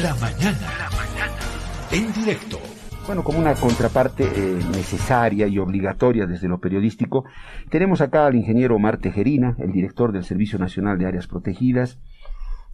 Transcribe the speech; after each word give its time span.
La 0.00 0.14
mañana. 0.14 0.58
La 0.78 0.90
mañana. 0.96 1.36
En 1.90 2.10
directo. 2.14 2.58
Bueno, 3.06 3.22
como 3.22 3.38
una 3.38 3.54
contraparte 3.54 4.24
eh, 4.24 4.58
necesaria 4.70 5.46
y 5.46 5.58
obligatoria 5.58 6.24
desde 6.24 6.48
lo 6.48 6.60
periodístico, 6.60 7.26
tenemos 7.68 8.00
acá 8.00 8.24
al 8.24 8.34
ingeniero 8.34 8.76
Omar 8.76 8.96
Tejerina, 8.96 9.54
el 9.58 9.70
director 9.70 10.12
del 10.12 10.24
Servicio 10.24 10.58
Nacional 10.58 10.98
de 10.98 11.04
Áreas 11.04 11.26
Protegidas. 11.26 11.98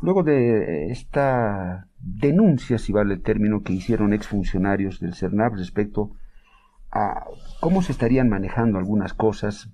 Luego 0.01 0.23
de 0.23 0.93
esta 0.93 1.89
denuncia, 1.99 2.79
si 2.79 2.93
vale 2.93 3.15
el 3.15 3.23
término, 3.23 3.65
que 3.65 3.73
hicieron 3.73 4.13
exfuncionarios 4.13 5.01
del 5.01 5.15
CERNAP 5.15 5.55
respecto 5.55 6.13
a 6.93 7.25
cómo 7.59 7.83
se 7.83 7.91
estarían 7.91 8.29
manejando 8.29 8.79
algunas 8.79 9.13
cosas 9.13 9.71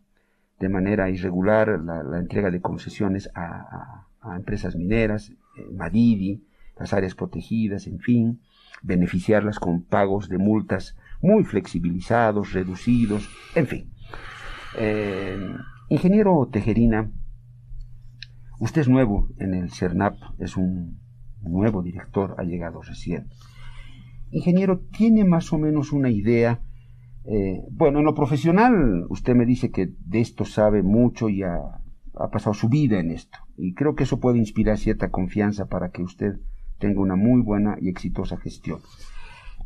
de 0.60 0.70
manera 0.70 1.10
irregular, 1.10 1.78
la, 1.78 2.18
entrega 2.18 2.50
de 2.50 2.62
concesiones 2.62 3.28
a, 3.34 4.06
empresas 4.34 4.76
mineras, 4.76 5.30
eh, 5.58 5.68
Madidi, 5.74 6.42
las 6.78 6.92
áreas 6.92 7.14
protegidas, 7.14 7.86
en 7.86 7.98
fin, 7.98 8.40
beneficiarlas 8.82 9.58
con 9.58 9.82
pagos 9.82 10.28
de 10.28 10.38
multas 10.38 10.96
muy 11.20 11.44
flexibilizados, 11.44 12.52
reducidos, 12.52 13.28
en 13.54 13.66
fin. 13.66 13.92
Eh, 14.78 15.38
ingeniero 15.88 16.48
Tejerina, 16.50 17.10
usted 18.58 18.82
es 18.82 18.88
nuevo 18.88 19.28
en 19.38 19.54
el 19.54 19.70
CERNAP, 19.70 20.16
es 20.38 20.56
un 20.56 20.98
nuevo 21.40 21.82
director, 21.82 22.34
ha 22.38 22.42
llegado 22.42 22.82
recién. 22.82 23.28
Ingeniero, 24.30 24.80
¿tiene 24.80 25.24
más 25.24 25.52
o 25.52 25.58
menos 25.58 25.92
una 25.92 26.10
idea? 26.10 26.60
Eh, 27.24 27.62
bueno, 27.70 28.00
en 28.00 28.04
lo 28.04 28.14
profesional, 28.14 29.06
usted 29.08 29.34
me 29.34 29.46
dice 29.46 29.70
que 29.70 29.92
de 30.04 30.20
esto 30.20 30.44
sabe 30.44 30.82
mucho 30.82 31.28
y 31.28 31.42
ha, 31.42 31.56
ha 32.16 32.30
pasado 32.30 32.52
su 32.54 32.68
vida 32.68 32.98
en 32.98 33.10
esto. 33.10 33.38
Y 33.56 33.74
creo 33.74 33.94
que 33.94 34.04
eso 34.04 34.20
puede 34.20 34.38
inspirar 34.38 34.76
cierta 34.78 35.10
confianza 35.10 35.66
para 35.66 35.90
que 35.90 36.02
usted 36.02 36.40
tenga 36.78 37.00
una 37.00 37.16
muy 37.16 37.40
buena 37.40 37.76
y 37.80 37.88
exitosa 37.88 38.36
gestión. 38.36 38.80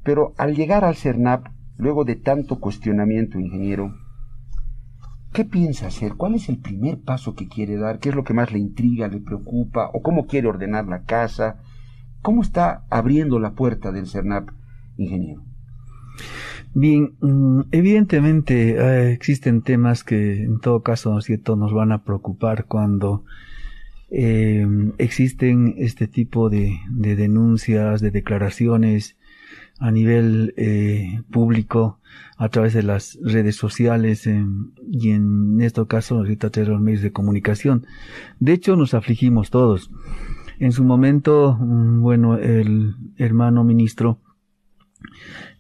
Pero 0.02 0.34
al 0.38 0.54
llegar 0.54 0.84
al 0.84 0.96
CERNAP, 0.96 1.46
luego 1.76 2.04
de 2.04 2.16
tanto 2.16 2.60
cuestionamiento, 2.60 3.38
ingeniero, 3.38 3.94
¿qué 5.32 5.44
piensa 5.44 5.88
hacer? 5.88 6.14
¿Cuál 6.14 6.34
es 6.34 6.48
el 6.48 6.58
primer 6.58 7.00
paso 7.00 7.34
que 7.34 7.48
quiere 7.48 7.76
dar? 7.76 7.98
¿Qué 7.98 8.10
es 8.10 8.14
lo 8.14 8.24
que 8.24 8.34
más 8.34 8.52
le 8.52 8.58
intriga, 8.58 9.08
le 9.08 9.20
preocupa? 9.20 9.90
¿O 9.92 10.02
cómo 10.02 10.26
quiere 10.26 10.48
ordenar 10.48 10.86
la 10.86 11.02
casa? 11.02 11.60
¿Cómo 12.22 12.42
está 12.42 12.84
abriendo 12.90 13.38
la 13.38 13.52
puerta 13.52 13.92
del 13.92 14.06
CERNAP, 14.06 14.50
ingeniero? 14.96 15.42
Bien, 16.74 17.16
mm, 17.20 17.60
evidentemente 17.70 18.76
eh, 18.76 19.12
existen 19.12 19.62
temas 19.62 20.04
que 20.04 20.42
en 20.42 20.60
todo 20.60 20.82
caso, 20.82 21.12
¿no 21.12 21.20
cierto?, 21.20 21.56
nos 21.56 21.72
van 21.72 21.92
a 21.92 22.04
preocupar 22.04 22.66
cuando 22.66 23.24
eh, 24.10 24.66
existen 24.96 25.74
este 25.78 26.06
tipo 26.06 26.48
de, 26.48 26.78
denuncias, 26.90 28.00
de 28.00 28.10
declaraciones 28.10 29.16
a 29.78 29.90
nivel 29.90 30.54
eh, 30.56 31.22
público 31.30 32.00
a 32.38 32.48
través 32.48 32.72
de 32.72 32.82
las 32.82 33.18
redes 33.22 33.56
sociales 33.56 34.26
y 34.26 35.10
en 35.10 35.60
este 35.60 35.86
caso 35.86 36.16
ahorita 36.16 36.50
los 36.64 36.80
medios 36.80 37.02
de 37.02 37.12
comunicación. 37.12 37.86
De 38.40 38.52
hecho, 38.52 38.76
nos 38.76 38.94
afligimos 38.94 39.50
todos. 39.50 39.90
En 40.58 40.72
su 40.72 40.84
momento, 40.84 41.56
mm, 41.60 42.00
bueno, 42.00 42.38
el 42.38 42.94
hermano 43.18 43.62
ministro 43.62 44.18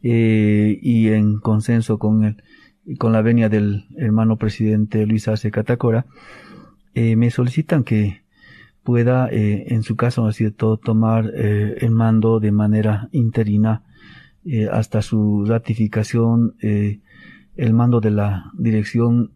eh, 0.02 0.78
y 0.80 1.08
en 1.08 1.38
consenso 1.38 1.98
con 1.98 2.24
el, 2.24 2.42
con 2.98 3.12
la 3.12 3.22
venia 3.22 3.48
del 3.48 3.86
hermano 3.96 4.36
presidente 4.36 5.04
Luis 5.06 5.28
Arce 5.28 5.50
Catacora, 5.50 6.06
me 6.94 7.30
solicitan 7.30 7.84
que 7.84 8.22
pueda, 8.88 9.28
eh, 9.30 9.66
en 9.68 9.82
su 9.82 9.96
caso, 9.96 10.22
¿no 10.22 10.30
es 10.30 10.36
cierto?, 10.36 10.78
tomar 10.78 11.30
eh, 11.34 11.76
el 11.82 11.90
mando 11.90 12.40
de 12.40 12.52
manera 12.52 13.10
interina 13.12 13.82
eh, 14.46 14.66
hasta 14.72 15.02
su 15.02 15.44
ratificación, 15.46 16.54
el 16.62 17.74
mando 17.74 18.00
de 18.00 18.10
la 18.10 18.50
dirección 18.54 19.32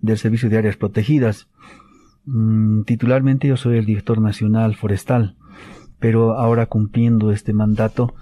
del 0.00 0.16
Servicio 0.16 0.48
de 0.48 0.56
Áreas 0.56 0.78
Protegidas. 0.78 1.48
Mm, 2.24 2.84
titularmente 2.84 3.46
yo 3.46 3.58
soy 3.58 3.76
el 3.76 3.84
director 3.84 4.22
nacional 4.22 4.74
forestal, 4.74 5.36
pero 5.98 6.38
ahora 6.38 6.64
cumpliendo 6.64 7.30
este 7.30 7.52
mandato 7.52 8.14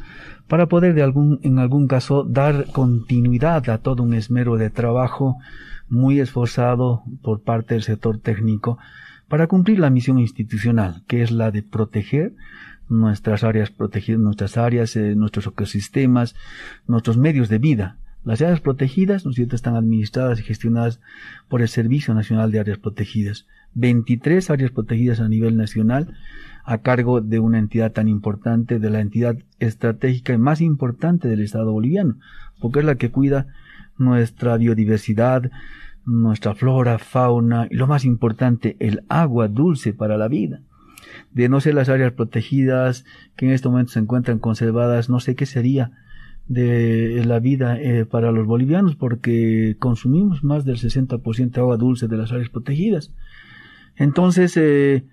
para 0.48 0.66
poder 0.66 0.94
de 0.94 1.04
algún, 1.04 1.38
en 1.44 1.60
algún 1.60 1.87
caso 1.87 2.25
dar 2.25 2.66
continuidad 2.72 3.71
a 3.71 3.78
todo 3.78 4.03
un 4.03 4.15
esmero 4.15 4.56
de 4.56 4.71
trabajo 4.71 5.37
muy 5.88 6.19
esforzado 6.19 7.04
por 7.22 7.41
parte 7.42 7.75
del 7.75 7.84
sector 7.84 8.19
técnico 8.19 8.78
para 9.32 9.47
cumplir 9.47 9.78
la 9.78 9.88
misión 9.88 10.19
institucional, 10.19 11.04
que 11.06 11.22
es 11.22 11.31
la 11.31 11.50
de 11.50 11.62
proteger 11.62 12.34
nuestras 12.91 13.44
áreas 13.44 13.70
protegidas, 13.70 14.20
nuestras 14.20 14.59
áreas, 14.59 14.94
eh, 14.94 15.15
nuestros 15.16 15.47
ecosistemas, 15.47 16.34
nuestros 16.87 17.16
medios 17.16 17.48
de 17.48 17.56
vida. 17.56 17.97
Las 18.26 18.42
áreas 18.42 18.60
protegidas, 18.60 19.25
¿no 19.25 19.31
es 19.31 19.37
cierto?, 19.37 19.56
están 19.56 19.75
administradas 19.75 20.38
y 20.38 20.42
gestionadas 20.42 21.00
por 21.48 21.62
el 21.62 21.69
Servicio 21.69 22.12
Nacional 22.12 22.53
de 22.53 22.60
Áreas 22.60 22.76
Protegidas. 22.76 23.47
23 23.72 24.50
áreas 24.50 24.71
protegidas 24.71 25.19
a 25.19 25.31
nivel 25.31 25.56
nacional 25.56 26.15
a 26.66 26.82
cargo 26.82 27.22
de 27.22 27.38
una 27.38 27.59
entidad 27.59 27.92
tan 27.92 28.09
importante, 28.09 28.78
de 28.81 28.91
la 28.91 29.00
entidad 29.00 29.38
estratégica 29.60 30.37
más 30.37 30.60
importante 30.60 31.28
del 31.28 31.41
Estado 31.41 31.72
boliviano, 31.72 32.19
porque 32.60 32.81
es 32.81 32.84
la 32.84 32.97
que 32.97 33.10
cuida 33.10 33.47
nuestra 33.97 34.59
biodiversidad, 34.59 35.50
nuestra 36.04 36.54
flora, 36.54 36.98
fauna 36.98 37.66
y 37.70 37.76
lo 37.76 37.86
más 37.86 38.04
importante, 38.04 38.76
el 38.80 39.02
agua 39.08 39.48
dulce 39.48 39.92
para 39.92 40.16
la 40.16 40.28
vida. 40.28 40.60
De 41.32 41.48
no 41.48 41.60
ser 41.60 41.74
las 41.74 41.88
áreas 41.88 42.12
protegidas 42.12 43.04
que 43.36 43.46
en 43.46 43.52
este 43.52 43.68
momento 43.68 43.92
se 43.92 44.00
encuentran 44.00 44.38
conservadas, 44.38 45.08
no 45.08 45.20
sé 45.20 45.34
qué 45.34 45.46
sería 45.46 45.92
de 46.48 47.22
la 47.24 47.38
vida 47.38 47.80
eh, 47.80 48.04
para 48.04 48.32
los 48.32 48.46
bolivianos 48.46 48.96
porque 48.96 49.76
consumimos 49.78 50.42
más 50.42 50.64
del 50.64 50.76
60% 50.76 51.50
de 51.52 51.60
agua 51.60 51.76
dulce 51.76 52.08
de 52.08 52.16
las 52.16 52.32
áreas 52.32 52.50
protegidas. 52.50 53.14
Entonces, 53.96 54.56
eh, 54.56 55.04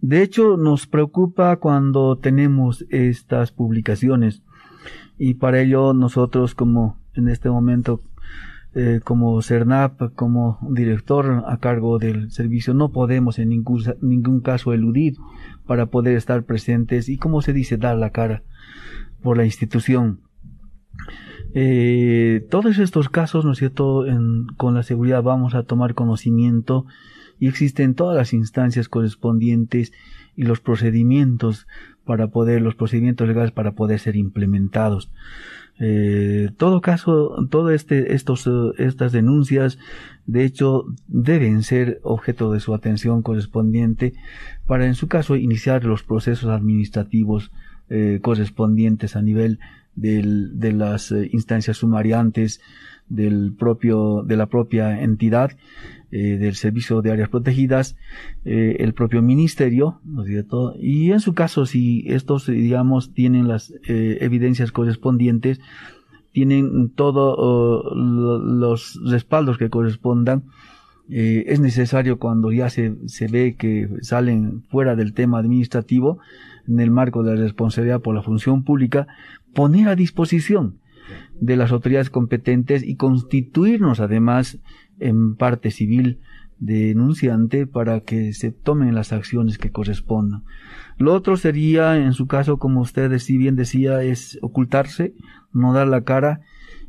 de 0.00 0.22
hecho, 0.22 0.56
nos 0.56 0.86
preocupa 0.86 1.56
cuando 1.56 2.16
tenemos 2.16 2.84
estas 2.90 3.52
publicaciones 3.52 4.42
y 5.18 5.34
para 5.34 5.60
ello 5.60 5.94
nosotros 5.94 6.54
como 6.54 6.98
en 7.14 7.28
este 7.28 7.48
momento 7.48 8.00
eh, 8.74 9.00
como 9.04 9.40
CERNAP, 9.40 10.14
como 10.14 10.58
director 10.70 11.44
a 11.46 11.58
cargo 11.58 11.98
del 11.98 12.30
servicio, 12.30 12.74
no 12.74 12.90
podemos 12.90 13.38
en 13.38 13.50
ningún, 13.50 13.82
ningún 14.00 14.40
caso 14.40 14.72
eludir 14.72 15.14
para 15.66 15.86
poder 15.86 16.16
estar 16.16 16.44
presentes 16.44 17.08
y, 17.08 17.16
como 17.16 17.40
se 17.40 17.52
dice, 17.52 17.76
dar 17.76 17.96
la 17.96 18.10
cara 18.10 18.42
por 19.22 19.36
la 19.36 19.44
institución. 19.44 20.20
Eh, 21.54 22.46
todos 22.50 22.78
estos 22.78 23.08
casos, 23.08 23.44
¿no 23.44 23.52
es 23.52 23.58
cierto?, 23.58 24.04
con 24.56 24.74
la 24.74 24.82
seguridad 24.82 25.22
vamos 25.22 25.54
a 25.54 25.62
tomar 25.62 25.94
conocimiento 25.94 26.84
y 27.38 27.46
existen 27.46 27.94
todas 27.94 28.16
las 28.16 28.32
instancias 28.32 28.88
correspondientes 28.88 29.92
y 30.34 30.42
los 30.42 30.60
procedimientos 30.60 31.68
para 32.04 32.28
poder, 32.28 32.62
los 32.62 32.74
procedimientos 32.74 33.26
legales 33.26 33.52
para 33.52 33.72
poder 33.72 33.98
ser 33.98 34.16
implementados. 34.16 35.10
Eh, 35.80 36.50
todo 36.56 36.80
caso, 36.80 37.34
todas 37.50 37.74
este, 37.74 38.14
estos, 38.14 38.46
eh, 38.46 38.50
estas 38.78 39.10
denuncias, 39.10 39.78
de 40.26 40.44
hecho, 40.44 40.84
deben 41.08 41.62
ser 41.64 42.00
objeto 42.04 42.52
de 42.52 42.60
su 42.60 42.74
atención 42.74 43.22
correspondiente 43.22 44.14
para, 44.66 44.86
en 44.86 44.94
su 44.94 45.08
caso, 45.08 45.34
iniciar 45.36 45.84
los 45.84 46.04
procesos 46.04 46.50
administrativos 46.50 47.50
eh, 47.90 48.20
correspondientes 48.22 49.16
a 49.16 49.22
nivel 49.22 49.58
del, 49.96 50.58
de 50.58 50.72
las 50.72 51.12
eh, 51.12 51.28
instancias 51.32 51.78
sumariantes 51.78 52.60
del 53.08 53.52
propio, 53.58 54.22
de 54.22 54.36
la 54.36 54.46
propia 54.46 55.02
entidad 55.02 55.52
eh, 56.16 56.38
del 56.38 56.54
Servicio 56.54 57.02
de 57.02 57.10
Áreas 57.10 57.28
Protegidas, 57.28 57.96
eh, 58.44 58.76
el 58.78 58.94
propio 58.94 59.20
Ministerio. 59.20 60.00
Y 60.78 61.10
en 61.10 61.18
su 61.18 61.34
caso, 61.34 61.66
si 61.66 62.04
estos, 62.06 62.46
digamos, 62.46 63.12
tienen 63.14 63.48
las 63.48 63.74
eh, 63.88 64.18
evidencias 64.20 64.70
correspondientes, 64.70 65.60
tienen 66.30 66.90
todos 66.90 67.92
los 67.96 69.00
respaldos 69.04 69.58
que 69.58 69.70
correspondan, 69.70 70.44
es 71.08 71.58
necesario 71.58 72.20
cuando 72.20 72.52
ya 72.52 72.70
se, 72.70 72.94
se 73.06 73.26
ve 73.26 73.56
que 73.58 73.88
salen 74.02 74.62
fuera 74.70 74.94
del 74.94 75.14
tema 75.14 75.40
administrativo, 75.40 76.20
en 76.68 76.78
el 76.78 76.92
marco 76.92 77.24
de 77.24 77.34
la 77.34 77.42
responsabilidad 77.42 78.02
por 78.02 78.14
la 78.14 78.22
función 78.22 78.62
pública, 78.62 79.08
poner 79.52 79.88
a 79.88 79.96
disposición 79.96 80.78
de 81.40 81.56
las 81.56 81.72
autoridades 81.72 82.10
competentes 82.10 82.82
y 82.84 82.94
constituirnos 82.94 84.00
además 84.00 84.58
en 85.00 85.36
parte 85.36 85.70
civil 85.70 86.20
denunciante 86.58 87.66
para 87.66 88.00
que 88.00 88.32
se 88.32 88.50
tomen 88.52 88.94
las 88.94 89.12
acciones 89.12 89.58
que 89.58 89.70
correspondan. 89.70 90.44
Lo 90.98 91.12
otro 91.12 91.36
sería, 91.36 91.96
en 91.96 92.12
su 92.12 92.26
caso, 92.26 92.58
como 92.58 92.80
usted 92.80 93.18
si 93.18 93.36
bien 93.36 93.56
decía, 93.56 94.02
es 94.02 94.38
ocultarse, 94.42 95.14
no 95.52 95.72
dar 95.72 95.88
la 95.88 96.04
cara 96.04 96.40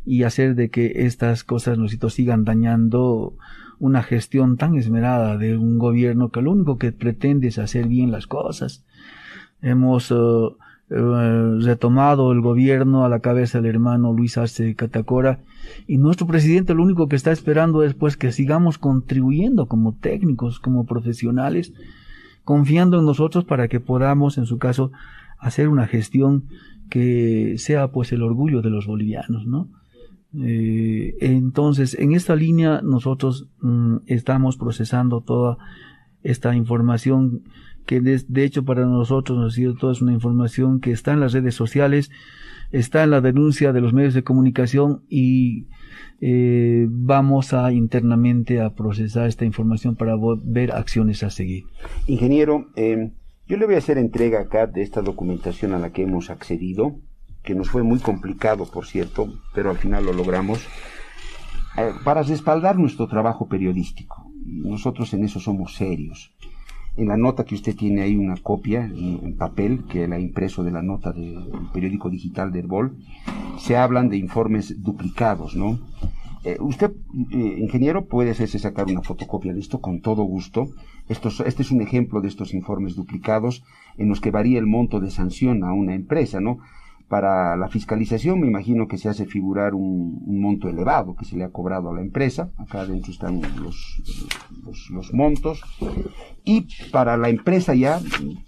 y 0.06 0.24
hacer 0.24 0.56
de 0.56 0.70
que 0.70 1.06
estas 1.06 1.44
cosas 1.44 1.78
nos 1.78 1.98
sigan 2.14 2.46
dañando 2.46 3.36
una 3.80 4.04
gestión 4.04 4.58
tan 4.58 4.76
esmerada 4.76 5.38
de 5.38 5.58
un 5.58 5.78
gobierno 5.80 6.30
que 6.30 6.42
lo 6.42 6.52
único 6.52 6.78
que 6.78 6.92
pretende 6.92 7.48
es 7.48 7.58
hacer 7.58 7.88
bien 7.88 8.12
las 8.12 8.28
cosas. 8.28 8.86
Hemos 9.62 10.14
eh, 10.90 11.58
retomado 11.62 12.32
el 12.32 12.42
gobierno 12.42 13.06
a 13.06 13.10
la 13.10 13.20
cabeza 13.20 13.60
del 13.60 13.72
hermano 13.72 14.14
Luis 14.14 14.38
Arce 14.38 14.76
Catacora 14.76 15.40
y 15.88 15.98
nuestro 15.98 16.28
presidente 16.28 16.76
lo 16.76 16.84
único 16.84 17.08
que 17.08 17.16
está 17.16 17.32
esperando 17.32 17.84
es 17.84 17.96
pues 17.96 18.18
que 18.18 18.32
sigamos 18.32 18.78
contribuyendo 18.78 19.66
como 19.66 19.96
técnicos, 19.96 20.60
como 20.60 20.86
profesionales, 20.86 21.74
confiando 22.44 23.00
en 23.00 23.06
nosotros 23.06 23.46
para 23.46 23.68
que 23.68 23.80
podamos 23.80 24.38
en 24.38 24.46
su 24.46 24.60
caso 24.60 24.92
hacer 25.40 25.70
una 25.70 25.88
gestión 25.88 26.46
que 26.90 27.56
sea 27.58 27.88
pues 27.88 28.12
el 28.12 28.22
orgullo 28.22 28.62
de 28.62 28.70
los 28.70 28.86
bolivianos, 28.86 29.48
¿no? 29.48 29.70
Eh, 30.44 31.16
entonces, 31.22 31.98
en 31.98 32.12
esta 32.12 32.36
línea 32.36 32.82
nosotros 32.84 33.48
mm, 33.62 33.98
estamos 34.06 34.58
procesando 34.58 35.22
toda 35.22 35.58
esta 36.24 36.56
información 36.56 37.44
que 37.86 38.02
de, 38.02 38.44
hecho 38.44 38.64
para 38.64 38.86
nosotros 38.86 39.38
nos 39.38 39.54
ha 39.54 39.56
sido 39.56 39.76
toda 39.76 39.94
una 40.02 40.14
información 40.14 40.80
que 40.80 40.92
está 40.92 41.14
en 41.14 41.20
las 41.20 41.34
redes 41.34 41.56
sociales, 41.56 42.12
está 42.72 43.04
en 43.04 43.12
la 43.12 43.22
denuncia 43.22 43.74
de 43.74 43.82
los 43.82 43.94
medios 43.94 44.14
de 44.14 44.24
comunicación 44.24 45.04
y 45.10 45.68
eh, 46.22 46.88
vamos 46.90 47.54
a 47.54 47.72
internamente 47.72 48.62
a 48.62 48.74
procesar 48.74 49.28
esta 49.28 49.46
información 49.46 49.96
para 49.96 50.16
ver 50.44 50.72
acciones 50.72 51.24
a 51.24 51.30
seguir. 51.30 51.66
Ingeniero, 52.08 52.68
eh, 52.76 53.12
yo 53.48 53.58
le 53.58 53.66
voy 53.66 53.76
a 53.76 53.80
hacer 53.80 53.98
entrega 53.98 54.42
acá 54.42 54.66
de 54.66 54.82
esta 54.82 55.02
documentación 55.02 55.74
a 55.74 55.80
la 55.80 55.92
que 55.92 56.04
hemos 56.04 56.30
accedido, 56.30 56.96
que 57.44 57.54
nos 57.54 57.70
fue 57.70 57.84
muy 57.84 58.00
complicado, 58.00 58.66
por 58.66 58.88
cierto, 58.88 59.32
pero 59.54 59.70
al 59.70 59.78
final 59.78 60.06
lo 60.06 60.14
logramos, 60.14 60.66
eh, 61.78 61.92
para 62.04 62.24
respaldar 62.24 62.78
nuestro 62.78 63.08
trabajo 63.08 63.48
periodístico. 63.48 64.32
Nosotros 64.46 65.14
en 65.14 65.26
eso 65.26 65.40
somos 65.40 65.76
serios. 65.76 66.34
En 66.98 67.10
la 67.10 67.18
nota 67.18 67.44
que 67.44 67.56
usted 67.56 67.76
tiene 67.76 68.04
ahí 68.04 68.16
una 68.16 68.38
copia 68.38 68.86
en, 68.86 69.36
papel, 69.36 69.84
que 69.90 70.08
la 70.08 70.20
impreso 70.20 70.64
de 70.64 70.72
la 70.72 70.82
nota 70.82 71.12
del 71.12 71.44
periódico 71.74 72.10
digital 72.10 72.52
de 72.52 72.60
Herbol, 72.60 72.98
se 73.58 73.76
hablan 73.76 74.10
de 74.10 74.18
informes 74.18 74.82
duplicados, 74.82 75.56
¿no? 75.56 75.80
Eh, 76.46 76.58
usted, 76.60 76.92
eh, 77.32 77.58
ingeniero, 77.60 78.06
puede 78.06 78.32
hacerse 78.32 78.60
sacar 78.60 78.86
una 78.86 79.02
fotocopia 79.02 79.54
de 79.54 79.60
esto 79.60 79.82
con 79.82 80.00
todo 80.00 80.24
gusto. 80.24 80.70
este 81.10 81.62
es 81.64 81.72
un 81.72 81.82
ejemplo 81.82 82.22
de 82.22 82.28
estos 82.28 82.54
informes 82.54 82.96
duplicados 82.96 83.64
en 83.98 84.10
los 84.10 84.22
que 84.22 84.32
varía 84.32 84.60
el 84.60 84.68
monto 84.68 85.00
de 85.00 85.12
sanción 85.12 85.64
a 85.64 85.74
una 85.74 85.96
empresa, 85.96 86.40
¿no? 86.40 86.60
Para 87.08 87.56
la 87.56 87.68
fiscalización 87.68 88.40
me 88.40 88.48
imagino 88.48 88.88
que 88.88 88.98
se 88.98 89.10
hace 89.10 89.26
figurar 89.26 89.76
un, 89.76 90.24
monto 90.26 90.70
elevado 90.70 91.16
que 91.16 91.26
se 91.26 91.38
le 91.38 91.44
ha 91.44 91.50
cobrado 91.50 91.90
a 91.90 91.94
la 91.94 92.02
empresa. 92.02 92.50
Acá 92.58 92.82
adentro 92.82 93.12
están 93.12 93.42
los, 93.62 94.02
los, 94.90 95.14
montos. 95.14 95.62
Y 96.44 96.68
para 96.92 97.16
la 97.18 97.30
empresa 97.30 97.76
ya 97.76 98.00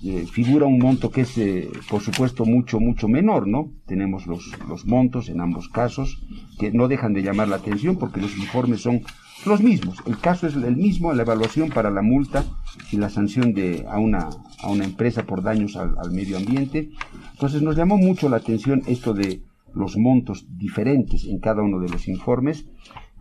eh, 0.04 0.26
figura 0.32 0.66
un 0.66 0.80
monto 0.80 1.12
que 1.12 1.22
es, 1.22 1.38
eh, 1.38 1.70
por 1.90 2.02
supuesto, 2.02 2.46
mucho, 2.46 2.80
mucho 2.80 3.08
menor, 3.08 3.48
¿no? 3.48 3.72
Tenemos 3.86 4.28
los, 4.28 4.52
los 4.68 4.86
montos 4.86 5.30
en 5.30 5.42
ambos 5.42 5.70
casos 5.70 6.24
que 6.60 6.72
no 6.72 6.88
dejan 6.88 7.14
de 7.14 7.24
llamar 7.24 7.48
la 7.48 7.58
atención 7.58 7.98
porque 7.98 8.22
los 8.22 8.38
informes 8.38 8.82
son 8.82 9.02
los 9.46 9.62
mismos. 9.62 9.98
El 10.06 10.18
caso 10.20 10.48
es 10.48 10.56
el 10.56 10.76
mismo, 10.76 11.14
la 11.14 11.24
evaluación 11.24 11.70
para 11.70 11.90
la 11.90 12.02
multa 12.02 12.44
y 12.92 12.98
la 12.98 13.10
sanción 13.10 13.54
de, 13.54 13.86
a, 13.90 14.00
una, 14.00 14.30
a 14.62 14.70
una 14.70 14.86
empresa 14.86 15.24
por 15.24 15.44
daños 15.44 15.76
al, 15.76 16.12
medio 16.12 16.38
ambiente. 16.38 16.90
Entonces 17.38 17.62
nos 17.62 17.76
llamó 17.76 18.00
mucho 18.00 18.30
la 18.30 18.38
atención 18.38 18.82
esto 18.88 19.14
de 19.14 19.44
los 19.76 19.96
montos 19.96 20.48
diferentes 20.58 21.24
en 21.26 21.38
cada 21.38 21.62
uno 21.62 21.80
de 21.80 21.88
los 21.88 22.08
informes. 22.08 22.66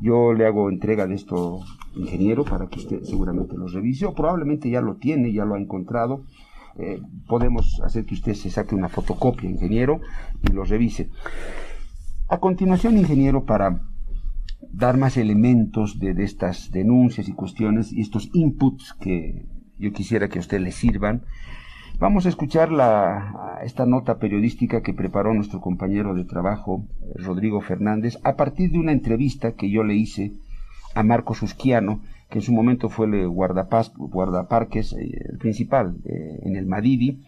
Yo 0.01 0.33
le 0.33 0.47
hago 0.47 0.71
entrega 0.71 1.07
de 1.07 1.17
esto, 1.17 1.61
ingeniero, 1.95 2.43
para 2.43 2.67
que 2.67 2.79
usted 2.79 3.03
seguramente 3.03 3.59
lo 3.59 3.69
revise, 3.69 4.07
o 4.07 4.15
probablemente 4.15 4.71
ya 4.71 4.81
lo 4.81 4.95
tiene, 4.95 5.35
ya 5.35 5.45
lo 5.45 5.55
ha 5.55 5.61
encontrado. 5.61 6.25
Eh, 6.79 6.99
podemos 7.27 7.79
hacer 7.85 8.07
que 8.07 8.15
usted 8.15 8.33
se 8.33 8.49
saque 8.49 8.75
una 8.75 8.89
fotocopia, 8.89 9.51
ingeniero, 9.51 10.01
y 10.43 10.51
lo 10.51 10.65
revise. 10.65 11.11
A 12.29 12.39
continuación, 12.39 12.97
ingeniero, 12.97 13.45
para 13.45 13.83
dar 14.73 14.97
más 14.97 15.19
elementos 15.19 15.99
de, 15.99 16.25
estas 16.25 16.71
denuncias 16.71 17.29
y 17.29 17.35
cuestiones 17.35 17.93
y 17.93 18.01
estos 18.01 18.31
inputs 18.33 18.95
que 18.95 19.45
yo 19.79 19.93
quisiera 19.93 20.31
que 20.31 20.39
a 20.39 20.41
usted 20.41 20.61
le 20.61 20.73
sirvan. 20.73 21.25
Vamos 21.99 22.27
a 22.27 22.29
escuchar 22.29 22.73
la, 22.73 23.59
esta 23.65 23.87
nota 23.87 24.19
periodística 24.19 24.83
que 24.83 24.93
preparó 24.93 25.33
nuestro 25.33 25.63
compañero 25.63 26.15
de 26.15 26.25
trabajo, 26.25 26.85
Rodrigo 27.15 27.63
Fernández, 27.63 28.19
a 28.23 28.37
partir 28.37 28.71
de 28.71 28.79
una 28.79 28.93
entrevista 28.93 29.53
que 29.53 29.71
yo 29.71 29.83
le 29.83 29.95
hice 29.95 30.33
a 30.95 31.03
Marco 31.03 31.35
Susquiano, 31.35 32.03
que 32.29 32.41
en 32.41 32.43
su 32.43 32.53
momento 32.53 32.91
fue 32.91 33.07
el 33.07 33.27
guardapaz, 33.29 33.93
guardaparques 33.97 34.93
eh, 34.93 35.23
el 35.31 35.39
principal 35.39 35.97
eh, 36.05 36.41
en 36.43 36.57
el 36.57 36.67
Madidi, 36.67 37.23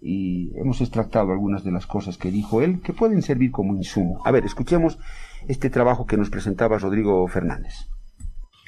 y 0.00 0.52
hemos 0.56 0.80
extractado 0.80 1.32
algunas 1.32 1.64
de 1.64 1.72
las 1.72 1.88
cosas 1.88 2.16
que 2.16 2.30
dijo 2.30 2.62
él 2.62 2.80
que 2.80 2.92
pueden 2.92 3.22
servir 3.22 3.50
como 3.50 3.74
insumo. 3.74 4.20
A 4.24 4.30
ver, 4.30 4.44
escuchemos 4.44 5.00
este 5.48 5.68
trabajo 5.68 6.06
que 6.06 6.16
nos 6.16 6.30
presentaba 6.30 6.78
Rodrigo 6.78 7.26
Fernández. 7.26 7.88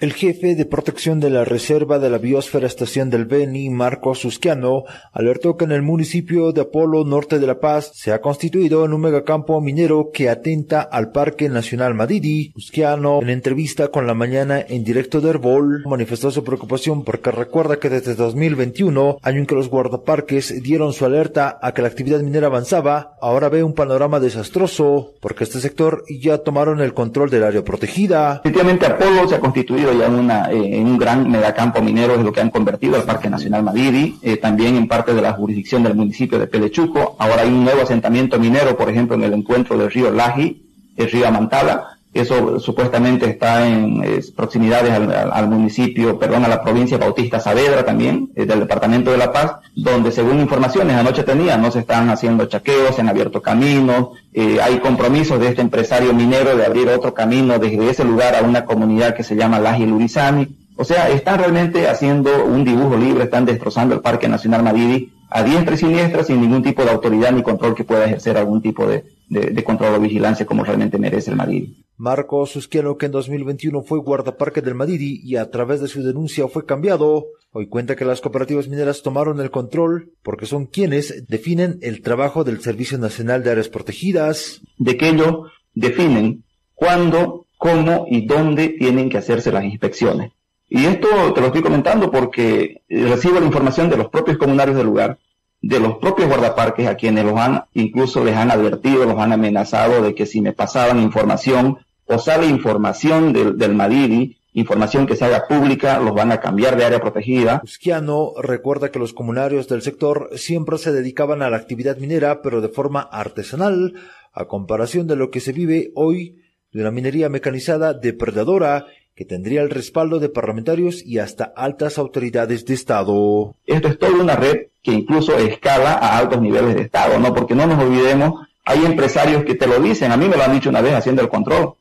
El 0.00 0.12
jefe 0.12 0.56
de 0.56 0.64
protección 0.64 1.20
de 1.20 1.31
la 1.31 1.44
Reserva 1.44 2.00
de 2.00 2.11
la 2.11 2.19
Biosfera 2.19 2.67
Estación 2.67 3.11
del 3.11 3.26
Beni, 3.26 3.70
Marco 3.70 4.17
Susquiano, 4.17 4.82
alertó 5.12 5.56
que 5.56 5.67
en 5.67 5.70
el 5.70 5.82
municipio 5.82 6.50
de 6.50 6.62
Apolo, 6.62 7.05
norte 7.05 7.38
de 7.38 7.46
La 7.46 7.61
Paz, 7.61 7.93
se 7.94 8.11
ha 8.12 8.20
constituido 8.20 8.85
en 8.85 8.93
un 8.93 9.02
megacampo 9.02 9.61
minero 9.61 10.11
que 10.12 10.29
atenta 10.29 10.81
al 10.81 11.12
Parque 11.12 11.49
Nacional 11.49 11.94
Madidi. 11.94 12.50
Susquiano, 12.56 13.23
en 13.23 13.31
entrevista 13.31 13.87
con 13.88 14.08
la 14.08 14.14
mañana 14.14 14.61
en 14.61 14.82
directo 14.82 15.20
de 15.20 15.31
Herbol, 15.31 15.85
manifestó 15.87 16.32
su 16.32 16.43
preocupación 16.43 17.05
porque 17.05 17.31
recuerda 17.31 17.79
que 17.79 17.88
desde 17.88 18.17
2021, 18.17 19.19
año 19.23 19.38
en 19.38 19.46
que 19.46 19.55
los 19.55 19.70
guardaparques 19.70 20.61
dieron 20.61 20.93
su 20.93 21.05
alerta 21.05 21.61
a 21.62 21.73
que 21.73 21.82
la 21.82 21.88
actividad 21.88 22.19
minera 22.19 22.49
avanzaba, 22.49 23.17
ahora 23.20 23.49
ve 23.49 23.62
un 23.62 23.75
panorama 23.75 24.19
desastroso 24.19 25.12
porque 25.20 25.44
este 25.44 25.61
sector 25.61 26.02
ya 26.11 26.38
tomaron 26.38 26.81
el 26.81 26.94
control 26.94 27.31
del 27.31 27.44
área 27.44 27.62
protegida. 27.62 28.41
Efectivamente, 28.43 28.87
Apolo 28.87 29.29
se 29.29 29.37
ha 29.37 29.41
constituido 29.41 29.83
una, 29.90 30.50
eh, 30.50 30.78
en 30.78 30.86
un 30.86 30.98
gran 30.98 31.31
megacampo 31.31 31.82
minero, 31.82 32.14
es 32.14 32.20
lo 32.20 32.32
que 32.32 32.40
han 32.40 32.50
convertido 32.50 32.96
al 32.96 33.02
Parque 33.02 33.31
Nacional 33.31 33.62
Madidi, 33.62 34.16
eh, 34.22 34.36
también 34.36 34.76
en 34.76 34.88
parte 34.88 35.14
de 35.14 35.22
la 35.22 35.32
jurisdicción 35.32 35.82
del 35.82 35.94
municipio 35.94 36.38
de 36.38 36.46
Pelechuco. 36.46 37.16
Ahora 37.19 37.42
hay 37.42 37.48
un 37.48 37.64
nuevo 37.64 37.82
asentamiento 37.82 38.38
minero, 38.38 38.76
por 38.76 38.90
ejemplo, 38.90 39.16
en 39.16 39.25
el 39.25 39.32
encuentro 39.32 39.76
del 39.76 39.90
río 39.90 40.10
Laji, 40.10 40.62
el 40.96 41.10
río 41.10 41.26
Amantala, 41.26 41.94
eso 42.14 42.61
supuestamente 42.61 43.28
está 43.28 43.66
en 43.66 44.02
proximidades 44.37 44.93
al, 44.93 45.49
municipio, 45.49 46.19
perdón, 46.19 46.44
a 46.44 46.49
la 46.49 46.62
provincia 46.62 46.96
Bautista 46.96 47.40
Saavedra 47.40 47.84
también, 47.84 48.31
eh, 48.37 48.46
del 48.46 48.61
departamento 48.61 49.11
de 49.11 49.19
La 49.19 49.32
Paz, 49.32 49.56
donde 49.75 50.12
según 50.12 50.38
informaciones 50.38 50.96
anoche 50.96 51.25
tenía, 51.25 51.56
no 51.56 51.70
se 51.70 51.81
están 51.81 52.11
haciendo 52.11 52.46
chaqueos, 52.46 52.94
se 52.94 53.00
han 53.00 53.08
abierto 53.08 53.43
caminos, 53.43 54.11
eh, 54.32 54.58
hay 54.62 54.79
compromisos 54.79 55.41
de 55.41 55.48
este 55.48 55.62
empresario 55.62 56.15
minero 56.15 56.56
de 56.56 56.65
abrir 56.65 56.88
otro 56.88 57.12
camino 57.12 57.58
desde 57.58 57.91
ese 57.91 58.05
lugar 58.05 58.36
a 58.36 58.43
una 58.43 58.65
comunidad 58.65 59.15
que 59.15 59.24
se 59.24 59.34
llama 59.34 59.58
Laji 59.58 59.86
Lurizani. 59.86 60.48
O 60.77 60.84
sea, 60.84 61.08
están 61.08 61.38
realmente 61.38 61.88
haciendo 61.88 62.44
un 62.44 62.65
dibujo 62.65 62.96
libre, 62.96 63.24
están 63.24 63.44
destrozando 63.44 63.94
el 63.94 64.00
Parque 64.00 64.29
Nacional 64.29 64.62
Madidi 64.62 65.12
a 65.31 65.43
diestra 65.43 65.74
y 65.74 65.79
siniestra 65.79 66.22
sin 66.22 66.41
ningún 66.41 66.62
tipo 66.62 66.84
de 66.84 66.91
autoridad 66.91 67.32
ni 67.32 67.43
control 67.43 67.74
que 67.74 67.84
pueda 67.84 68.05
ejercer 68.05 68.36
algún 68.36 68.62
tipo 68.62 68.86
de, 68.86 69.05
de 69.29 69.65
control 69.65 69.94
o 69.94 70.00
vigilancia 70.00 70.46
como 70.46 70.65
realmente 70.65 70.98
merece 70.98 71.31
el 71.31 71.36
Madidi. 71.36 71.83
Marco 71.96 72.44
Susquiano, 72.46 72.98
que 72.98 73.06
en 73.06 73.13
2021 73.13 73.82
fue 73.82 74.01
guardaparque 74.01 74.63
del 74.63 74.74
Madidi 74.74 75.20
y 75.22 75.36
a 75.36 75.51
través 75.51 75.81
de 75.81 75.89
su 75.89 76.03
denuncia 76.03 76.48
fue 76.48 76.67
cambiado, 76.67 77.27
hoy 77.53 77.69
cuenta 77.69 77.94
que 77.94 78.05
las 78.05 78.20
cooperativas 78.20 78.69
mineras 78.69 79.03
tomaron 79.03 79.41
el 79.41 79.53
control 79.53 80.10
porque 80.22 80.46
son 80.46 80.67
quienes 80.67 81.29
definen 81.29 81.79
el 81.82 82.03
trabajo 82.03 82.43
del 82.43 82.60
Servicio 82.60 82.98
Nacional 82.98 83.44
de 83.44 83.53
Áreas 83.53 83.69
Protegidas. 83.69 84.60
De 84.77 84.96
que 84.96 85.10
ellos 85.10 85.53
definen 85.72 86.43
cuándo, 86.74 87.46
cómo 87.58 88.06
y 88.10 88.27
dónde 88.27 88.70
tienen 88.70 89.08
que 89.08 89.19
hacerse 89.19 89.53
las 89.53 89.65
inspecciones. 89.65 90.32
Y 90.69 90.86
esto 90.86 91.32
te 91.32 91.41
lo 91.41 91.48
estoy 91.48 91.63
comentando 91.63 92.10
porque 92.10 92.82
recibo 92.89 93.39
la 93.39 93.46
información 93.46 93.89
de 93.89 93.98
los 93.98 94.08
propios 94.08 94.39
comunarios 94.39 94.77
del 94.77 94.86
lugar, 94.86 95.19
de 95.63 95.79
los 95.79 95.98
propios 95.98 96.29
guardaparques 96.29 96.89
a 96.89 96.96
quienes 96.96 97.24
los 97.24 97.39
han, 97.39 97.65
incluso 97.72 98.24
les 98.24 98.34
han 98.36 98.51
advertido, 98.51 99.05
los 99.05 99.19
han 99.19 99.32
amenazado 99.32 100.03
de 100.03 100.15
que 100.15 100.27
si 100.27 100.41
me 100.41 100.53
pasaban 100.53 101.01
información 101.01 101.79
o 102.06 102.19
sale 102.19 102.46
información 102.46 103.32
del, 103.32 103.56
del 103.56 103.75
Madidi, 103.75 104.37
información 104.53 105.06
que 105.06 105.17
se 105.17 105.25
haga 105.25 105.46
pública, 105.49 105.99
los 105.99 106.15
van 106.15 106.32
a 106.32 106.41
cambiar 106.41 106.77
de 106.77 106.84
área 106.84 107.01
protegida. 107.01 107.61
Usquiano 107.65 108.32
recuerda 108.41 108.91
que 108.91 108.99
los 108.99 109.13
comunarios 109.13 109.69
del 109.69 109.82
sector 109.82 110.31
siempre 110.37 110.79
se 110.79 110.93
dedicaban 110.93 111.43
a 111.43 111.51
la 111.51 111.56
actividad 111.56 111.99
minera, 111.99 112.41
pero 112.41 112.61
de 112.61 112.69
forma 112.69 113.01
artesanal, 113.01 113.94
a 114.32 114.46
comparación 114.46 115.06
de 115.06 115.17
lo 115.17 115.31
que 115.31 115.41
se 115.41 115.53
vive 115.53 115.91
hoy 115.94 116.43
de 116.73 116.81
una 116.81 116.91
minería 116.91 117.29
mecanizada 117.29 117.94
depredadora 117.94 118.87
que 119.15 119.25
tendría 119.25 119.63
el 119.63 119.70
respaldo 119.70 120.19
de 120.19 120.29
parlamentarios 120.29 121.05
y 121.05 121.19
hasta 121.19 121.44
altas 121.44 121.99
autoridades 121.99 122.65
de 122.65 122.75
Estado. 122.75 123.55
Esto 123.65 123.89
es 123.89 123.99
toda 123.99 124.20
una 124.20 124.34
red 124.34 124.67
que 124.82 124.93
incluso 124.93 125.37
escala 125.39 125.93
a 125.93 126.19
altos 126.19 126.41
niveles 126.41 126.75
de 126.75 126.82
Estado, 126.82 127.19
¿no? 127.20 127.32
Porque 127.32 127.55
no 127.55 127.67
nos 127.67 127.82
olvidemos, 127.82 128.49
hay 128.65 128.84
empresarios 128.84 129.44
que 129.44 129.55
te 129.55 129.69
lo 129.69 129.79
dicen, 129.79 130.11
a 130.11 130.17
mí 130.17 130.29
me 130.29 130.37
lo 130.37 130.43
han 130.43 130.53
dicho 130.53 130.69
una 130.69 130.81
vez 130.81 130.94
haciendo 130.94 131.23
el 131.23 131.29
control. 131.29 131.75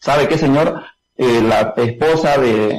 ¿Sabe 0.00 0.28
qué, 0.28 0.38
señor? 0.38 0.82
Eh, 1.16 1.42
la 1.42 1.74
esposa 1.76 2.38
de, 2.38 2.78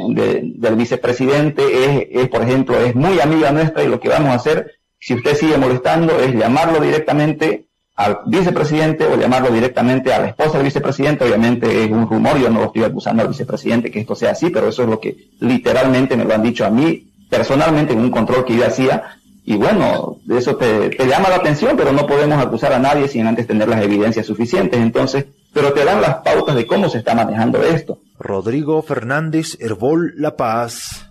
del 0.56 0.76
vicepresidente 0.76 2.14
es, 2.14 2.30
por 2.30 2.42
ejemplo, 2.42 2.80
es 2.80 2.96
muy 2.96 3.20
amiga 3.20 3.52
nuestra 3.52 3.84
y 3.84 3.90
lo 3.90 4.00
que 4.00 4.08
vamos 4.08 4.30
a 4.30 4.36
hacer 4.36 4.76
Si 4.98 5.14
usted 5.14 5.36
sigue 5.36 5.58
molestando, 5.58 6.18
es 6.20 6.34
llamarlo 6.34 6.80
directamente 6.80 7.66
al 7.98 8.20
vicepresidente 8.28 9.06
o 9.06 9.18
llamarlo 9.18 9.50
directamente 9.50 10.14
a 10.14 10.20
la 10.20 10.28
esposa 10.30 10.54
del 10.54 10.64
vicepresidente. 10.64 11.26
Obviamente 11.26 11.84
es 11.84 11.92
un 11.92 12.10
rumor, 12.10 12.40
yo 12.40 12.50
no 12.50 12.62
lo 12.62 12.66
estoy 12.68 12.84
acusando 12.84 13.24
al 13.24 13.28
vicepresidente 13.28 13.92
que 13.92 14.00
esto 14.00 14.16
sea 14.16 14.32
así, 14.32 14.50
pero 14.50 14.70
eso 14.70 14.84
es 14.84 14.90
lo 14.90 15.02
que 15.02 15.18
literalmente 15.42 16.16
me 16.16 16.24
lo 16.24 16.34
han 16.34 16.44
dicho 16.44 16.66
a 16.66 16.70
mí 16.70 17.12
personalmente 17.30 17.92
en 17.92 18.00
un 18.00 18.10
control 18.10 18.46
que 18.46 18.56
yo 18.56 18.66
hacía. 18.66 19.20
Y 19.46 19.56
bueno, 19.56 20.18
eso 20.30 20.56
te 20.56 20.90
llama 21.06 21.30
la 21.30 21.38
atención, 21.38 21.76
pero 21.76 21.92
no 21.92 22.08
podemos 22.08 22.42
acusar 22.42 22.72
a 22.72 22.80
nadie 22.80 23.10
sin 23.10 23.28
antes 23.28 23.48
tener 23.48 23.68
las 23.68 23.84
evidencias 23.84 24.26
suficientes. 24.26 24.80
Entonces, 24.80 25.26
pero 25.54 25.74
te 25.74 25.86
dan 25.86 26.02
las 26.02 26.16
pautas 26.18 26.56
de 26.56 26.66
cómo 26.68 26.90
se 26.90 27.00
está 27.00 27.16
manejando 27.16 27.62
esto. 27.64 28.00
Rodrigo 28.20 28.82
Fernández 28.82 29.58
Herbol 29.60 30.14
La 30.18 30.36
Paz 30.36 31.10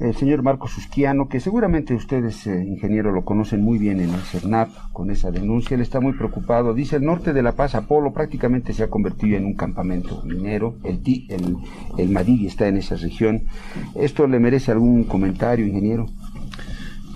el 0.00 0.14
señor 0.14 0.42
Marcos 0.42 0.70
Susquiano, 0.72 1.28
que 1.28 1.40
seguramente 1.40 1.92
ustedes, 1.92 2.46
eh, 2.46 2.64
ingeniero, 2.64 3.10
lo 3.10 3.24
conocen 3.24 3.62
muy 3.62 3.78
bien 3.78 3.98
en 3.98 4.14
el 4.14 4.20
CERNAP 4.20 4.68
con 4.92 5.10
esa 5.10 5.32
denuncia. 5.32 5.74
Él 5.74 5.80
está 5.80 5.98
muy 5.98 6.12
preocupado. 6.12 6.72
Dice, 6.72 6.96
el 6.96 7.04
norte 7.04 7.32
de 7.32 7.42
La 7.42 7.52
Paz, 7.52 7.74
Apolo, 7.74 8.12
prácticamente 8.12 8.72
se 8.72 8.84
ha 8.84 8.90
convertido 8.90 9.36
en 9.36 9.44
un 9.44 9.54
campamento 9.54 10.22
minero. 10.24 10.76
El, 10.84 11.00
el, 11.28 11.56
el 11.96 12.10
Madrid 12.10 12.46
está 12.46 12.68
en 12.68 12.76
esa 12.76 12.94
región. 12.94 13.42
¿Esto 13.96 14.28
le 14.28 14.38
merece 14.38 14.70
algún 14.70 15.02
comentario, 15.02 15.66
ingeniero? 15.66 16.06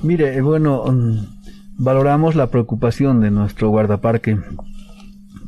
Mire, 0.03 0.35
eh, 0.35 0.41
bueno, 0.41 0.83
mm, 0.85 1.19
valoramos 1.79 2.35
la 2.35 2.49
preocupación 2.49 3.21
de 3.21 3.31
nuestro 3.31 3.69
guardaparque. 3.69 4.39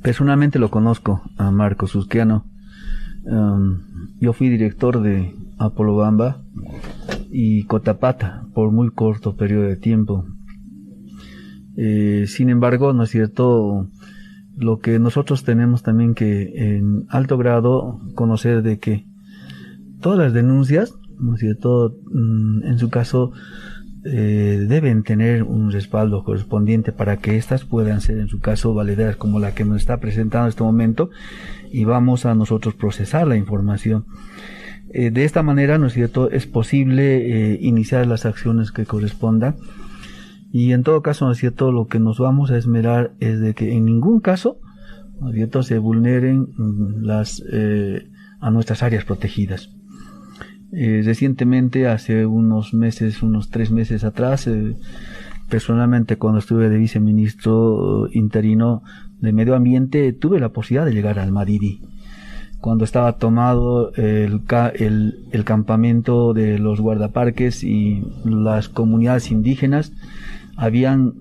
Personalmente 0.04 0.58
lo 0.58 0.70
conozco 0.70 1.22
a 1.38 1.50
Marcos 1.50 1.92
Susquiano. 1.92 2.44
Um, 3.24 3.78
yo 4.20 4.34
fui 4.34 4.50
director 4.50 5.00
de 5.00 5.34
Apolo 5.56 5.96
Bamba 5.96 6.42
y 7.30 7.64
Cotapata 7.64 8.44
por 8.52 8.70
muy 8.70 8.90
corto 8.90 9.34
periodo 9.34 9.62
de 9.62 9.76
tiempo. 9.76 10.26
Eh, 11.78 12.26
sin 12.28 12.50
embargo, 12.50 12.92
¿no 12.92 13.04
es 13.04 13.10
cierto? 13.12 13.88
Lo 14.58 14.78
que 14.80 14.98
nosotros 14.98 15.42
tenemos 15.42 15.82
también 15.82 16.12
que 16.12 16.76
en 16.76 17.06
alto 17.08 17.38
grado 17.38 17.98
conocer 18.14 18.62
de 18.62 18.78
que 18.78 19.06
todas 20.02 20.18
las 20.18 20.34
denuncias, 20.34 20.92
¿no 21.18 21.32
es 21.32 21.40
cierto? 21.40 21.96
Mm, 22.12 22.62
en 22.62 22.78
su 22.78 22.90
caso, 22.90 23.32
eh, 24.06 24.66
deben 24.68 25.02
tener 25.02 25.44
un 25.44 25.72
respaldo 25.72 26.24
correspondiente 26.24 26.92
para 26.92 27.16
que 27.16 27.36
éstas 27.36 27.64
puedan 27.64 28.02
ser 28.02 28.18
en 28.18 28.28
su 28.28 28.38
caso 28.38 28.74
validadas 28.74 29.16
como 29.16 29.40
la 29.40 29.54
que 29.54 29.64
nos 29.64 29.78
está 29.78 29.98
presentando 29.98 30.44
en 30.44 30.50
este 30.50 30.62
momento 30.62 31.08
y 31.70 31.84
vamos 31.84 32.26
a 32.26 32.34
nosotros 32.34 32.74
procesar 32.74 33.26
la 33.26 33.36
información. 33.36 34.04
Eh, 34.90 35.10
de 35.10 35.24
esta 35.24 35.42
manera, 35.42 35.78
¿no 35.78 35.86
es 35.86 35.94
cierto?, 35.94 36.30
es 36.30 36.46
posible 36.46 37.52
eh, 37.54 37.58
iniciar 37.62 38.06
las 38.06 38.26
acciones 38.26 38.72
que 38.72 38.84
correspondan. 38.84 39.56
Y 40.52 40.72
en 40.72 40.82
todo 40.82 41.00
caso, 41.00 41.24
¿no 41.24 41.32
es 41.32 41.38
cierto?, 41.38 41.72
lo 41.72 41.86
que 41.86 41.98
nos 41.98 42.18
vamos 42.18 42.50
a 42.50 42.58
esmerar 42.58 43.12
es 43.20 43.40
de 43.40 43.54
que 43.54 43.72
en 43.72 43.86
ningún 43.86 44.20
caso, 44.20 44.60
¿no 45.18 45.30
es 45.30 45.34
cierto?, 45.34 45.62
se 45.62 45.78
vulneren 45.78 46.48
mm, 46.56 47.04
las, 47.04 47.42
a 48.40 48.50
nuestras 48.50 48.82
áreas 48.82 49.04
protegidas. 49.04 49.70
Recientemente, 50.74 51.86
hace 51.88 52.26
unos 52.26 52.74
meses, 52.74 53.22
unos 53.22 53.50
tres 53.50 53.70
meses 53.70 54.04
atrás, 54.04 54.48
personalmente 55.48 56.16
cuando 56.16 56.40
estuve 56.40 56.68
de 56.68 56.78
viceministro 56.78 58.08
interino 58.12 58.82
de 59.20 59.32
Medio 59.32 59.54
Ambiente, 59.54 60.12
tuve 60.12 60.40
la 60.40 60.50
posibilidad 60.50 60.86
de 60.86 60.94
llegar 60.94 61.18
al 61.18 61.32
Maridi 61.32 61.80
cuando 62.64 62.84
estaba 62.84 63.18
tomado 63.18 63.92
el, 63.92 64.40
el, 65.30 65.44
campamento 65.44 66.32
de 66.32 66.58
los 66.58 66.80
guardaparques 66.80 67.62
y 67.62 68.02
las 68.24 68.70
comunidades 68.70 69.30
indígenas 69.30 69.92
habían 70.56 71.12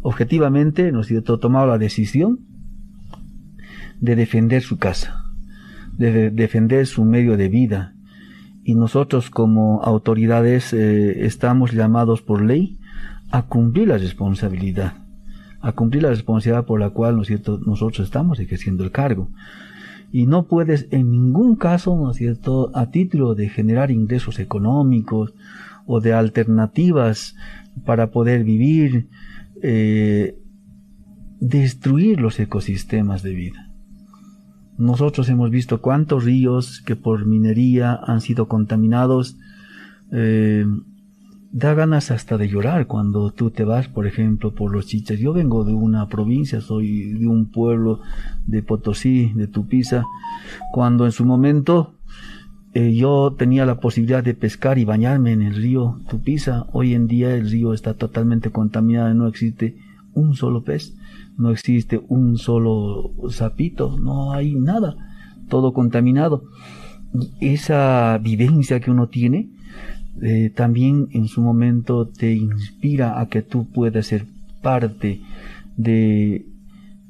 objetivamente 0.00 0.90
¿no 0.90 1.02
cierto? 1.02 1.38
tomado 1.38 1.66
la 1.66 1.76
decisión 1.76 2.40
de 4.00 4.16
defender 4.16 4.62
su 4.62 4.78
casa, 4.78 5.22
de 5.98 6.30
defender 6.30 6.86
su 6.86 7.04
medio 7.04 7.36
de 7.36 7.48
vida. 7.50 7.95
Y 8.68 8.74
nosotros 8.74 9.30
como 9.30 9.80
autoridades 9.84 10.72
eh, 10.72 11.24
estamos 11.24 11.70
llamados 11.70 12.20
por 12.20 12.42
ley 12.42 12.76
a 13.30 13.42
cumplir 13.42 13.86
la 13.86 13.96
responsabilidad, 13.96 14.94
a 15.60 15.70
cumplir 15.70 16.02
la 16.02 16.08
responsabilidad 16.08 16.64
por 16.64 16.80
la 16.80 16.90
cual 16.90 17.16
¿no 17.16 17.22
cierto? 17.22 17.60
nosotros 17.64 18.04
estamos 18.04 18.40
ejerciendo 18.40 18.82
el 18.82 18.90
cargo 18.90 19.28
y 20.10 20.26
no 20.26 20.48
puedes 20.48 20.88
en 20.90 21.12
ningún 21.12 21.54
caso, 21.54 21.96
¿no 21.96 22.10
es 22.10 22.16
cierto?, 22.16 22.72
a 22.74 22.90
título 22.90 23.36
de 23.36 23.48
generar 23.48 23.92
ingresos 23.92 24.40
económicos 24.40 25.32
o 25.86 26.00
de 26.00 26.12
alternativas 26.12 27.36
para 27.84 28.10
poder 28.10 28.42
vivir, 28.42 29.06
eh, 29.62 30.36
destruir 31.38 32.20
los 32.20 32.40
ecosistemas 32.40 33.22
de 33.22 33.32
vida. 33.32 33.65
Nosotros 34.78 35.28
hemos 35.28 35.50
visto 35.50 35.80
cuántos 35.80 36.24
ríos 36.24 36.82
que 36.82 36.96
por 36.96 37.24
minería 37.24 37.98
han 38.02 38.20
sido 38.20 38.46
contaminados, 38.46 39.36
eh, 40.12 40.66
da 41.52 41.72
ganas 41.72 42.10
hasta 42.10 42.36
de 42.36 42.48
llorar 42.48 42.86
cuando 42.86 43.30
tú 43.30 43.50
te 43.50 43.64
vas, 43.64 43.88
por 43.88 44.06
ejemplo, 44.06 44.54
por 44.54 44.72
los 44.72 44.86
chichas. 44.86 45.18
Yo 45.18 45.32
vengo 45.32 45.64
de 45.64 45.72
una 45.72 46.06
provincia, 46.08 46.60
soy 46.60 47.12
de 47.14 47.26
un 47.26 47.46
pueblo 47.46 48.00
de 48.46 48.62
Potosí, 48.62 49.32
de 49.34 49.46
Tupiza, 49.46 50.04
cuando 50.72 51.06
en 51.06 51.12
su 51.12 51.24
momento 51.24 51.94
eh, 52.74 52.94
yo 52.94 53.34
tenía 53.38 53.64
la 53.64 53.80
posibilidad 53.80 54.22
de 54.22 54.34
pescar 54.34 54.76
y 54.76 54.84
bañarme 54.84 55.32
en 55.32 55.40
el 55.40 55.54
río 55.54 55.98
Tupiza. 56.10 56.66
Hoy 56.72 56.92
en 56.92 57.06
día 57.06 57.34
el 57.34 57.50
río 57.50 57.72
está 57.72 57.94
totalmente 57.94 58.50
contaminado, 58.50 59.14
no 59.14 59.26
existe 59.26 59.78
un 60.12 60.34
solo 60.34 60.62
pez, 60.62 60.94
no 61.38 61.50
existe 61.50 62.00
un 62.08 62.38
solo 62.38 63.12
sapito, 63.30 63.98
no 63.98 64.32
hay 64.32 64.54
nada, 64.54 64.96
todo 65.48 65.72
contaminado. 65.72 66.44
esa 67.40 68.18
vivencia 68.22 68.80
que 68.80 68.90
uno 68.90 69.08
tiene, 69.08 69.48
eh, 70.22 70.50
también 70.54 71.08
en 71.12 71.28
su 71.28 71.42
momento 71.42 72.08
te 72.08 72.32
inspira 72.32 73.20
a 73.20 73.28
que 73.28 73.42
tú 73.42 73.66
puedas 73.70 74.06
ser 74.06 74.26
parte 74.62 75.20
de, 75.76 76.46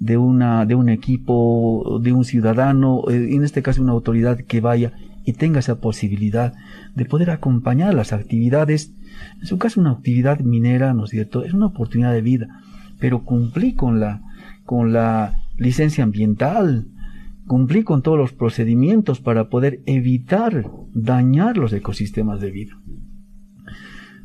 de, 0.01 0.17
una, 0.17 0.67
de 0.67 0.75
un 0.75 0.89
equipo, 0.89 2.01
de 2.03 2.13
un 2.13 2.25
ciudadano, 2.25 3.05
eh, 3.09 3.35
en 3.35 3.45
este 3.45 3.63
caso 3.63 3.83
una 3.83 3.93
autoridad 3.93 4.39
que 4.39 4.61
vaya 4.61 4.93
y 5.25 5.33
tenga 5.33 5.61
esa 5.61 5.81
posibilidad 5.81 6.55
de 6.95 7.05
poder 7.05 7.31
acompañar 7.31 7.95
las 7.95 8.13
actividades, 8.13 8.93
en 9.41 9.47
su 9.47 9.59
caso 9.59 9.81
una 9.81 9.93
actividad 9.93 10.41
minera, 10.41 10.95
¿no 10.95 11.05
es 11.05 11.11
cierto? 11.11 11.45
Es 11.45 11.53
una 11.53 11.67
oportunidad 11.67 12.13
de 12.13 12.23
vida, 12.23 12.63
pero 12.99 13.25
cumplí 13.25 13.75
con 13.75 14.01
la, 14.01 14.23
con 14.65 14.93
la 14.93 15.43
licencia 15.57 16.05
ambiental, 16.05 16.87
cumplí 17.47 17.85
con 17.85 18.03
todos 18.03 18.19
los 18.19 18.33
procedimientos 18.33 19.21
para 19.21 19.49
poder 19.49 19.81
evitar 19.87 20.71
dañar 20.93 21.57
los 21.57 21.73
ecosistemas 21.73 22.41
de 22.41 22.51
vida. 22.51 22.79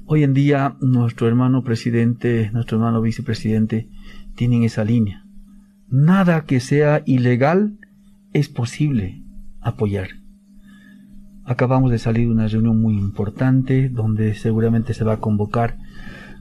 Hoy 0.06 0.24
en 0.24 0.34
día 0.34 0.76
nuestro 0.82 1.28
hermano 1.28 1.64
presidente, 1.64 2.50
nuestro 2.52 2.78
hermano 2.78 3.02
vicepresidente 3.02 3.88
tienen 4.36 4.64
esa 4.64 4.84
línea. 4.84 5.26
Nada 5.90 6.46
que 6.46 6.60
sea 6.60 7.04
ilegal 7.06 7.78
es 8.34 8.50
posible 8.50 9.22
apoyar. 9.62 10.10
Acabamos 11.46 11.92
de 11.92 11.98
salir 11.98 12.28
de 12.28 12.34
una 12.34 12.48
reunión 12.48 12.82
muy 12.82 12.98
importante 12.98 13.90
donde 13.90 14.36
seguramente 14.36 14.94
se 14.94 15.04
va 15.04 15.14
a 15.14 15.20
convocar 15.20 15.78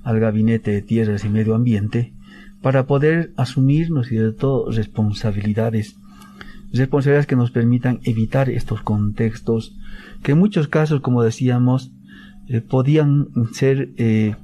al 0.03 0.21
Gabinete 0.21 0.71
de 0.71 0.83
Tierras 0.83 1.25
y 1.25 1.29
Medio 1.29 1.55
Ambiente 1.55 2.13
para 2.63 2.87
poder 2.87 3.33
asumir, 3.37 3.91
¿no 3.91 4.03
es 4.03 4.09
cierto?, 4.09 4.71
responsabilidades. 4.71 5.97
Responsabilidades 6.73 7.27
que 7.27 7.37
nos 7.37 7.51
permitan 7.51 8.01
evitar 8.05 8.49
estos 8.49 8.83
contextos 8.83 9.77
que 10.23 10.33
en 10.33 10.39
muchos 10.39 10.69
casos, 10.69 11.01
como 11.01 11.23
decíamos, 11.23 11.93
eh, 12.49 12.61
podían 12.61 13.29
ser 13.53 13.91
eh, 13.97 14.37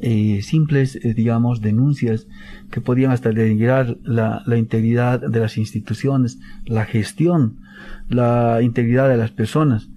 eh, 0.00 0.40
simples, 0.42 0.98
digamos, 1.02 1.60
denuncias 1.60 2.26
que 2.70 2.80
podían 2.80 3.10
hasta 3.10 3.30
denigrar 3.30 3.96
la, 4.02 4.42
integridad 4.56 5.20
de 5.20 5.40
las 5.40 5.58
instituciones, 5.58 6.38
la 6.66 6.84
gestión, 6.84 7.60
la 8.08 8.60
integridad 8.62 9.08
de 9.08 9.16
las 9.16 9.30
personas. 9.30 9.88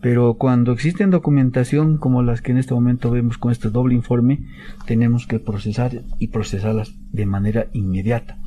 Pero 0.00 0.34
cuando 0.34 0.72
existen 0.72 1.10
documentación 1.10 1.98
como 1.98 2.22
las 2.22 2.40
que 2.40 2.52
en 2.52 2.58
este 2.58 2.74
momento 2.74 3.10
vemos 3.10 3.36
con 3.36 3.50
este 3.50 3.68
doble 3.68 3.94
informe, 3.94 4.44
tenemos 4.86 5.26
que 5.26 5.40
procesar 5.40 6.04
y 6.18 6.28
procesarlas 6.28 6.94
de 7.12 7.26
manera 7.26 7.66
inmediata. 7.72 8.38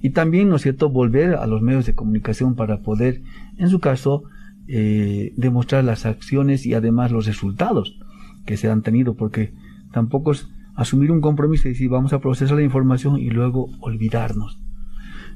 Y 0.00 0.10
también, 0.10 0.48
¿no 0.48 0.56
es 0.56 0.62
cierto?, 0.62 0.88
volver 0.88 1.34
a 1.34 1.46
los 1.46 1.60
medios 1.60 1.84
de 1.84 1.94
comunicación 1.94 2.54
para 2.54 2.80
poder, 2.80 3.22
en 3.58 3.68
su 3.68 3.80
caso, 3.80 4.24
eh, 4.66 5.34
demostrar 5.36 5.84
las 5.84 6.06
acciones 6.06 6.64
y 6.64 6.72
además 6.72 7.12
los 7.12 7.26
resultados 7.26 7.98
que 8.46 8.56
se 8.56 8.70
han 8.70 8.82
tenido, 8.82 9.14
porque 9.14 9.52
tampoco 9.92 10.32
es 10.32 10.48
asumir 10.74 11.10
un 11.10 11.20
compromiso 11.20 11.68
y 11.68 11.72
decir 11.72 11.90
vamos 11.90 12.12
a 12.12 12.20
procesar 12.20 12.56
la 12.56 12.62
información 12.62 13.18
y 13.18 13.30
luego 13.30 13.68
olvidarnos. 13.80 14.58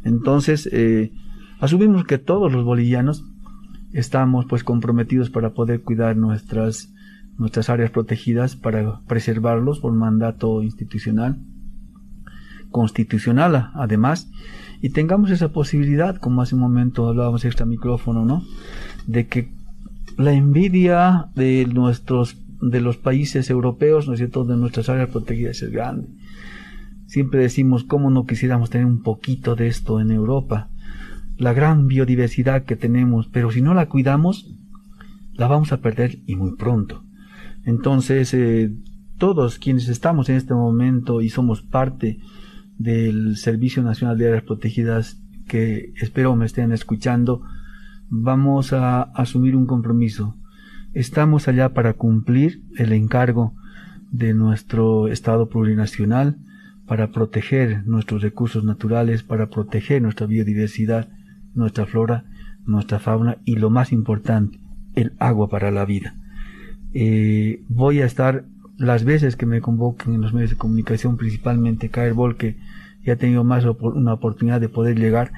Entonces, 0.05 0.69
eh, 0.73 1.13
asumimos 1.61 2.05
que 2.05 2.19
todos 2.19 2.51
los 2.53 2.65
bolivianos 2.65 3.25
estamos 3.93 4.47
pues 4.47 4.65
comprometidos 4.65 5.31
para 5.31 5.51
poder 5.51 5.83
cuidar 5.83 6.17
nuestras 6.17 6.93
nuestras 7.39 7.71
áreas 7.71 7.91
protegidas 7.93 8.57
para 8.57 9.01
preservarlos 9.07 9.79
por 9.79 9.93
mandato 9.93 10.63
institucional, 10.63 11.39
constitucional 12.71 13.71
además, 13.75 14.29
y 14.83 14.91
tengamos 14.91 15.31
esa 15.31 15.53
posibilidad, 15.53 16.17
como 16.17 16.43
hace 16.43 16.57
un 16.57 16.61
momento 16.61 17.09
hablábamos 17.09 17.45
extra 17.45 17.65
micrófono, 17.65 18.25
¿no? 18.25 18.43
De 19.07 19.27
que 19.29 19.53
la 20.17 20.33
envidia 20.33 21.29
de 21.35 21.67
nuestros 21.67 22.37
de 22.61 22.81
los 22.81 22.97
países 22.97 23.51
europeos, 23.51 24.09
¿no 24.09 24.15
es 24.15 24.19
cierto?, 24.19 24.45
de 24.45 24.57
nuestras 24.57 24.89
áreas 24.89 25.11
protegidas 25.11 25.63
es 25.63 25.71
grande. 25.71 26.09
Siempre 27.07 27.41
decimos 27.41 27.85
cómo 27.85 28.11
no 28.11 28.27
quisiéramos 28.27 28.69
tener 28.69 28.87
un 28.87 29.03
poquito 29.03 29.55
de 29.55 29.69
esto 29.69 30.01
en 30.01 30.11
Europa. 30.11 30.69
La 31.39 31.53
gran 31.53 31.87
biodiversidad 31.87 32.65
que 32.65 32.77
tenemos, 32.77 33.29
pero 33.29 33.51
si 33.53 33.63
no 33.63 33.73
la 33.73 33.89
cuidamos, 33.89 34.53
la 35.35 35.47
vamos 35.47 35.73
a 35.73 35.81
perder 35.81 36.19
y 36.27 36.35
muy 36.35 36.57
pronto. 36.57 37.05
Entonces, 37.65 38.35
eh, 38.35 38.73
todos 39.19 39.59
quienes 39.59 39.89
estamos 39.89 40.29
en 40.29 40.37
este 40.37 40.53
momento 40.53 41.21
y 41.21 41.29
somos 41.29 41.63
parte 41.63 42.19
del 42.77 43.37
Servicio 43.37 43.85
Nacional 43.85 44.19
de 44.19 44.29
Áreas 44.29 44.43
Protegidas, 44.43 45.23
que 45.47 45.93
espero 46.01 46.35
me 46.35 46.45
estén 46.45 46.73
escuchando, 46.73 47.43
vamos 48.09 48.73
a 48.73 49.03
asumir 49.03 49.55
un 49.55 49.67
compromiso. 49.67 50.37
Estamos 50.93 51.47
allá 51.47 51.73
para 51.73 51.95
cumplir 51.95 52.63
el 52.77 52.93
encargo 52.93 53.55
de 54.11 54.35
nuestro 54.35 55.07
Estado 55.07 55.49
plurinacional, 55.49 56.39
para 56.87 57.13
proteger 57.13 57.87
nuestros 57.87 58.23
recursos 58.23 58.65
naturales, 58.65 59.23
para 59.23 59.51
proteger 59.51 60.01
nuestra 60.03 60.27
biodiversidad, 60.27 61.09
nuestra 61.59 61.87
flora, 61.87 62.25
nuestra 62.65 62.99
fauna 62.99 63.39
y 63.45 63.57
lo 63.57 63.69
más 63.69 63.93
importante, 63.93 64.59
el 64.95 65.13
agua 65.19 65.49
para 65.49 65.71
la 65.71 65.85
vida. 65.85 66.15
Eh, 66.95 67.63
voy 67.69 68.01
a 68.01 68.07
estar 68.07 68.45
las 68.77 69.05
veces 69.05 69.37
que 69.37 69.45
me 69.45 69.61
convoquen 69.61 70.15
en 70.15 70.21
los 70.21 70.33
medios 70.33 70.51
de 70.51 70.57
comunicación, 70.57 71.17
principalmente 71.17 71.91
Caerbol, 71.91 72.37
que 72.37 72.57
ya 73.05 73.15
ha 73.15 73.17
tenido 73.17 73.45
más 73.45 73.65
una 73.65 74.15
oportunidad 74.15 74.61
de 74.61 74.69
poder 74.69 74.99
llegar 74.99 75.33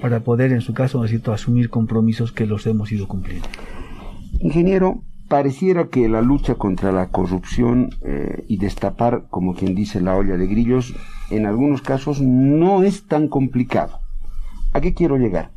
para 0.00 0.20
poder, 0.20 0.52
en 0.52 0.60
su 0.60 0.74
caso, 0.74 1.02
necesito 1.02 1.32
asumir 1.32 1.70
compromisos 1.70 2.32
que 2.32 2.46
los 2.46 2.66
hemos 2.66 2.92
ido 2.92 3.08
cumpliendo. 3.08 3.48
Ingeniero, 4.40 5.02
pareciera 5.28 5.88
que 5.88 6.08
la 6.08 6.22
lucha 6.22 6.54
contra 6.54 6.92
la 6.92 7.08
corrupción 7.08 7.90
eh, 8.02 8.44
y 8.46 8.58
destapar, 8.58 9.24
como 9.30 9.54
quien 9.54 9.74
dice, 9.74 10.00
la 10.00 10.14
olla 10.14 10.36
de 10.36 10.46
grillos, 10.46 10.94
en 11.30 11.46
algunos 11.46 11.82
casos 11.82 12.20
no 12.20 12.82
es 12.82 13.06
tan 13.06 13.28
complicado. 13.28 13.98
¿A 14.72 14.80
qué 14.80 14.92
quiero 14.92 15.16
llegar? 15.16 15.53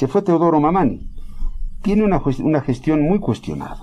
Se 0.00 0.08
fue 0.08 0.22
Teodoro 0.22 0.58
Mamani. 0.60 1.10
Tiene 1.82 2.04
una, 2.04 2.22
una 2.42 2.62
gestión 2.62 3.02
muy 3.02 3.18
cuestionada. 3.18 3.82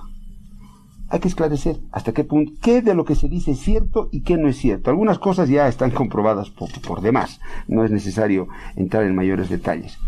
Hay 1.10 1.20
que 1.20 1.28
esclarecer 1.28 1.78
hasta 1.92 2.12
qué 2.12 2.24
punto, 2.24 2.54
qué 2.60 2.82
de 2.82 2.96
lo 2.96 3.06
que 3.06 3.14
se 3.14 3.30
dice 3.30 3.52
es 3.52 3.60
cierto 3.60 4.10
y 4.12 4.24
qué 4.24 4.36
no 4.36 4.48
es 4.48 4.58
cierto. 4.58 4.90
Algunas 4.90 5.20
cosas 5.20 5.48
ya 5.48 5.68
están 5.68 5.92
comprobadas 5.92 6.50
por, 6.50 6.70
por 6.82 7.02
demás. 7.02 7.40
No 7.68 7.86
es 7.86 7.92
necesario 7.92 8.48
entrar 8.76 9.04
en 9.04 9.14
mayores 9.14 9.48
detalles. 9.48 10.00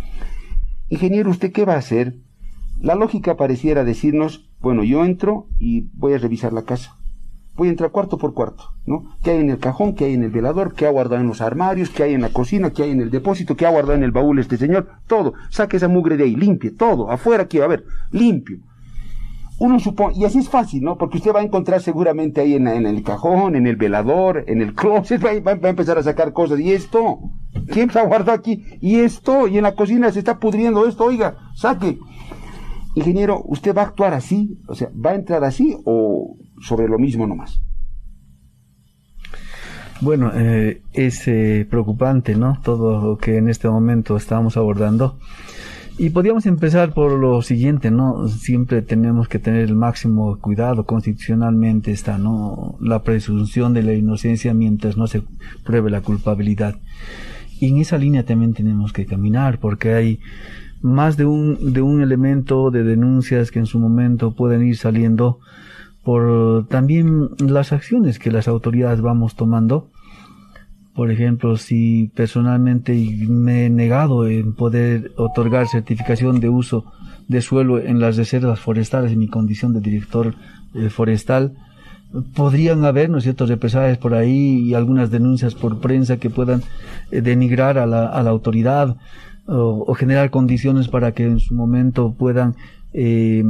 Ingeniero, 0.87 1.29
¿usted 1.29 1.51
qué 1.51 1.63
va 1.63 1.75
a 1.75 1.77
hacer? 1.77 2.15
La 2.79 2.95
lógica 2.95 3.37
pareciera 3.37 3.83
decirnos, 3.83 4.49
bueno, 4.61 4.83
yo 4.83 5.05
entro 5.05 5.45
y 5.59 5.91
voy 5.93 6.13
a 6.13 6.17
revisar 6.17 6.53
la 6.53 6.63
casa. 6.63 6.98
Voy 7.59 7.67
a 7.67 7.71
entrar 7.71 7.91
cuarto 7.91 8.17
por 8.17 8.33
cuarto, 8.33 8.63
¿no? 8.85 9.17
¿Qué 9.21 9.31
hay 9.31 9.41
en 9.41 9.49
el 9.49 9.59
cajón? 9.59 9.93
¿Qué 9.93 10.05
hay 10.05 10.13
en 10.13 10.23
el 10.23 10.31
velador? 10.31 10.75
¿Qué 10.75 10.85
ha 10.85 10.91
guardado 10.91 11.19
en 11.19 11.27
los 11.27 11.41
armarios? 11.41 11.89
¿Qué 11.89 12.03
hay 12.03 12.13
en 12.13 12.21
la 12.21 12.29
cocina? 12.29 12.69
¿Qué 12.69 12.83
hay 12.83 12.91
en 12.91 13.01
el 13.01 13.11
depósito? 13.11 13.57
¿Qué 13.57 13.65
ha 13.65 13.69
guardado 13.69 13.95
en 13.95 14.03
el 14.03 14.13
baúl 14.13 14.39
este 14.39 14.55
señor? 14.55 14.87
Todo. 15.07 15.33
Saque 15.49 15.75
esa 15.75 15.89
mugre 15.89 16.15
de 16.15 16.23
ahí, 16.23 16.37
limpie, 16.37 16.71
todo. 16.71 17.11
Afuera 17.11 17.43
aquí, 17.43 17.59
a 17.59 17.67
ver, 17.67 17.83
limpio. 18.11 18.59
Uno 19.59 19.77
supone, 19.81 20.15
y 20.15 20.23
así 20.23 20.39
es 20.39 20.47
fácil, 20.47 20.83
¿no? 20.83 20.97
Porque 20.97 21.17
usted 21.17 21.33
va 21.35 21.41
a 21.41 21.43
encontrar 21.43 21.81
seguramente 21.81 22.39
ahí 22.39 22.53
en, 22.53 22.65
el 22.65 23.03
cajón, 23.03 23.57
en 23.57 23.67
el 23.67 23.75
velador, 23.75 24.45
en 24.47 24.61
el 24.61 24.73
closet, 24.73 25.21
va, 25.25 25.37
va, 25.41 25.67
a 25.67 25.69
empezar 25.69 25.97
a 25.97 26.03
sacar 26.03 26.31
cosas. 26.31 26.61
¿Y 26.61 26.71
esto? 26.71 27.19
¿Quién 27.67 27.91
se 27.91 27.99
ha 27.99 28.05
guardado 28.05 28.39
aquí? 28.39 28.63
¿Y 28.79 28.99
esto? 28.99 29.49
Y 29.49 29.57
en 29.57 29.63
la 29.63 29.75
cocina 29.75 30.13
se 30.13 30.19
está 30.19 30.39
pudriendo 30.39 30.87
esto, 30.87 31.03
oiga, 31.03 31.35
saque. 31.55 31.99
Ingeniero, 32.95 33.43
¿usted 33.45 33.75
va 33.75 33.81
a 33.81 33.85
actuar 33.87 34.13
así? 34.13 34.61
O 34.69 34.75
sea, 34.75 34.89
¿va 34.95 35.11
a 35.11 35.15
entrar 35.15 35.43
así 35.43 35.75
o 35.83 36.37
sobre 36.61 36.87
lo 36.87 36.97
mismo 36.97 37.27
nomás? 37.27 37.61
Bueno, 40.01 40.31
eh, 40.33 40.81
es 40.93 41.27
eh, 41.27 41.67
preocupante, 41.69 42.35
¿no? 42.35 42.59
Todo 42.63 43.01
lo 43.01 43.17
que 43.17 43.37
en 43.37 43.49
este 43.49 43.67
momento 43.67 44.15
estamos 44.15 44.55
abordando. 44.55 45.17
Y 45.97 46.11
podríamos 46.11 46.45
empezar 46.45 46.93
por 46.93 47.11
lo 47.11 47.41
siguiente, 47.41 47.91
¿no? 47.91 48.29
Siempre 48.29 48.81
tenemos 48.81 49.27
que 49.27 49.39
tener 49.39 49.63
el 49.63 49.75
máximo 49.75 50.39
cuidado 50.39 50.85
constitucionalmente 50.85 51.91
está, 51.91 52.17
¿no? 52.17 52.77
La 52.79 53.03
presunción 53.03 53.73
de 53.73 53.83
la 53.83 53.93
inocencia 53.93 54.53
mientras 54.53 54.95
no 54.95 55.07
se 55.07 55.23
pruebe 55.65 55.89
la 55.89 55.99
culpabilidad. 55.99 56.77
Y 57.59 57.67
en 57.67 57.79
esa 57.79 57.97
línea 57.97 58.23
también 58.23 58.53
tenemos 58.53 58.93
que 58.93 59.05
caminar 59.05 59.59
porque 59.59 59.93
hay 59.93 60.19
más 60.81 61.17
de 61.17 61.25
un, 61.25 61.73
de 61.73 61.81
un 61.81 62.01
elemento 62.01 62.71
de 62.71 62.83
denuncias 62.85 63.51
que 63.51 63.59
en 63.59 63.65
su 63.65 63.79
momento 63.79 64.33
pueden 64.33 64.65
ir 64.65 64.77
saliendo 64.77 65.39
por 66.09 66.65
también 66.69 67.29
las 67.37 67.71
acciones 67.71 68.17
que 68.17 68.31
las 68.31 68.47
autoridades 68.47 68.99
vamos 68.99 69.35
tomando. 69.35 69.91
Por 70.95 71.11
ejemplo, 71.11 71.55
si 71.55 72.11
personalmente 72.15 72.93
me 73.27 73.67
he 73.67 73.69
negado 73.69 74.27
en 74.27 74.55
poder 74.55 75.11
otorgar 75.17 75.67
certificación 75.67 76.39
de 76.39 76.49
uso 76.49 76.91
de 77.27 77.43
suelo 77.43 77.77
en 77.77 77.99
las 77.99 78.17
reservas 78.17 78.59
forestales 78.59 79.11
en 79.11 79.19
mi 79.19 79.27
condición 79.27 79.71
de 79.71 79.81
director 79.81 80.33
eh, 80.73 80.89
forestal, 80.89 81.53
podrían 82.33 82.85
haber, 82.85 83.11
¿no 83.11 83.19
es 83.19 83.25
represalias 83.25 83.99
por 83.99 84.15
ahí 84.15 84.61
y 84.63 84.73
algunas 84.73 85.11
denuncias 85.11 85.53
por 85.53 85.79
prensa 85.79 86.17
que 86.17 86.31
puedan 86.31 86.63
eh, 87.11 87.21
denigrar 87.21 87.77
a 87.77 87.85
la 87.85 88.29
autoridad 88.31 88.97
o, 89.49 89.93
generar 89.95 90.29
condiciones 90.29 90.87
para 90.87 91.11
que 91.11 91.25
en 91.25 91.39
su 91.39 91.53
momento 91.53 92.13
puedan 92.17 92.55
eh, 92.93 93.43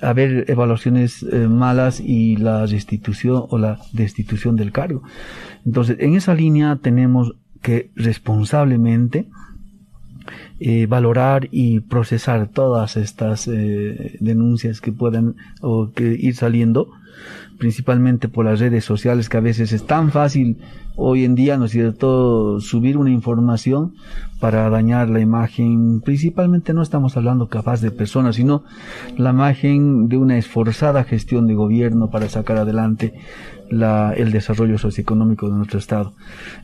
haber 0.00 0.50
evaluaciones 0.50 1.22
eh, 1.22 1.46
malas 1.48 2.00
y 2.00 2.36
la 2.36 2.66
restitución 2.66 3.44
o 3.48 3.58
la 3.58 3.78
destitución 3.92 4.56
del 4.56 4.72
cargo. 4.72 5.02
Entonces, 5.64 5.96
en 6.00 6.14
esa 6.14 6.34
línea 6.34 6.78
tenemos 6.82 7.34
que 7.60 7.90
responsablemente 7.94 9.28
eh, 10.58 10.86
valorar 10.86 11.48
y 11.52 11.80
procesar 11.80 12.48
todas 12.48 12.96
estas 12.96 13.48
denuncias 13.48 14.80
que 14.80 14.92
puedan 14.92 15.36
o 15.60 15.92
que 15.92 16.16
ir 16.18 16.34
saliendo 16.34 16.90
principalmente 17.62 18.26
por 18.26 18.44
las 18.44 18.58
redes 18.58 18.84
sociales, 18.84 19.28
que 19.28 19.36
a 19.36 19.40
veces 19.40 19.70
es 19.70 19.86
tan 19.86 20.10
fácil 20.10 20.58
hoy 20.96 21.24
en 21.24 21.36
día, 21.36 21.56
¿no 21.56 21.66
es 21.66 21.70
cierto?, 21.70 22.58
subir 22.58 22.96
una 22.96 23.10
información 23.10 23.94
para 24.40 24.68
dañar 24.68 25.08
la 25.08 25.20
imagen. 25.20 26.00
Principalmente 26.00 26.74
no 26.74 26.82
estamos 26.82 27.16
hablando 27.16 27.46
capaz 27.46 27.80
de 27.80 27.92
personas, 27.92 28.34
sino 28.34 28.64
la 29.16 29.30
imagen 29.30 30.08
de 30.08 30.16
una 30.16 30.38
esforzada 30.38 31.04
gestión 31.04 31.46
de 31.46 31.54
gobierno 31.54 32.10
para 32.10 32.28
sacar 32.28 32.56
adelante 32.56 33.14
la, 33.70 34.12
el 34.12 34.32
desarrollo 34.32 34.76
socioeconómico 34.76 35.48
de 35.48 35.54
nuestro 35.54 35.78
Estado. 35.78 36.14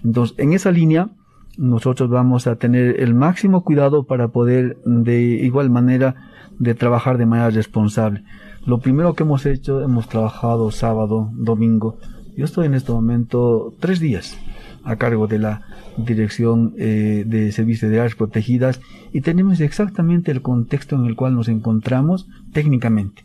Entonces, 0.02 0.36
en 0.36 0.52
esa 0.52 0.72
línea, 0.72 1.10
nosotros 1.58 2.08
vamos 2.08 2.46
a 2.46 2.56
tener 2.56 3.00
el 3.00 3.14
máximo 3.14 3.64
cuidado 3.64 4.04
para 4.04 4.28
poder 4.28 4.78
de 4.84 5.20
igual 5.20 5.70
manera 5.70 6.14
de 6.58 6.74
trabajar 6.74 7.18
de 7.18 7.26
manera 7.26 7.50
responsable. 7.50 8.22
Lo 8.64 8.78
primero 8.78 9.14
que 9.14 9.24
hemos 9.24 9.44
hecho, 9.44 9.82
hemos 9.82 10.08
trabajado 10.08 10.70
sábado, 10.70 11.30
domingo. 11.34 11.98
Yo 12.36 12.44
estoy 12.44 12.66
en 12.66 12.74
este 12.74 12.92
momento 12.92 13.74
tres 13.80 13.98
días 14.00 14.38
a 14.84 14.96
cargo 14.96 15.26
de 15.26 15.38
la 15.38 15.62
Dirección 15.96 16.74
eh, 16.78 17.24
de 17.26 17.50
Servicios 17.50 17.90
de 17.90 17.98
Áreas 17.98 18.14
Protegidas 18.14 18.80
y 19.12 19.20
tenemos 19.22 19.60
exactamente 19.60 20.30
el 20.30 20.42
contexto 20.42 20.94
en 20.94 21.06
el 21.06 21.16
cual 21.16 21.34
nos 21.34 21.48
encontramos 21.48 22.28
técnicamente, 22.52 23.24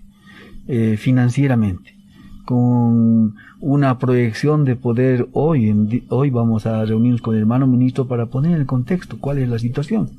eh, 0.67 0.97
financieramente, 0.97 1.95
con 2.45 3.35
una 3.59 3.97
proyección 3.99 4.65
de 4.65 4.75
poder 4.75 5.27
hoy, 5.33 6.03
hoy 6.09 6.29
vamos 6.29 6.65
a 6.65 6.83
reunirnos 6.85 7.21
con 7.21 7.35
el 7.35 7.41
hermano 7.41 7.67
ministro 7.67 8.07
para 8.07 8.25
poner 8.27 8.57
el 8.57 8.65
contexto, 8.65 9.17
cuál 9.19 9.37
es 9.37 9.49
la 9.49 9.59
situación. 9.59 10.09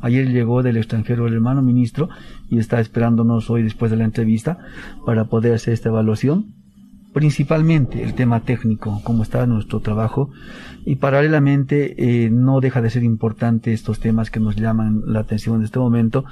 Ayer 0.00 0.30
llegó 0.30 0.62
del 0.62 0.76
extranjero 0.76 1.26
el 1.26 1.34
hermano 1.34 1.62
ministro 1.62 2.10
y 2.50 2.58
está 2.58 2.80
esperándonos 2.80 3.48
hoy 3.48 3.62
después 3.62 3.90
de 3.90 3.96
la 3.96 4.04
entrevista 4.04 4.58
para 5.06 5.24
poder 5.24 5.54
hacer 5.54 5.72
esta 5.72 5.88
evaluación 5.88 6.63
principalmente 7.14 8.02
el 8.02 8.14
tema 8.14 8.40
técnico, 8.40 9.00
cómo 9.04 9.22
está 9.22 9.46
nuestro 9.46 9.80
trabajo, 9.80 10.30
y 10.84 10.96
paralelamente 10.96 12.24
eh, 12.24 12.28
no 12.28 12.60
deja 12.60 12.82
de 12.82 12.90
ser 12.90 13.04
importante 13.04 13.72
estos 13.72 14.00
temas 14.00 14.30
que 14.30 14.40
nos 14.40 14.56
llaman 14.56 15.02
la 15.06 15.20
atención 15.20 15.56
en 15.56 15.62
este 15.62 15.78
momento 15.78 16.24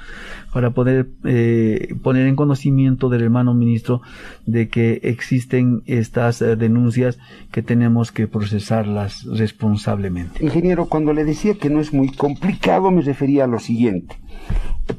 para 0.51 0.71
poder 0.71 1.07
eh, 1.23 1.95
poner 2.03 2.27
en 2.27 2.35
conocimiento 2.35 3.07
del 3.09 3.23
hermano 3.23 3.53
ministro 3.53 4.01
de 4.45 4.67
que 4.67 4.99
existen 5.03 5.83
estas 5.85 6.41
eh, 6.41 6.57
denuncias 6.57 7.17
que 7.51 7.63
tenemos 7.63 8.11
que 8.11 8.27
procesarlas 8.27 9.23
responsablemente. 9.23 10.43
Ingeniero, 10.43 10.85
cuando 10.85 11.13
le 11.13 11.23
decía 11.23 11.55
que 11.55 11.69
no 11.69 11.79
es 11.79 11.93
muy 11.93 12.09
complicado 12.09 12.91
me 12.91 13.01
refería 13.01 13.45
a 13.45 13.47
lo 13.47 13.59
siguiente. 13.59 14.17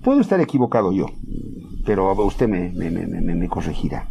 Puedo 0.02 0.20
estar 0.20 0.40
equivocado 0.40 0.92
yo, 0.92 1.10
pero 1.84 2.10
usted 2.24 2.48
me, 2.48 2.70
me, 2.72 3.48
corregirá 3.48 4.08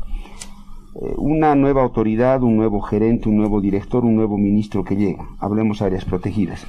una 0.95 1.56
nueva 1.56 1.84
autoridad, 1.84 2.43
un 2.43 2.56
nuevo 2.56 2.82
gerente, 2.82 3.29
un 3.29 3.38
nuevo 3.38 3.62
director, 3.62 4.06
un 4.06 4.15
nuevo 4.15 4.38
ministro 4.38 4.84
que 4.84 4.95
llega. 4.95 5.27
Hablemos 5.39 5.82
áreas 5.82 6.06
protegidas. 6.06 6.65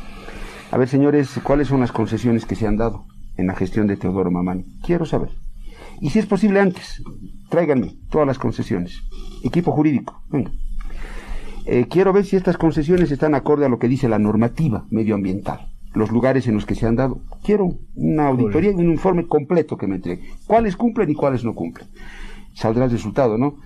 A 0.70 0.78
ver, 0.78 0.88
señores, 0.88 1.38
¿cuáles 1.42 1.68
son 1.68 1.80
las 1.80 1.92
concesiones 1.92 2.46
que 2.46 2.54
se 2.54 2.66
han 2.66 2.76
dado 2.76 3.04
en 3.36 3.46
la 3.46 3.54
gestión 3.54 3.86
de 3.86 3.96
Teodoro 3.96 4.30
Mamani? 4.30 4.64
Quiero 4.82 5.04
saber. 5.04 5.30
Y 6.00 6.10
si 6.10 6.18
es 6.18 6.26
posible 6.26 6.60
antes, 6.60 7.02
tráiganme 7.50 7.96
todas 8.10 8.26
las 8.26 8.38
concesiones. 8.38 9.02
Equipo 9.42 9.72
jurídico, 9.72 10.22
venga. 10.28 10.50
Eh, 11.66 11.86
quiero 11.88 12.12
ver 12.12 12.24
si 12.24 12.36
estas 12.36 12.58
concesiones 12.58 13.10
están 13.10 13.34
acorde 13.34 13.64
a 13.66 13.68
lo 13.68 13.78
que 13.78 13.88
dice 13.88 14.08
la 14.08 14.18
normativa 14.18 14.86
medioambiental, 14.90 15.68
los 15.94 16.10
lugares 16.10 16.46
en 16.46 16.54
los 16.54 16.66
que 16.66 16.74
se 16.74 16.86
han 16.86 16.96
dado. 16.96 17.20
Quiero 17.42 17.78
una 17.94 18.28
auditoría 18.28 18.72
y 18.72 18.74
un 18.74 18.90
informe 18.90 19.26
completo 19.26 19.76
que 19.76 19.86
me 19.86 19.96
entregue. 19.96 20.28
¿Cuáles 20.46 20.76
cumplen 20.76 21.10
y 21.10 21.14
cuáles 21.14 21.44
no 21.44 21.54
cumplen? 21.54 21.88
Saldrá 22.54 22.84
el 22.84 22.90
resultado, 22.90 23.38
¿no? 23.38 23.56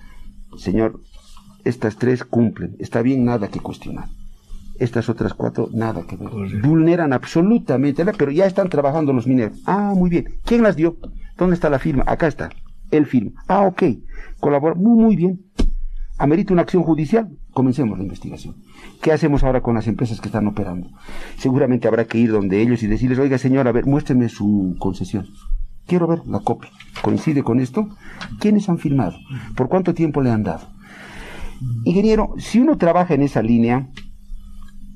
Señor, 0.57 0.99
estas 1.63 1.97
tres 1.97 2.23
cumplen. 2.23 2.75
Está 2.79 3.01
bien, 3.01 3.25
nada 3.25 3.47
que 3.49 3.59
cuestionar. 3.59 4.09
Estas 4.79 5.09
otras 5.09 5.33
cuatro, 5.33 5.69
nada 5.73 6.03
que 6.07 6.15
ver. 6.15 6.29
Vulneran 6.61 7.11
absolutamente, 7.11 8.05
pero 8.17 8.31
ya 8.31 8.45
están 8.45 8.69
trabajando 8.69 9.11
los 9.11 9.27
mineros. 9.27 9.59
Ah, 9.65 9.93
muy 9.95 10.09
bien. 10.09 10.39
¿Quién 10.45 10.63
las 10.63 10.75
dio? 10.75 10.97
¿Dónde 11.37 11.55
está 11.55 11.69
la 11.69 11.79
firma? 11.79 12.03
Acá 12.07 12.27
está. 12.27 12.49
El 12.89 13.05
firma. 13.05 13.43
Ah, 13.47 13.61
ok. 13.61 13.83
Colabora. 14.39 14.75
Muy, 14.75 14.97
muy 15.01 15.15
bien. 15.15 15.41
¿Amerita 16.17 16.53
una 16.53 16.63
acción 16.63 16.83
judicial? 16.83 17.29
Comencemos 17.53 17.97
la 17.97 18.03
investigación. 18.03 18.55
¿Qué 19.01 19.13
hacemos 19.13 19.43
ahora 19.43 19.61
con 19.61 19.75
las 19.75 19.87
empresas 19.87 20.19
que 20.19 20.27
están 20.27 20.47
operando? 20.47 20.89
Seguramente 21.37 21.87
habrá 21.87 22.05
que 22.05 22.17
ir 22.17 22.31
donde 22.31 22.61
ellos 22.61 22.83
y 22.83 22.87
decirles, 22.87 23.19
oiga 23.19 23.37
señor, 23.37 23.67
a 23.69 23.71
ver, 23.71 23.85
muéstreme 23.85 24.27
su 24.27 24.75
concesión. 24.79 25.27
Quiero 25.89 26.05
ver 26.05 26.21
la 26.27 26.39
copia. 26.39 26.69
¿Coincide 27.01 27.41
con 27.41 27.59
esto? 27.59 27.89
¿Quiénes 28.39 28.69
han 28.69 28.77
firmado? 28.77 29.17
¿Por 29.55 29.69
cuánto 29.69 29.95
tiempo 29.95 30.21
le 30.21 30.29
han 30.29 30.43
dado? 30.43 30.67
Ingeniero, 31.83 32.35
si 32.37 32.59
uno 32.59 32.77
trabaja 32.77 33.15
en 33.15 33.23
esa 33.23 33.41
línea, 33.41 33.89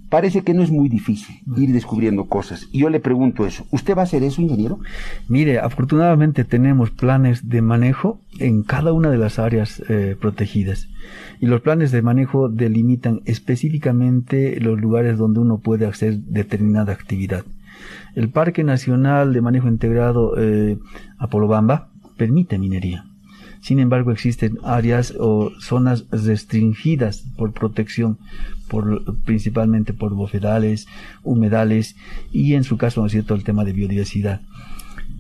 parece 0.10 0.44
que 0.44 0.54
no 0.54 0.62
es 0.62 0.70
muy 0.70 0.90
difícil 0.90 1.38
ir 1.58 1.74
descubriendo 1.74 2.26
cosas. 2.26 2.68
Y 2.72 2.82
yo 2.82 2.92
le 2.92 3.00
pregunto 3.00 3.48
eso, 3.48 3.66
¿usted 3.72 3.98
va 3.98 4.02
a 4.02 4.04
hacer 4.04 4.22
eso, 4.22 4.44
ingeniero? 4.44 4.78
Mire, 5.28 5.58
afortunadamente 5.58 6.44
tenemos 6.44 6.92
planes 6.92 7.50
de 7.50 7.64
manejo 7.64 8.20
en 8.38 8.62
cada 8.62 8.94
una 8.94 9.10
de 9.10 9.18
las 9.18 9.40
áreas 9.40 9.82
eh, 9.90 10.16
protegidas. 10.22 10.90
Y 11.40 11.48
los 11.48 11.62
planes 11.62 11.92
de 11.92 12.04
manejo 12.04 12.50
delimitan 12.50 13.22
específicamente 13.26 14.60
los 14.60 14.80
lugares 14.80 15.18
donde 15.18 15.40
uno 15.40 15.58
puede 15.58 15.88
hacer 15.88 16.20
determinada 16.20 16.94
actividad. 16.94 17.44
El 18.16 18.30
Parque 18.30 18.64
Nacional 18.64 19.34
de 19.34 19.42
Manejo 19.42 19.68
Integrado 19.68 20.36
eh, 20.38 20.78
Apolobamba 21.18 21.90
permite 22.18 22.60
minería. 22.60 23.06
Sin 23.62 23.80
embargo, 23.80 24.12
existen 24.12 24.58
áreas 24.64 25.14
o 25.18 25.52
zonas 25.60 26.06
restringidas 26.12 27.24
por 27.38 27.54
protección, 27.54 28.18
por, 28.68 29.16
principalmente 29.24 29.94
por 29.94 30.14
bofedales, 30.14 30.86
humedales 31.24 31.96
y 32.32 32.56
en 32.56 32.66
su 32.66 32.78
caso, 32.78 33.02
¿no 33.02 33.08
es 33.08 33.14
cierto?, 33.14 33.36
el 33.36 33.46
tema 33.46 33.64
de 33.64 33.72
biodiversidad. 33.72 34.42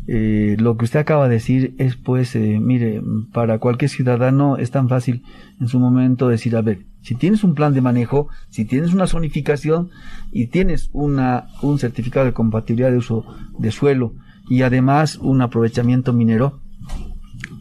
Eh, 0.08 0.58
lo 0.60 0.75
que 0.75 0.84
usted 0.84 0.99
acaba 0.99 1.29
de 1.29 1.36
decir 1.36 1.73
es, 1.77 1.95
pues, 1.95 2.36
eh, 2.36 2.60
mire, 2.60 3.01
para 3.32 3.60
cualquier 3.60 3.89
ciudadano 3.89 4.58
es 4.58 4.71
tan 4.71 4.89
fácil 4.89 5.23
en 5.62 5.69
su 5.69 5.79
momento 5.79 6.27
decir, 6.27 6.58
a 6.58 6.62
ver, 6.62 6.79
si 7.04 7.16
tienes 7.16 7.44
un 7.44 7.54
plan 7.54 7.74
de 7.74 7.82
manejo, 7.82 8.30
si 8.50 8.66
tienes 8.66 8.94
una 8.94 9.08
zonificación 9.08 9.89
y 10.32 10.48
tienes 10.48 10.89
una, 10.94 11.48
un 11.62 11.78
certificado 11.78 12.26
de 12.26 12.34
compatibilidad 12.34 12.92
de 12.92 12.98
uso 12.98 13.26
de 13.60 13.72
suelo 13.72 14.13
y 14.50 14.62
además 14.62 15.18
un 15.18 15.42
aprovechamiento 15.42 16.13
minero, 16.13 16.62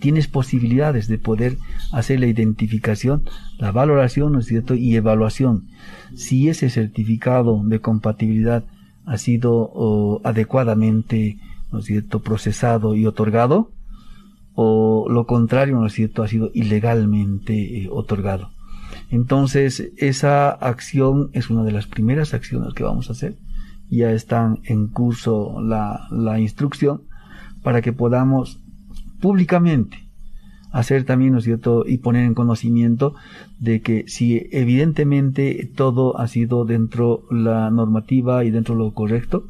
tienes 0.01 0.29
posibilidades 0.29 1.09
de 1.09 1.19
poder 1.19 1.59
hacer 1.93 2.21
la 2.21 2.27
identificación, 2.27 3.25
la 3.59 3.73
valoración, 3.73 4.33
¿no 4.33 4.39
es 4.39 4.47
cierto? 4.47 4.75
Y 4.75 4.95
evaluación. 4.95 5.69
Si 6.15 6.49
ese 6.49 6.71
certificado 6.71 7.63
de 7.65 7.81
compatibilidad 7.81 8.65
ha 9.07 9.19
sido 9.19 10.21
adecuadamente, 10.25 11.39
¿no 11.73 11.81
es 11.81 11.87
cierto?, 11.87 12.21
procesado 12.21 12.95
y 12.95 13.07
otorgado, 13.07 13.71
o 14.55 15.09
lo 15.09 15.27
contrario, 15.27 15.77
¿no 15.77 15.87
es 15.87 15.95
cierto?, 15.95 16.23
ha 16.23 16.29
sido 16.29 16.51
ilegalmente 16.55 17.83
eh, 17.83 17.89
otorgado. 17.91 18.51
Entonces, 19.13 19.93
esa 19.99 20.49
acción 20.49 21.29
es 21.35 21.51
una 21.51 21.65
de 21.65 21.73
las 21.73 21.87
primeras 21.87 22.33
acciones 22.33 22.73
que 22.73 22.83
vamos 22.83 23.11
a 23.11 23.13
hacer. 23.13 23.37
Ya 23.91 24.11
están 24.11 24.61
en 24.65 24.87
curso 24.89 25.61
la, 25.61 26.09
la 26.11 26.41
instrucción 26.41 27.03
para 27.63 27.83
que 27.83 27.93
podamos 27.93 28.59
públicamente 29.21 29.99
hacer 30.71 31.05
también, 31.05 31.33
¿no 31.33 31.41
es 31.41 31.45
cierto?, 31.45 31.85
y 31.87 31.99
poner 31.99 32.25
en 32.25 32.33
conocimiento 32.33 33.15
de 33.61 33.83
que 33.83 34.05
si 34.09 34.49
evidentemente 34.51 35.71
todo 35.77 36.19
ha 36.19 36.27
sido 36.27 36.65
dentro 36.65 37.25
la 37.31 37.71
normativa 37.71 38.47
y 38.47 38.51
dentro 38.51 38.75
lo 38.75 38.95
correcto, 38.95 39.45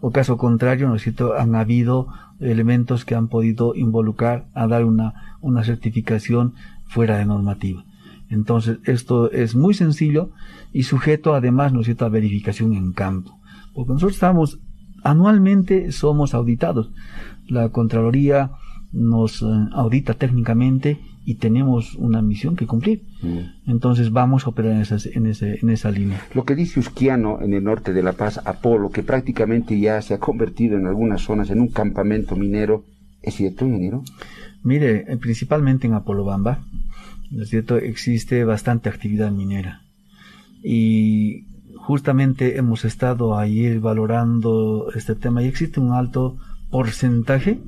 o 0.00 0.10
caso 0.10 0.38
contrario, 0.38 0.88
¿no 0.88 0.94
es 0.94 1.02
cierto?, 1.02 1.34
han 1.34 1.54
habido 1.54 2.08
elementos 2.40 3.04
que 3.04 3.14
han 3.14 3.28
podido 3.28 3.74
involucrar 3.74 4.46
a 4.54 4.66
dar 4.66 4.86
una, 4.86 5.36
una 5.42 5.64
certificación 5.64 6.54
fuera 6.86 7.18
de 7.18 7.26
normativa. 7.26 7.84
Entonces, 8.32 8.78
esto 8.84 9.30
es 9.30 9.54
muy 9.54 9.74
sencillo 9.74 10.30
y 10.72 10.84
sujeto 10.84 11.34
además, 11.34 11.72
¿no 11.72 11.80
es 11.80 11.86
cierto?, 11.86 12.06
a 12.06 12.08
verificación 12.08 12.72
en 12.72 12.92
campo. 12.92 13.38
Porque 13.74 13.92
nosotros 13.92 14.14
estamos, 14.14 14.58
anualmente 15.04 15.92
somos 15.92 16.32
auditados. 16.32 16.90
La 17.46 17.68
Contraloría 17.68 18.52
nos 18.90 19.42
eh, 19.42 19.46
audita 19.72 20.14
técnicamente 20.14 20.98
y 21.24 21.34
tenemos 21.36 21.94
una 21.96 22.22
misión 22.22 22.56
que 22.56 22.66
cumplir. 22.66 23.02
Mm. 23.20 23.70
Entonces 23.70 24.12
vamos 24.12 24.46
a 24.46 24.50
operar 24.50 24.72
en, 24.72 24.80
esas, 24.80 25.04
en, 25.06 25.26
ese, 25.26 25.58
en 25.60 25.68
esa 25.68 25.90
línea. 25.90 26.20
Lo 26.34 26.44
que 26.44 26.54
dice 26.54 26.80
Usquiano 26.80 27.40
en 27.42 27.52
el 27.52 27.62
norte 27.62 27.92
de 27.92 28.02
La 28.02 28.12
Paz, 28.14 28.40
Apolo, 28.46 28.90
que 28.90 29.02
prácticamente 29.02 29.78
ya 29.78 30.00
se 30.00 30.14
ha 30.14 30.18
convertido 30.18 30.78
en 30.78 30.86
algunas 30.86 31.20
zonas 31.20 31.50
en 31.50 31.60
un 31.60 31.68
campamento 31.68 32.34
minero, 32.34 32.84
¿es 33.20 33.34
cierto, 33.34 33.66
ingeniero? 33.66 34.02
Mire, 34.62 35.04
eh, 35.06 35.16
principalmente 35.18 35.86
en 35.86 35.94
Apolobamba, 35.94 36.64
¿no 37.32 37.42
es 37.42 37.48
cierto? 37.48 37.76
Existe 37.76 38.44
bastante 38.44 38.88
actividad 38.88 39.30
minera. 39.30 39.82
Y 40.62 41.46
justamente 41.76 42.58
hemos 42.58 42.84
estado 42.84 43.36
ahí 43.36 43.78
valorando 43.78 44.88
este 44.94 45.14
tema 45.14 45.42
y 45.42 45.46
existe 45.46 45.80
un 45.80 45.92
alto 45.92 46.36
porcentaje 46.70 47.60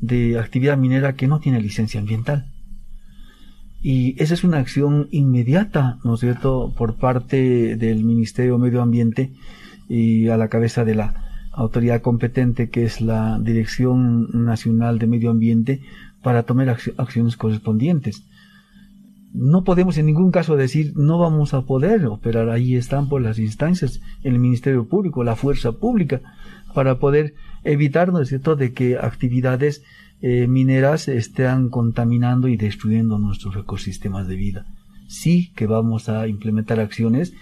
de 0.00 0.38
actividad 0.38 0.76
minera 0.76 1.14
que 1.14 1.28
no 1.28 1.40
tiene 1.40 1.60
licencia 1.60 2.00
ambiental. 2.00 2.46
Y 3.82 4.20
esa 4.22 4.34
es 4.34 4.44
una 4.44 4.58
acción 4.58 5.08
inmediata, 5.10 5.98
¿no 6.04 6.14
es 6.14 6.20
cierto?, 6.20 6.74
por 6.76 6.96
parte 6.96 7.76
del 7.76 8.04
Ministerio 8.04 8.54
de 8.54 8.62
Medio 8.64 8.82
Ambiente 8.82 9.32
y 9.88 10.28
a 10.28 10.36
la 10.36 10.48
cabeza 10.48 10.84
de 10.84 10.94
la 10.94 11.48
autoridad 11.52 12.02
competente 12.02 12.68
que 12.68 12.84
es 12.84 13.00
la 13.00 13.38
Dirección 13.38 14.44
Nacional 14.44 14.98
de 14.98 15.06
Medio 15.06 15.30
Ambiente 15.30 15.80
para 16.22 16.42
tomar 16.42 16.76
acciones 16.96 17.36
correspondientes. 17.36 18.22
No 19.32 19.62
podemos 19.62 19.96
en 19.98 20.06
ningún 20.06 20.32
caso 20.32 20.56
decir 20.56 20.92
no 20.96 21.18
vamos 21.18 21.54
a 21.54 21.62
poder 21.62 22.06
operar. 22.06 22.50
Ahí 22.50 22.74
están 22.74 23.08
por 23.08 23.22
las 23.22 23.38
instancias, 23.38 24.00
el 24.22 24.38
Ministerio 24.38 24.88
Público, 24.88 25.22
la 25.22 25.36
fuerza 25.36 25.72
pública, 25.72 26.20
para 26.74 26.98
poder 26.98 27.34
evitar, 27.64 28.12
¿no 28.12 28.24
cierto?, 28.24 28.56
de 28.56 28.72
que 28.72 28.98
actividades 28.98 29.82
eh, 30.22 30.46
mineras 30.46 31.08
estén 31.08 31.70
contaminando 31.70 32.48
y 32.48 32.56
destruyendo 32.56 33.18
nuestros 33.18 33.56
ecosistemas 33.56 34.28
de 34.28 34.36
vida. 34.36 34.66
Sí 35.08 35.52
que 35.56 35.66
vamos 35.66 36.08
a 36.08 36.28
implementar 36.28 36.78
acciones 36.78 37.32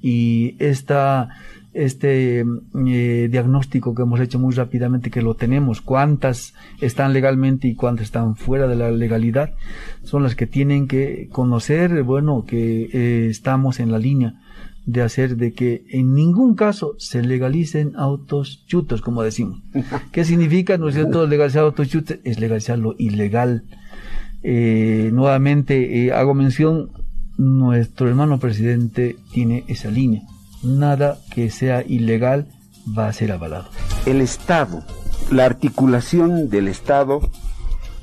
y 0.00 0.54
esta, 0.58 1.30
este 1.72 2.40
eh, 2.40 3.28
diagnóstico 3.30 3.94
que 3.94 4.02
hemos 4.02 4.20
hecho 4.20 4.38
muy 4.38 4.54
rápidamente, 4.54 5.10
que 5.10 5.22
lo 5.22 5.34
tenemos, 5.34 5.80
cuántas 5.80 6.54
están 6.80 7.12
legalmente 7.12 7.68
y 7.68 7.74
cuántas 7.74 8.06
están 8.06 8.36
fuera 8.36 8.66
de 8.66 8.76
la 8.76 8.90
legalidad, 8.90 9.54
son 10.02 10.22
las 10.22 10.34
que 10.34 10.46
tienen 10.46 10.88
que 10.88 11.28
conocer, 11.30 12.02
bueno, 12.02 12.44
que 12.46 12.88
eh, 12.92 13.28
estamos 13.30 13.80
en 13.80 13.92
la 13.92 13.98
línea 13.98 14.34
de 14.88 15.02
hacer 15.02 15.36
de 15.36 15.52
que 15.52 15.84
en 15.90 16.14
ningún 16.14 16.54
caso 16.54 16.94
se 16.96 17.22
legalicen 17.22 17.92
autos 17.96 18.64
chutos, 18.66 19.02
como 19.02 19.22
decimos. 19.22 19.60
¿Qué 20.12 20.24
significa, 20.24 20.78
no 20.78 20.88
es 20.88 20.94
cierto, 20.94 21.26
legalizar 21.26 21.64
autos 21.64 21.88
chutos? 21.88 22.16
Es 22.24 22.40
legalizar 22.40 22.78
lo 22.78 22.94
ilegal. 22.98 23.64
Eh, 24.42 25.10
nuevamente 25.12 26.06
eh, 26.06 26.12
hago 26.12 26.32
mención, 26.32 26.90
nuestro 27.36 28.08
hermano 28.08 28.38
presidente 28.38 29.16
tiene 29.30 29.64
esa 29.68 29.90
línea. 29.90 30.22
Nada 30.62 31.18
que 31.34 31.50
sea 31.50 31.82
ilegal 31.86 32.48
va 32.96 33.08
a 33.08 33.12
ser 33.12 33.32
avalado. 33.32 33.68
El 34.06 34.20
Estado, 34.20 34.84
la 35.30 35.44
articulación 35.44 36.48
del 36.48 36.68
Estado 36.68 37.20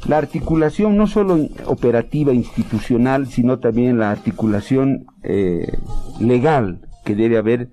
la 0.07 0.19
articulación 0.19 0.97
no 0.97 1.07
solo 1.07 1.47
operativa, 1.65 2.31
institucional, 2.31 3.27
sino 3.27 3.57
también 3.57 3.97
la 3.97 4.11
articulación 4.11 5.07
eh, 5.23 5.79
legal 6.19 6.87
que 7.03 7.15
debe 7.15 7.37
haber 7.37 7.71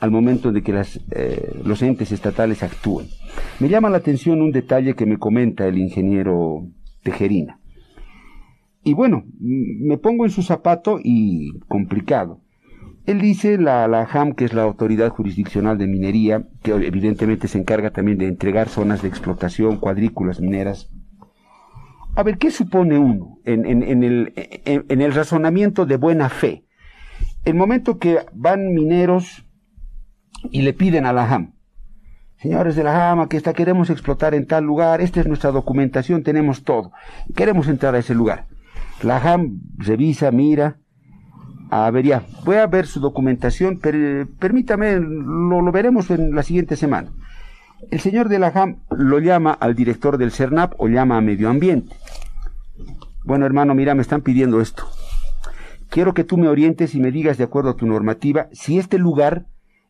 al 0.00 0.10
momento 0.10 0.50
de 0.50 0.62
que 0.62 0.72
las, 0.72 1.00
eh, 1.10 1.60
los 1.62 1.82
entes 1.82 2.10
estatales 2.10 2.62
actúen. 2.62 3.06
Me 3.60 3.68
llama 3.68 3.90
la 3.90 3.98
atención 3.98 4.40
un 4.40 4.50
detalle 4.50 4.94
que 4.94 5.06
me 5.06 5.18
comenta 5.18 5.66
el 5.66 5.78
ingeniero 5.78 6.66
Tejerina. 7.02 7.60
Y 8.82 8.94
bueno, 8.94 9.24
me 9.38 9.98
pongo 9.98 10.24
en 10.24 10.30
su 10.30 10.42
zapato 10.42 10.98
y 11.02 11.58
complicado. 11.68 12.40
Él 13.06 13.20
dice 13.20 13.58
la, 13.58 13.86
la 13.86 14.08
HAM, 14.10 14.34
que 14.34 14.46
es 14.46 14.54
la 14.54 14.62
Autoridad 14.62 15.10
Jurisdiccional 15.10 15.76
de 15.76 15.86
Minería, 15.86 16.44
que 16.62 16.72
evidentemente 16.72 17.48
se 17.48 17.58
encarga 17.58 17.90
también 17.90 18.16
de 18.18 18.26
entregar 18.26 18.68
zonas 18.68 19.02
de 19.02 19.08
explotación, 19.08 19.76
cuadrículas 19.76 20.40
mineras. 20.40 20.90
A 22.16 22.22
ver, 22.22 22.38
¿qué 22.38 22.50
supone 22.50 22.98
uno 22.98 23.38
en, 23.44 23.66
en, 23.66 24.04
el, 24.04 24.32
en 24.64 25.00
el 25.00 25.12
razonamiento 25.12 25.84
de 25.84 25.96
buena 25.96 26.28
fe? 26.28 26.64
El 27.44 27.54
momento 27.54 27.98
que 27.98 28.20
van 28.32 28.72
mineros 28.72 29.44
y 30.50 30.62
le 30.62 30.72
piden 30.72 31.04
a 31.04 31.12
la 31.12 31.28
HAM, 31.28 31.54
señores 32.36 32.76
de 32.76 32.84
la 32.84 32.92
JAM, 32.92 33.28
que 33.28 33.36
está, 33.36 33.52
queremos 33.52 33.90
explotar 33.90 34.34
en 34.34 34.46
tal 34.46 34.64
lugar, 34.64 35.00
esta 35.00 35.20
es 35.20 35.26
nuestra 35.26 35.50
documentación, 35.50 36.22
tenemos 36.22 36.62
todo, 36.62 36.92
queremos 37.34 37.68
entrar 37.68 37.94
a 37.94 37.98
ese 37.98 38.14
lugar. 38.14 38.46
La 39.02 39.20
JAM 39.20 39.60
revisa, 39.76 40.30
mira, 40.30 40.78
a 41.74 41.90
ver 41.90 42.04
ya, 42.04 42.22
voy 42.44 42.56
a 42.56 42.68
ver 42.68 42.86
su 42.86 43.00
documentación, 43.00 43.80
pero 43.82 44.28
permítame, 44.38 44.94
lo, 45.00 45.60
lo, 45.60 45.72
veremos 45.72 46.08
en 46.10 46.32
la 46.32 46.44
siguiente 46.44 46.76
semana. 46.76 47.10
El 47.90 47.98
señor 47.98 48.28
de 48.28 48.38
la 48.38 48.52
JAM 48.52 48.76
lo 48.90 49.18
llama 49.18 49.52
al 49.52 49.74
director 49.74 50.16
del 50.16 50.30
CERNAP 50.30 50.74
o 50.78 50.86
llama 50.86 51.16
a 51.16 51.20
Medio 51.20 51.50
Ambiente. 51.50 51.96
Bueno, 53.24 53.44
hermano, 53.44 53.74
mira, 53.74 53.96
me 53.96 54.02
están 54.02 54.22
pidiendo 54.22 54.60
esto. 54.60 54.84
Quiero 55.88 56.14
que 56.14 56.22
tú 56.22 56.36
me 56.36 56.46
orientes 56.46 56.94
y 56.94 57.00
me 57.00 57.10
digas, 57.10 57.38
de 57.38 57.44
acuerdo 57.44 57.70
a 57.70 57.76
tu 57.76 57.86
normativa, 57.86 58.46
si 58.52 58.78
este 58.78 58.98
lugar 58.98 59.46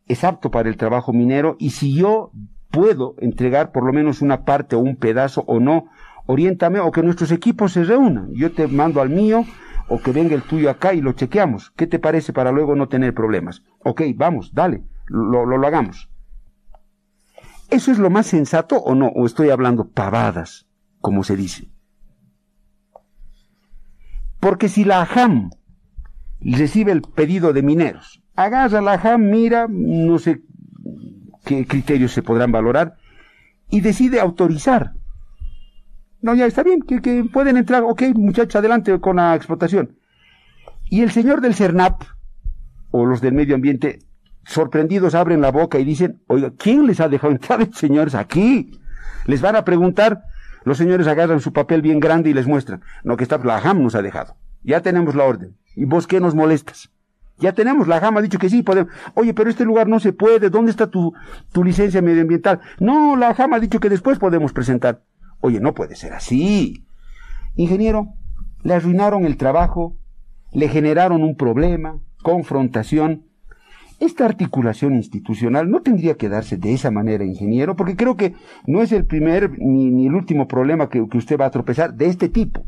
es 0.07 0.23
apto 0.23 0.49
para 0.49 0.69
el 0.69 0.77
trabajo 0.77 1.13
minero 1.13 1.55
y 1.59 1.69
si 1.69 1.93
yo 1.93 2.31
puedo 2.71 3.13
entregar 3.19 3.71
por 3.71 3.85
lo 3.85 3.93
menos 3.93 4.23
una 4.23 4.43
parte 4.43 4.75
o 4.75 4.79
un 4.79 4.95
pedazo 4.95 5.43
o 5.45 5.59
no, 5.59 5.85
oriéntame 6.25 6.79
o 6.79 6.91
que 6.91 7.03
nuestros 7.03 7.31
equipos 7.31 7.73
se 7.73 7.83
reúnan. 7.83 8.31
Yo 8.33 8.51
te 8.51 8.67
mando 8.67 9.01
al 9.01 9.09
mío 9.11 9.45
o 9.87 10.01
que 10.01 10.11
venga 10.11 10.35
el 10.35 10.43
tuyo 10.43 10.69
acá 10.69 10.93
y 10.93 11.01
lo 11.01 11.13
chequeamos. 11.13 11.71
¿Qué 11.71 11.87
te 11.87 11.99
parece 11.99 12.33
para 12.33 12.51
luego 12.51 12.75
no 12.75 12.87
tener 12.87 13.13
problemas? 13.13 13.63
Ok, 13.83 14.01
vamos, 14.15 14.53
dale, 14.53 14.83
lo, 15.07 15.45
lo, 15.45 15.67
hagamos. 15.67 16.09
¿Eso 17.69 17.91
es 17.91 17.99
lo 17.99 18.09
más 18.09 18.27
sensato 18.27 18.77
o 18.77 18.95
no? 18.95 19.07
¿O 19.07 19.25
estoy 19.25 19.49
hablando 19.49 19.89
pavadas, 19.89 20.67
como 21.01 21.23
se 21.23 21.35
dice? 21.35 21.69
Porque 24.39 24.69
si 24.69 24.83
la 24.83 25.01
AJAM 25.01 25.49
recibe 26.41 26.91
el 26.91 27.01
pedido 27.01 27.53
de 27.53 27.63
mineros 27.63 28.21
agarra 28.35 28.81
la 28.81 28.97
JAM, 28.97 29.29
mira, 29.29 29.67
no 29.69 30.19
sé 30.19 30.41
qué 31.45 31.65
criterios 31.65 32.11
se 32.11 32.23
podrán 32.23 32.51
valorar, 32.51 32.97
y 33.69 33.81
decide 33.81 34.19
autorizar. 34.19 34.93
No, 36.25 36.33
ya 36.33 36.47
está 36.47 36.63
bien, 36.63 36.81
que, 36.81 37.23
pueden 37.31 37.55
entrar, 37.55 37.83
ok, 37.83 38.01
muchachos, 38.15 38.55
adelante 38.55 38.99
con 38.99 39.17
la 39.17 39.35
explotación. 39.35 39.99
Y 40.89 41.03
el 41.03 41.11
señor 41.11 41.39
del 41.39 41.53
CERNAP, 41.53 42.01
o 42.89 43.05
los 43.05 43.21
del 43.21 43.35
medio 43.35 43.53
ambiente, 43.53 43.99
sorprendidos 44.43 45.13
abren 45.13 45.39
la 45.39 45.51
boca 45.51 45.77
y 45.77 45.83
dicen, 45.83 46.23
oiga, 46.25 46.51
¿quién 46.57 46.87
les 46.87 46.99
ha 46.99 47.09
dejado 47.09 47.31
entrar, 47.31 47.69
señores, 47.75 48.15
aquí? 48.15 48.71
Les 49.27 49.39
van 49.39 49.55
a 49.55 49.65
preguntar, 49.65 50.23
los 50.63 50.79
señores 50.79 51.05
agarran 51.05 51.41
su 51.41 51.53
papel 51.53 51.83
bien 51.83 51.99
grande 51.99 52.31
y 52.31 52.33
les 52.33 52.47
muestran, 52.47 52.81
no, 53.03 53.17
que 53.17 53.23
está, 53.23 53.37
la 53.37 53.61
JAM 53.61 53.83
nos 53.83 53.93
ha 53.93 54.01
dejado, 54.01 54.35
ya 54.63 54.81
tenemos 54.81 55.13
la 55.13 55.25
orden, 55.25 55.55
¿y 55.75 55.85
vos 55.85 56.07
qué 56.07 56.19
nos 56.19 56.33
molestas? 56.33 56.89
Ya 57.37 57.51
tenemos, 57.51 57.87
la 57.87 57.99
JAM 57.99 58.17
ha 58.17 58.21
dicho 58.23 58.39
que 58.39 58.49
sí, 58.49 58.63
podemos. 58.63 58.91
Oye, 59.13 59.35
pero 59.35 59.49
este 59.51 59.63
lugar 59.63 59.87
no 59.87 59.99
se 59.99 60.11
puede, 60.11 60.49
¿dónde 60.49 60.71
está 60.71 60.87
tu, 60.87 61.13
tu 61.51 61.63
licencia 61.63 62.01
medioambiental? 62.01 62.61
No, 62.79 63.15
la 63.15 63.35
JAM 63.35 63.53
ha 63.53 63.59
dicho 63.59 63.79
que 63.79 63.89
después 63.89 64.17
podemos 64.17 64.53
presentar. 64.53 65.01
Oye, 65.39 65.59
no 65.59 65.73
puede 65.73 65.95
ser 65.95 66.13
así. 66.13 66.85
Ingeniero, 67.55 68.13
le 68.63 68.73
arruinaron 68.73 69.25
el 69.25 69.37
trabajo, 69.37 69.95
le 70.51 70.67
generaron 70.69 71.23
un 71.23 71.35
problema, 71.35 71.99
confrontación. 72.23 73.25
Esta 73.99 74.25
articulación 74.25 74.95
institucional 74.95 75.69
no 75.69 75.81
tendría 75.81 76.15
que 76.15 76.29
darse 76.29 76.57
de 76.57 76.73
esa 76.73 76.91
manera, 76.91 77.23
ingeniero, 77.23 77.75
porque 77.75 77.95
creo 77.95 78.17
que 78.17 78.33
no 78.65 78.81
es 78.81 78.91
el 78.91 79.05
primer 79.05 79.51
ni, 79.59 80.07
el 80.07 80.15
último 80.15 80.47
problema 80.47 80.89
que, 80.89 80.99
usted 81.01 81.39
va 81.39 81.45
a 81.45 81.51
tropezar 81.51 81.93
de 81.93 82.07
este 82.07 82.27
tipo. 82.27 82.65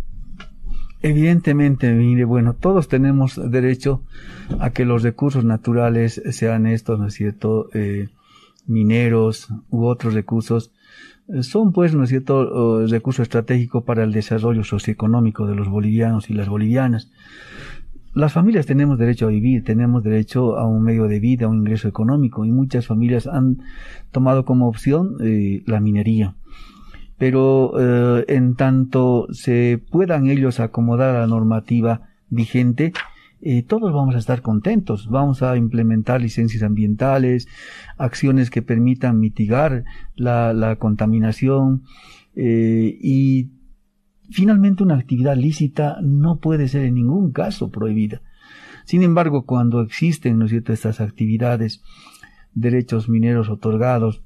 Evidentemente, 1.01 1.91
mire, 1.93 2.25
bueno, 2.25 2.53
todos 2.53 2.87
tenemos 2.87 3.39
derecho 3.51 4.03
a 4.59 4.69
que 4.69 4.85
los 4.85 5.03
recursos 5.03 5.43
naturales 5.43 6.21
sean 6.31 6.65
estos, 6.65 6.99
¿no 6.99 7.07
es 7.07 7.13
cierto? 7.13 7.69
Eh, 7.73 8.07
mineros 8.67 9.49
u 9.69 9.85
otros 9.85 10.13
recursos, 10.13 10.71
son 11.41 11.71
pues, 11.71 11.93
¿no 11.93 12.03
es 12.03 12.09
cierto?, 12.09 12.39
uh, 12.39 12.87
recurso 12.87 13.21
estratégico 13.21 13.83
para 13.83 14.03
el 14.03 14.11
desarrollo 14.11 14.63
socioeconómico 14.63 15.45
de 15.47 15.55
los 15.55 15.69
bolivianos 15.69 16.29
y 16.29 16.33
las 16.33 16.49
bolivianas. 16.49 17.11
Las 18.13 18.33
familias 18.33 18.65
tenemos 18.65 18.97
derecho 18.97 19.27
a 19.27 19.29
vivir, 19.29 19.63
tenemos 19.63 20.03
derecho 20.03 20.57
a 20.57 20.65
un 20.65 20.83
medio 20.83 21.07
de 21.07 21.19
vida, 21.19 21.45
a 21.45 21.49
un 21.49 21.59
ingreso 21.59 21.87
económico, 21.87 22.45
y 22.45 22.51
muchas 22.51 22.87
familias 22.87 23.27
han 23.27 23.59
tomado 24.11 24.43
como 24.45 24.67
opción 24.67 25.17
eh, 25.21 25.61
la 25.65 25.79
minería 25.79 26.35
pero 27.17 27.73
eh, 27.79 28.25
en 28.27 28.55
tanto 28.55 29.27
se 29.31 29.81
puedan 29.89 30.27
ellos 30.27 30.59
acomodar 30.59 31.15
a 31.15 31.21
la 31.21 31.27
normativa 31.27 32.01
vigente, 32.29 32.93
todos 33.67 33.93
vamos 33.93 34.15
a 34.15 34.19
estar 34.19 34.41
contentos. 34.41 35.09
Vamos 35.09 35.43
a 35.43 35.57
implementar 35.57 36.21
licencias 36.21 36.63
ambientales, 36.63 37.47
acciones 37.97 38.49
que 38.49 38.61
permitan 38.61 39.19
mitigar 39.19 39.83
la, 40.15 40.75
contaminación 40.79 41.83
eh, 42.35 42.97
y 43.01 43.49
finalmente 44.29 44.83
una 44.83 44.95
actividad 44.95 45.35
lícita 45.35 45.97
no 46.01 46.39
puede 46.39 46.67
ser 46.67 46.85
en 46.85 46.95
ningún 46.95 47.31
caso 47.31 47.69
prohibida. 47.69 48.21
Sin 48.85 49.03
embargo, 49.03 49.45
cuando 49.45 49.81
existen, 49.81 50.39
¿no 50.39 50.45
estas 50.45 51.01
actividades, 51.01 51.83
derechos 52.53 53.09
mineros 53.09 53.49
otorgados, 53.49 54.23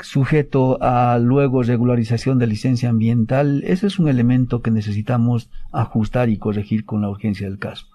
sujeto 0.00 0.78
a 0.82 1.18
luego 1.18 1.62
regularización 1.62 2.38
de 2.38 2.46
licencia 2.46 2.90
ambiental, 2.90 3.62
ese 3.64 3.86
es 3.86 3.98
un 3.98 4.08
elemento 4.08 4.62
que 4.62 4.70
necesitamos 4.70 5.50
ajustar 5.72 6.28
y 6.28 6.36
corregir 6.36 6.84
con 6.84 7.00
la 7.00 7.08
urgencia 7.08 7.48
del 7.48 7.58
caso. 7.58 7.86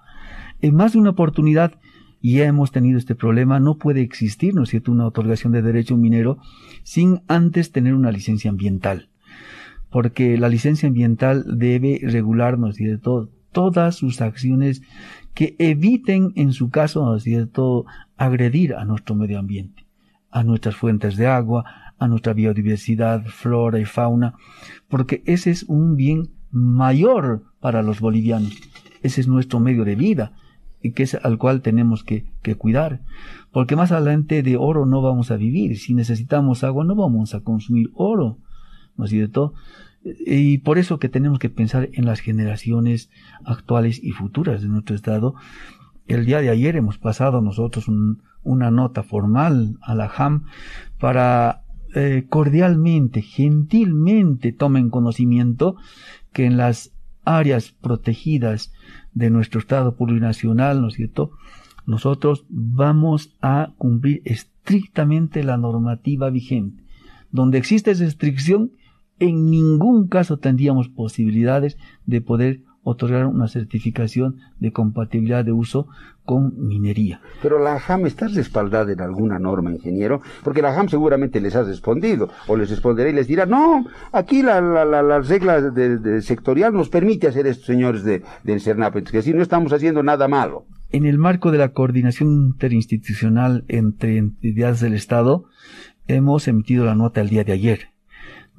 En 0.62 0.76
más 0.76 0.94
de 0.94 1.00
una 1.00 1.12
oportunidad 1.12 1.74
ya 2.22 2.46
hemos 2.46 2.72
tenido 2.72 2.98
este 2.98 3.16
problema, 3.16 3.60
no 3.60 3.76
puede 3.76 4.02
existir, 4.02 4.54
¿no 4.54 4.64
es 4.64 4.70
cierto?, 4.70 4.92
una 4.92 5.08
otorgación 5.08 5.54
de 5.54 5.62
derecho 5.62 5.98
minero 5.98 6.38
sin 6.84 7.22
antes 7.28 7.72
tener 7.72 7.96
una 7.96 8.12
licencia 8.12 8.52
ambiental. 8.52 9.10
Porque 9.90 10.38
la 10.38 10.48
licencia 10.48 10.88
ambiental 10.88 11.44
debe 11.58 12.00
regular, 12.04 12.60
¿no 12.60 12.70
es 12.70 12.76
cierto?, 12.76 13.30
todas 13.52 13.96
sus 13.96 14.22
acciones 14.22 14.82
que 15.34 15.56
eviten, 15.60 16.32
en 16.36 16.54
su 16.54 16.70
caso, 16.70 17.04
¿no 17.04 17.16
es 17.16 17.24
cierto?, 17.24 17.86
agredir 18.18 18.76
a 18.76 18.86
nuestro 18.86 19.16
medio 19.16 19.40
ambiente, 19.40 19.86
a 20.30 20.44
nuestras 20.44 20.76
fuentes 20.76 21.18
de 21.18 21.28
agua, 21.28 21.66
a 22.02 22.08
nuestra 22.08 22.34
biodiversidad, 22.34 23.24
flora 23.26 23.80
y 23.80 23.86
fauna, 23.86 24.34
porque 24.90 25.22
ese 25.28 25.52
es 25.52 25.64
un 25.64 25.96
bien 25.96 26.32
mayor 26.50 27.44
para 27.60 27.84
los 27.84 28.00
bolivianos. 28.00 28.58
Ese 29.04 29.22
es 29.22 29.28
nuestro 29.28 29.60
medio 29.60 29.86
de 29.86 29.96
vida 29.96 30.34
y 30.82 30.94
que 30.94 31.04
es 31.04 31.14
al 31.14 31.38
cual 31.38 31.62
tenemos 31.62 32.04
que, 32.04 32.26
cuidar. 32.58 33.02
Porque 33.52 33.76
más 33.76 33.92
adelante 33.92 34.42
de 34.42 34.58
oro 34.58 34.88
no 34.88 35.04
vamos 35.04 35.30
a 35.30 35.38
vivir. 35.38 35.78
Si 35.78 35.94
necesitamos 35.94 36.64
agua 36.64 36.86
no 36.86 36.96
vamos 36.96 37.36
a 37.36 37.42
consumir 37.42 37.92
oro. 37.94 38.40
¿No 38.98 39.06
es 39.06 39.12
cierto? 39.12 39.54
Y 40.04 40.58
por 40.58 40.80
eso 40.80 40.98
que 40.98 41.08
tenemos 41.08 41.38
que 41.38 41.52
pensar 41.52 41.90
en 41.94 42.06
las 42.06 42.20
generaciones 42.20 43.12
actuales 43.46 44.04
y 44.04 44.10
futuras 44.10 44.64
de 44.64 44.70
nuestro 44.70 44.96
estado. 44.96 45.36
El 46.08 46.26
día 46.26 46.42
de 46.42 46.50
ayer 46.50 46.76
hemos 46.76 46.98
pasado 46.98 47.42
nosotros 47.42 47.88
un, 47.88 48.24
una 48.42 48.72
nota 48.72 49.04
formal 49.04 49.78
a 49.82 49.94
la 49.94 50.10
JAM 50.10 50.46
para 51.00 51.61
eh, 51.94 52.26
cordialmente, 52.30 53.22
gentilmente 53.22 54.52
tomen 54.52 54.90
conocimiento 54.90 55.76
que 56.32 56.46
en 56.46 56.58
las 56.58 56.94
áreas 57.26 57.72
protegidas 57.72 58.72
de 59.14 59.30
nuestro 59.30 59.60
Estado 59.60 59.96
plurinacional, 59.96 60.82
¿no 60.82 60.88
es 60.88 60.96
cierto? 60.96 61.32
Nosotros 61.86 62.46
vamos 62.50 63.36
a 63.42 63.74
cumplir 63.78 64.22
estrictamente 64.26 65.44
la 65.44 65.58
normativa 65.58 66.30
vigente. 66.30 66.84
Donde 67.32 67.58
existe 67.58 67.94
restricción, 67.94 68.72
en 69.20 69.50
ningún 69.50 70.08
caso 70.08 70.38
tendríamos 70.38 70.90
posibilidades 70.90 71.78
de 72.06 72.22
poder 72.22 72.62
otorgar 72.84 73.26
una 73.28 73.48
certificación 73.48 74.38
de 74.60 74.72
compatibilidad 74.72 75.46
de 75.46 75.52
uso 75.52 75.88
con 76.26 76.54
minería. 76.58 77.22
Pero 77.42 77.60
la 77.60 77.80
JAM 77.80 78.06
está 78.06 78.28
respaldada 78.28 78.92
en 78.92 79.02
alguna 79.02 79.40
norma, 79.40 79.72
ingeniero, 79.72 80.22
porque 80.44 80.62
la 80.62 80.74
JAM 80.74 80.90
seguramente 80.90 81.42
les 81.42 81.56
ha 81.56 81.64
respondido, 81.64 82.30
o 82.48 82.56
les 82.56 82.70
responderá 82.70 83.10
y 83.10 83.14
les 83.14 83.28
dirá, 83.28 83.46
no, 83.46 83.86
aquí 84.12 84.42
la, 84.42 84.62
la, 84.62 84.86
la, 84.86 85.02
la 85.02 85.20
regla 85.20 85.62
de, 85.62 85.98
de 85.98 86.22
sectorial 86.22 86.74
nos 86.74 86.90
permite 86.90 87.28
hacer 87.28 87.48
esto, 87.48 87.66
señores 87.66 88.04
de, 88.04 88.24
del 88.44 88.62
CERNAP, 88.62 89.08
que 89.10 89.18
así 89.18 89.34
no 89.34 89.42
estamos 89.42 89.74
haciendo 89.74 90.04
nada 90.04 90.28
malo. 90.28 90.66
En 90.92 91.06
el 91.06 91.18
marco 91.18 91.52
de 91.52 91.58
la 91.58 91.70
coordinación 91.70 92.30
interinstitucional 92.32 93.64
entre 93.68 94.18
entidades 94.18 94.82
del 94.82 94.94
Estado, 94.94 95.46
hemos 96.08 96.48
emitido 96.48 96.86
la 96.86 96.96
nota 96.96 97.22
el 97.22 97.30
día 97.30 97.44
de 97.44 97.54
ayer 97.54 97.80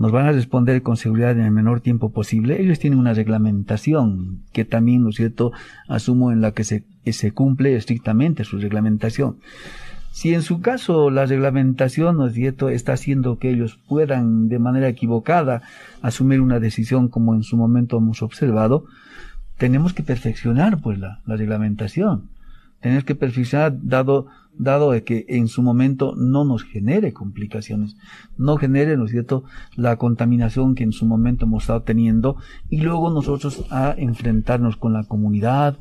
nos 0.02 0.10
van 0.10 0.26
a 0.26 0.32
responder 0.32 0.82
con 0.82 0.96
seguridad 0.96 1.30
en 1.30 1.42
el 1.42 1.52
menor 1.52 1.80
tiempo 1.80 2.10
posible. 2.10 2.60
Ellos 2.60 2.80
tienen 2.80 2.98
una 2.98 3.14
reglamentación 3.14 4.42
que 4.52 4.64
también, 4.64 5.04
¿no 5.04 5.10
es 5.10 5.14
cierto?, 5.14 5.52
asumo 5.86 6.32
en 6.32 6.40
la 6.40 6.50
que 6.50 6.64
se, 6.64 6.82
se 7.06 7.30
cumple 7.30 7.76
estrictamente 7.76 8.42
su 8.42 8.58
reglamentación. 8.58 9.36
Si 10.10 10.34
en 10.34 10.42
su 10.42 10.60
caso 10.60 11.08
la 11.10 11.24
reglamentación, 11.24 12.16
¿no 12.16 12.26
es 12.26 12.34
cierto?, 12.34 12.68
está 12.68 12.94
haciendo 12.94 13.38
que 13.38 13.50
ellos 13.50 13.78
puedan 13.88 14.48
de 14.48 14.58
manera 14.58 14.88
equivocada 14.88 15.62
asumir 16.00 16.40
una 16.40 16.58
decisión 16.58 17.06
como 17.06 17.36
en 17.36 17.44
su 17.44 17.56
momento 17.56 17.98
hemos 17.98 18.22
observado, 18.22 18.86
tenemos 19.56 19.92
que 19.92 20.02
perfeccionar 20.02 20.80
pues 20.80 20.98
la, 20.98 21.20
la 21.26 21.36
reglamentación. 21.36 22.28
Tenemos 22.82 23.04
que 23.04 23.14
perfeccionar 23.14 23.78
dado 23.80 24.26
dado 24.58 24.90
de 24.90 25.02
que 25.02 25.24
en 25.28 25.48
su 25.48 25.62
momento 25.62 26.14
no 26.16 26.44
nos 26.44 26.64
genere 26.64 27.12
complicaciones, 27.12 27.96
no 28.36 28.56
genere, 28.56 28.96
¿no 28.96 29.06
es 29.06 29.10
cierto?, 29.10 29.44
la 29.76 29.96
contaminación 29.96 30.74
que 30.74 30.84
en 30.84 30.92
su 30.92 31.06
momento 31.06 31.46
hemos 31.46 31.64
estado 31.64 31.82
teniendo 31.82 32.36
y 32.68 32.82
luego 32.82 33.10
nosotros 33.10 33.64
a 33.70 33.94
enfrentarnos 33.96 34.76
con 34.76 34.92
la 34.92 35.04
comunidad, 35.04 35.78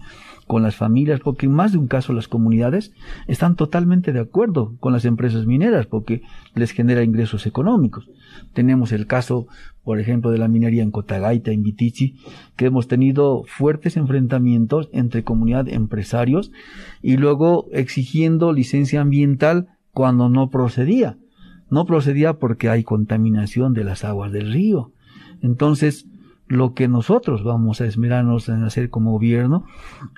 con 0.48 0.64
las 0.64 0.76
familias, 0.76 1.20
porque 1.22 1.46
en 1.46 1.54
más 1.54 1.72
de 1.72 1.78
un 1.78 1.88
caso 1.88 2.14
las 2.14 2.28
comunidades 2.28 2.92
están 3.28 3.56
totalmente 3.56 4.12
de 4.12 4.20
acuerdo 4.20 4.76
con 4.80 4.94
las 4.94 5.06
empresas 5.06 5.46
mineras 5.46 5.86
porque 5.86 6.22
les 6.56 6.72
genera 6.72 7.04
ingresos 7.04 7.46
económicos. 7.46 8.10
Tenemos 8.54 8.92
el 8.92 9.08
caso, 9.08 9.48
por 9.84 10.00
ejemplo, 10.00 10.32
de 10.32 10.38
la 10.38 10.48
minería 10.48 10.84
en 10.84 10.92
Cotagaita, 10.92 11.52
en 11.52 11.64
Vitichi, 11.64 12.16
que 12.56 12.66
hemos 12.66 12.88
tenido 12.88 13.44
fuertes 13.48 13.98
enfrentamientos 13.98 14.90
entre 14.92 15.24
comunidad 15.24 15.70
empresarios 15.70 16.52
y 17.02 17.18
luego 17.18 17.68
exigiendo 17.72 18.52
licencia 18.52 19.02
ambiental 19.02 19.68
cuando 19.94 20.30
no 20.30 20.50
procedía. 20.50 21.18
No 21.70 21.86
procedía 21.86 22.34
porque 22.34 22.68
hay 22.68 22.84
contaminación 22.84 23.74
de 23.74 23.86
las 23.86 24.04
aguas 24.04 24.34
del 24.34 24.52
río. 24.52 24.92
Entonces, 25.42 26.08
lo 26.52 26.74
que 26.74 26.90
nosotros 26.90 27.44
vamos 27.44 27.80
a 27.80 27.86
esmerarnos 27.86 28.50
en 28.50 28.64
hacer 28.64 28.90
como 28.90 29.14
gobierno 29.14 29.66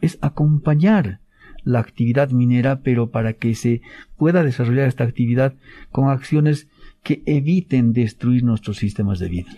es 0.01 0.17
acompañar 0.21 1.19
la 1.63 1.79
actividad 1.79 2.31
minera, 2.31 2.81
pero 2.81 3.11
para 3.11 3.33
que 3.33 3.53
se 3.53 3.81
pueda 4.17 4.43
desarrollar 4.43 4.87
esta 4.87 5.03
actividad 5.03 5.53
con 5.91 6.09
acciones 6.09 6.67
que 7.03 7.21
eviten 7.25 7.93
destruir 7.93 8.43
nuestros 8.43 8.77
sistemas 8.77 9.19
de 9.19 9.29
vida. 9.29 9.51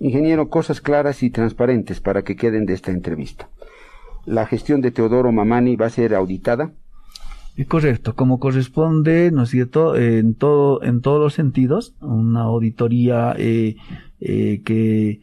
Ingeniero, 0.00 0.48
cosas 0.48 0.80
claras 0.80 1.22
y 1.22 1.30
transparentes 1.30 2.00
para 2.00 2.22
que 2.22 2.34
queden 2.34 2.64
de 2.64 2.72
esta 2.72 2.90
entrevista. 2.90 3.48
¿La 4.24 4.46
gestión 4.46 4.80
de 4.80 4.90
Teodoro 4.90 5.32
Mamani 5.32 5.76
va 5.76 5.86
a 5.86 5.90
ser 5.90 6.14
auditada? 6.14 6.72
Correcto, 7.68 8.14
como 8.16 8.40
corresponde, 8.40 9.30
¿no 9.30 9.42
es 9.42 9.50
cierto?, 9.50 9.96
en, 9.96 10.34
todo, 10.34 10.82
en 10.82 11.02
todos 11.02 11.20
los 11.20 11.34
sentidos, 11.34 11.94
una 12.00 12.42
auditoría 12.42 13.34
eh, 13.36 13.76
eh, 14.20 14.62
que 14.64 15.20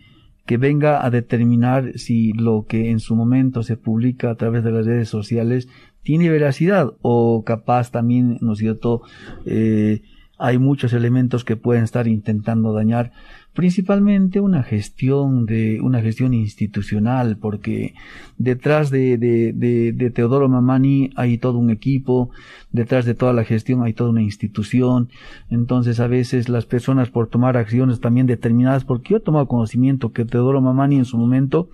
que 0.50 0.58
venga 0.58 1.06
a 1.06 1.12
determinar 1.12 2.00
si 2.00 2.34
lo 2.34 2.66
que 2.68 2.90
en 2.90 3.00
su 3.00 3.16
momento 3.16 3.62
se 3.62 3.78
publica 3.78 4.32
a 4.32 4.36
través 4.36 4.64
de 4.64 4.72
las 4.72 4.84
redes 4.88 5.08
sociales 5.08 5.70
tiene 6.02 6.28
veracidad 6.32 6.94
o 7.04 7.44
capaz 7.46 7.92
también, 7.92 8.40
¿no 8.42 8.54
es 8.54 8.58
cierto?, 8.58 9.04
eh, 9.46 10.02
hay 10.40 10.58
muchos 10.58 10.94
elementos 10.94 11.44
que 11.44 11.58
pueden 11.58 11.84
estar 11.84 12.08
intentando 12.08 12.74
dañar 12.74 13.12
principalmente 13.54 14.40
una 14.40 14.64
gestión 14.64 15.46
de 15.46 15.82
una 15.82 16.02
gestión 16.02 16.34
institucional 16.34 17.38
porque 17.38 17.94
detrás 18.38 18.90
de, 18.90 19.18
de, 19.18 19.52
de, 19.92 20.12
Teodoro 20.12 20.48
Mamani 20.48 21.12
hay 21.16 21.38
todo 21.38 21.58
un 21.58 21.70
equipo 21.70 22.30
detrás 22.72 23.06
de 23.06 23.16
toda 23.16 23.34
la 23.34 23.44
gestión 23.44 23.84
hay 23.84 23.94
toda 23.94 24.12
una 24.12 24.22
institución. 24.22 25.10
Entonces 25.50 26.00
a 26.00 26.08
veces 26.08 26.48
las 26.48 26.66
personas 26.66 27.10
por 27.10 27.28
tomar 27.28 27.58
acciones 27.58 28.00
también 28.00 28.28
determinadas 28.28 28.86
porque 28.86 29.10
yo 29.10 29.18
he 29.18 29.22
tomado 29.22 29.48
conocimiento 29.48 30.14
que 30.14 30.24
Teodoro 30.24 30.62
Mamani 30.62 30.96
en 30.96 31.06
su 31.06 31.18
momento 31.18 31.70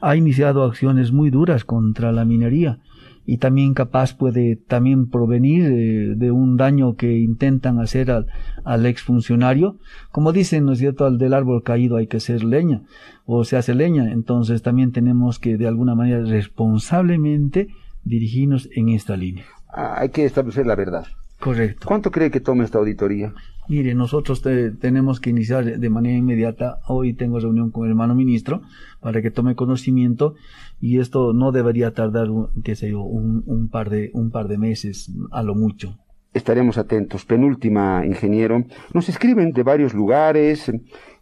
ha 0.00 0.16
iniciado 0.16 0.64
acciones 0.64 1.12
muy 1.12 1.30
duras 1.30 1.64
contra 1.64 2.10
la 2.10 2.24
minería 2.24 2.80
y 3.26 3.38
también 3.38 3.74
capaz 3.74 4.14
puede 4.14 4.56
también 4.56 5.10
provenir 5.10 6.16
de, 6.16 6.30
un 6.30 6.56
daño 6.56 6.94
que 6.94 7.18
intentan 7.18 7.80
hacer 7.80 8.10
al, 8.10 8.28
al 8.64 8.86
exfuncionario. 8.86 9.78
Como 10.12 10.32
dicen, 10.32 10.64
¿no 10.64 10.72
es 10.72 10.78
cierto?, 10.78 11.04
al 11.04 11.18
del 11.18 11.34
árbol 11.34 11.62
caído 11.62 11.96
hay 11.96 12.06
que 12.06 12.18
hacer 12.18 12.44
leña 12.44 12.82
o 13.24 13.44
se 13.44 13.56
hace 13.56 13.74
leña. 13.74 14.12
Entonces 14.12 14.62
también 14.62 14.92
tenemos 14.92 15.38
que 15.40 15.56
de 15.56 15.66
alguna 15.66 15.94
manera 15.94 16.22
responsablemente 16.24 17.68
dirigirnos 18.04 18.68
en 18.72 18.90
esta 18.90 19.16
línea. 19.16 19.44
Ah, 19.68 19.96
hay 19.98 20.10
que 20.10 20.24
establecer 20.24 20.66
la 20.66 20.76
verdad. 20.76 21.06
Correcto. 21.40 21.86
¿Cuánto 21.86 22.10
cree 22.10 22.30
que 22.30 22.40
toma 22.40 22.64
esta 22.64 22.78
auditoría? 22.78 23.34
Mire, 23.68 23.94
nosotros 23.94 24.42
tenemos 24.42 25.20
que 25.20 25.30
iniciar 25.30 25.64
de 25.64 25.90
manera 25.90 26.16
inmediata. 26.16 26.78
Hoy 26.86 27.14
tengo 27.14 27.40
reunión 27.40 27.70
con 27.70 27.84
el 27.84 27.90
hermano 27.90 28.14
ministro 28.14 28.62
para 29.00 29.20
que 29.22 29.30
tome 29.30 29.56
conocimiento 29.56 30.34
y 30.80 31.00
esto 31.00 31.32
no 31.32 31.50
debería 31.50 31.92
tardar, 31.92 32.28
qué 32.62 32.76
sé 32.76 32.90
yo, 32.90 33.02
un, 33.02 33.68
par 33.68 33.90
de, 33.90 34.10
un 34.14 34.30
par 34.30 34.46
de 34.46 34.58
meses 34.58 35.12
a 35.32 35.42
lo 35.42 35.54
mucho. 35.54 35.98
Estaremos 36.32 36.78
atentos. 36.78 37.24
Penúltima, 37.24 38.04
ingeniero. 38.06 38.64
Nos 38.92 39.08
escriben 39.08 39.52
de 39.52 39.62
varios 39.62 39.94
lugares. 39.94 40.70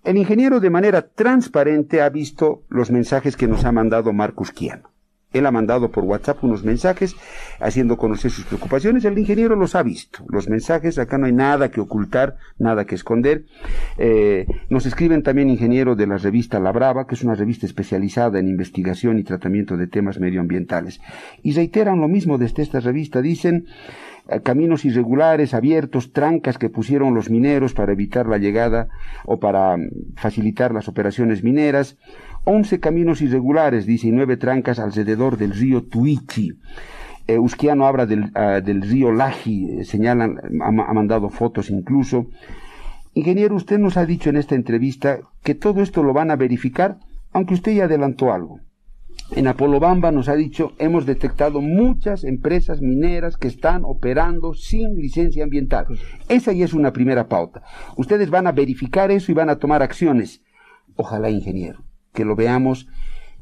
El 0.02 0.16
ingeniero 0.16 0.60
de 0.60 0.70
manera 0.70 1.08
transparente 1.08 2.02
ha 2.02 2.10
visto 2.10 2.64
los 2.68 2.90
mensajes 2.90 3.36
que 3.36 3.48
nos 3.48 3.64
ha 3.64 3.72
mandado 3.72 4.12
Marcus 4.12 4.50
Quiano. 4.50 4.93
Él 5.34 5.46
ha 5.46 5.50
mandado 5.50 5.90
por 5.90 6.04
WhatsApp 6.04 6.42
unos 6.42 6.64
mensajes 6.64 7.16
haciendo 7.60 7.98
conocer 7.98 8.30
sus 8.30 8.44
preocupaciones. 8.44 9.04
El 9.04 9.18
ingeniero 9.18 9.56
los 9.56 9.74
ha 9.74 9.82
visto. 9.82 10.24
Los 10.28 10.48
mensajes, 10.48 10.98
acá 10.98 11.18
no 11.18 11.26
hay 11.26 11.32
nada 11.32 11.70
que 11.70 11.80
ocultar, 11.80 12.36
nada 12.58 12.86
que 12.86 12.94
esconder. 12.94 13.44
Eh, 13.98 14.46
nos 14.70 14.86
escriben 14.86 15.22
también 15.22 15.50
ingeniero 15.50 15.96
de 15.96 16.06
la 16.06 16.18
revista 16.18 16.60
La 16.60 16.72
Brava, 16.72 17.06
que 17.06 17.16
es 17.16 17.24
una 17.24 17.34
revista 17.34 17.66
especializada 17.66 18.38
en 18.38 18.48
investigación 18.48 19.18
y 19.18 19.24
tratamiento 19.24 19.76
de 19.76 19.88
temas 19.88 20.20
medioambientales. 20.20 21.00
Y 21.42 21.52
reiteran 21.52 22.00
lo 22.00 22.08
mismo 22.08 22.38
desde 22.38 22.62
esta 22.62 22.80
revista. 22.80 23.20
Dicen, 23.20 23.66
eh, 24.26 24.40
caminos 24.40 24.86
irregulares, 24.86 25.52
abiertos, 25.52 26.12
trancas 26.12 26.56
que 26.56 26.70
pusieron 26.70 27.14
los 27.14 27.28
mineros 27.28 27.74
para 27.74 27.92
evitar 27.92 28.26
la 28.26 28.38
llegada 28.38 28.88
o 29.26 29.38
para 29.38 29.76
mm, 29.76 30.14
facilitar 30.16 30.72
las 30.72 30.88
operaciones 30.88 31.44
mineras, 31.44 31.98
once 32.44 32.78
caminos 32.78 33.22
irregulares, 33.22 33.86
dice, 33.86 34.08
y 34.08 34.12
nueve 34.12 34.36
trancas 34.36 34.78
alrededor 34.78 35.36
del 35.36 35.52
río 35.52 35.84
Tuichi. 35.84 36.52
Eh, 37.26 37.38
Usquiano 37.38 37.86
habla 37.86 38.04
del, 38.04 38.30
ah, 38.34 38.60
del 38.60 38.82
río 38.82 39.10
Laji, 39.10 39.80
eh, 39.80 39.84
señalan, 39.84 40.38
ha, 40.62 40.92
mandado 40.92 41.30
fotos 41.30 41.70
incluso. 41.70 42.26
Ingeniero, 43.14 43.54
usted 43.54 43.78
nos 43.78 43.96
ha 43.96 44.04
dicho 44.04 44.28
en 44.28 44.36
esta 44.36 44.54
entrevista 44.54 45.20
que 45.42 45.54
todo 45.54 45.80
esto 45.80 46.02
lo 46.02 46.12
van 46.12 46.30
a 46.30 46.36
verificar, 46.36 46.98
aunque 47.32 47.54
usted 47.54 47.72
ya 47.72 47.84
adelantó 47.84 48.32
algo. 48.32 48.60
En 49.30 49.46
Apolobamba 49.46 50.10
nos 50.10 50.28
ha 50.28 50.34
dicho, 50.34 50.72
hemos 50.78 51.06
detectado 51.06 51.62
muchas 51.62 52.24
empresas 52.24 52.82
mineras 52.82 53.38
que 53.38 53.48
están 53.48 53.84
operando 53.84 54.52
sin 54.52 54.96
licencia 54.96 55.44
ambiental. 55.44 55.86
Esa 56.28 56.52
ya 56.52 56.66
es 56.66 56.74
una 56.74 56.92
primera 56.92 57.26
pauta. 57.26 57.62
Ustedes 57.96 58.28
van 58.28 58.46
a 58.46 58.52
verificar 58.52 59.10
eso 59.10 59.32
y 59.32 59.34
van 59.34 59.48
a 59.48 59.56
tomar 59.56 59.82
acciones. 59.82 60.42
Ojalá, 60.96 61.30
ingeniero 61.30 61.84
que 62.14 62.24
lo 62.24 62.36
veamos 62.36 62.88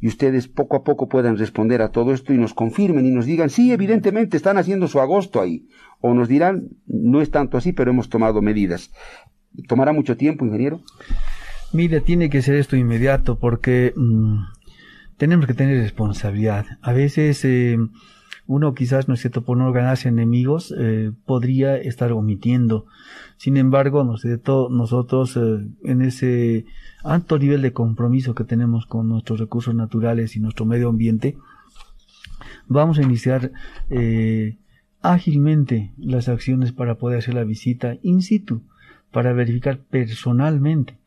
y 0.00 0.08
ustedes 0.08 0.48
poco 0.48 0.76
a 0.76 0.82
poco 0.82 1.08
puedan 1.08 1.38
responder 1.38 1.80
a 1.80 1.90
todo 1.90 2.12
esto 2.12 2.32
y 2.32 2.38
nos 2.38 2.54
confirmen 2.54 3.06
y 3.06 3.12
nos 3.12 3.24
digan, 3.24 3.50
sí, 3.50 3.70
evidentemente 3.70 4.36
están 4.36 4.58
haciendo 4.58 4.88
su 4.88 4.98
agosto 5.00 5.40
ahí. 5.40 5.68
O 6.00 6.12
nos 6.12 6.26
dirán, 6.26 6.70
no 6.88 7.20
es 7.20 7.30
tanto 7.30 7.56
así, 7.56 7.72
pero 7.72 7.92
hemos 7.92 8.08
tomado 8.08 8.42
medidas. 8.42 8.90
¿Tomará 9.68 9.92
mucho 9.92 10.16
tiempo, 10.16 10.44
ingeniero? 10.44 10.80
Mire, 11.72 12.00
tiene 12.00 12.30
que 12.30 12.42
ser 12.42 12.56
esto 12.56 12.74
inmediato 12.76 13.38
porque 13.38 13.92
mm, 13.94 14.38
tenemos 15.18 15.46
que 15.46 15.54
tener 15.54 15.80
responsabilidad. 15.80 16.66
A 16.80 16.92
veces 16.92 17.44
eh, 17.44 17.78
uno 18.46 18.74
quizás, 18.74 19.08
¿no 19.08 19.14
es 19.14 19.20
cierto?, 19.20 19.42
por 19.42 19.56
no 19.56 19.72
ganarse 19.72 20.08
enemigos, 20.08 20.74
eh, 20.76 21.12
podría 21.26 21.76
estar 21.76 22.12
omitiendo. 22.12 22.86
Sin 23.36 23.56
embargo, 23.56 24.04
¿no 24.04 24.16
es 24.16 24.22
cierto?, 24.22 24.68
nosotros 24.70 25.36
eh, 25.36 25.66
en 25.84 26.02
ese 26.02 26.66
alto 27.04 27.38
nivel 27.38 27.62
de 27.62 27.72
compromiso 27.72 28.34
que 28.34 28.44
tenemos 28.44 28.86
con 28.86 29.08
nuestros 29.08 29.40
recursos 29.40 29.74
naturales 29.74 30.36
y 30.36 30.40
nuestro 30.40 30.64
medio 30.64 30.88
ambiente, 30.88 31.36
vamos 32.68 32.98
a 32.98 33.02
iniciar 33.02 33.52
eh, 33.90 34.56
ágilmente 35.00 35.92
las 35.96 36.28
acciones 36.28 36.72
para 36.72 36.96
poder 36.96 37.18
hacer 37.18 37.34
la 37.34 37.44
visita 37.44 37.96
in 38.02 38.22
situ, 38.22 38.62
para 39.10 39.32
verificar 39.32 39.78
personalmente 39.78 41.01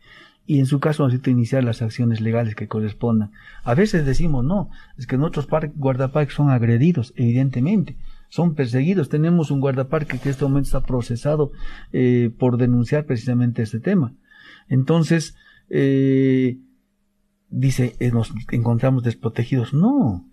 y 0.46 0.60
en 0.60 0.66
su 0.66 0.80
caso 0.80 1.06
necesita 1.06 1.32
iniciar 1.32 1.64
las 1.64 1.82
acciones 1.82 2.22
legales 2.22 2.56
que 2.56 2.68
correspondan. 2.68 3.32
A 3.64 3.74
veces 3.74 4.06
decimos 4.06 4.44
no, 4.46 4.70
es 4.98 5.08
que 5.08 5.18
nuestros 5.18 5.48
guardaparques 5.76 6.36
son 6.36 6.50
agredidos, 6.50 7.14
evidentemente, 7.16 7.98
son 8.30 8.54
perseguidos. 8.54 9.10
Tenemos 9.10 9.50
un 9.50 9.60
guardaparque 9.60 10.20
que 10.20 10.30
en 10.30 10.32
este 10.32 10.46
momento 10.46 10.68
está 10.68 10.82
procesado 10.82 11.52
eh, 11.94 12.32
por 12.38 12.58
denunciar 12.58 13.06
precisamente 13.06 13.64
este 13.64 13.80
tema. 13.80 14.14
Entonces, 14.68 15.36
eh, 15.70 16.58
dice, 17.50 17.96
eh, 18.00 18.12
nos 18.12 18.32
encontramos 18.52 19.04
desprotegidos. 19.04 19.74
No, 19.74 20.28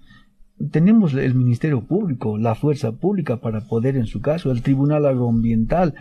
tenemos 0.70 1.14
el 1.14 1.34
Ministerio 1.34 1.82
Público, 1.82 2.38
la 2.38 2.54
fuerza 2.54 2.92
pública 2.92 3.38
para 3.38 3.66
poder, 3.66 3.96
en 3.96 4.06
su 4.06 4.20
caso, 4.20 4.50
el 4.50 4.62
Tribunal 4.62 5.06
Agroambiental, 5.06 5.94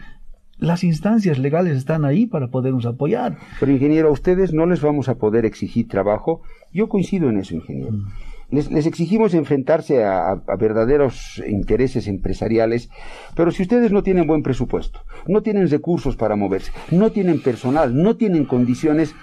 las 0.62 0.84
instancias 0.84 1.40
legales 1.40 1.76
están 1.76 2.06
ahí 2.06 2.28
para 2.28 2.50
podernos 2.50 2.86
apoyar. 2.86 3.38
Pero 3.60 3.72
ingeniero, 3.72 4.10
a 4.10 4.12
ustedes 4.12 4.54
no 4.54 4.68
les 4.68 4.80
vamos 4.80 5.10
a 5.10 5.16
poder 5.16 5.44
exigir 5.44 5.88
trabajo. 5.88 6.42
Yo 6.72 6.88
coincido 6.88 7.30
en 7.30 7.40
eso, 7.40 7.56
ingeniero. 7.56 7.92
Mm. 7.92 8.06
Les, 8.52 8.86
exigimos 8.86 9.34
enfrentarse 9.34 10.04
a, 10.04 10.36
verdaderos 10.60 11.42
intereses 11.48 12.08
empresariales, 12.08 12.90
pero 13.36 13.50
si 13.50 13.64
ustedes 13.64 13.92
no 13.92 14.04
tienen 14.04 14.28
buen 14.28 14.44
presupuesto, 14.44 15.00
no 15.26 15.42
tienen 15.42 15.68
recursos 15.70 16.16
para 16.16 16.36
moverse, 16.36 16.72
no 16.92 17.12
tienen 17.12 17.42
personal, 17.42 17.96
no 17.96 18.18
tienen 18.18 18.46
condiciones, 18.46 19.16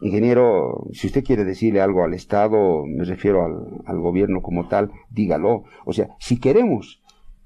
ingeniero, 0.00 0.88
si 0.92 1.06
usted 1.06 1.22
quiere 1.22 1.44
decirle 1.44 1.82
algo 1.82 2.02
al 2.02 2.14
Estado, 2.14 2.84
me 2.86 3.04
refiero 3.04 3.44
al, 3.86 4.00
gobierno 4.00 4.40
como 4.40 4.66
tal, 4.66 4.90
dígalo. 5.10 5.64
O 5.84 5.92
sea, 5.92 6.08
si 6.18 6.40
queremos 6.40 6.99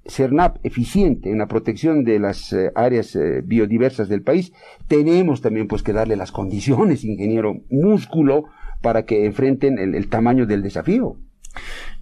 ser 0.07 0.33
NAP 0.33 0.59
eficiente 0.65 1.31
en 1.31 1.39
la 1.39 1.47
protección 1.47 2.05
de 2.05 2.19
las 2.19 2.53
eh, 2.53 2.71
áreas 2.75 3.17
eh, 3.17 3.43
biodiversas 3.45 4.09
del 4.09 4.23
país, 4.23 4.53
tenemos 4.87 5.41
también 5.41 5.67
pues 5.67 5.83
que 5.83 5.93
darle 5.93 6.17
las 6.17 6.33
condiciones, 6.33 7.05
ingeniero, 7.05 7.63
músculo, 7.71 8.45
para 8.83 9.07
que 9.07 9.25
enfrenten 9.25 9.79
el, 9.79 10.09
tamaño 10.09 10.47
del 10.47 10.63
desafío. 10.63 11.17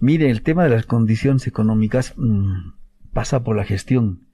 Mire, 0.01 0.29
el 0.29 0.41
tema 0.41 0.65
de 0.65 0.71
las 0.71 0.85
condiciones 0.85 1.47
económicas 1.47 2.13
mm, 2.17 2.73
pasa 3.13 3.43
por 3.43 3.55
la 3.55 3.63
gestión. 3.63 4.27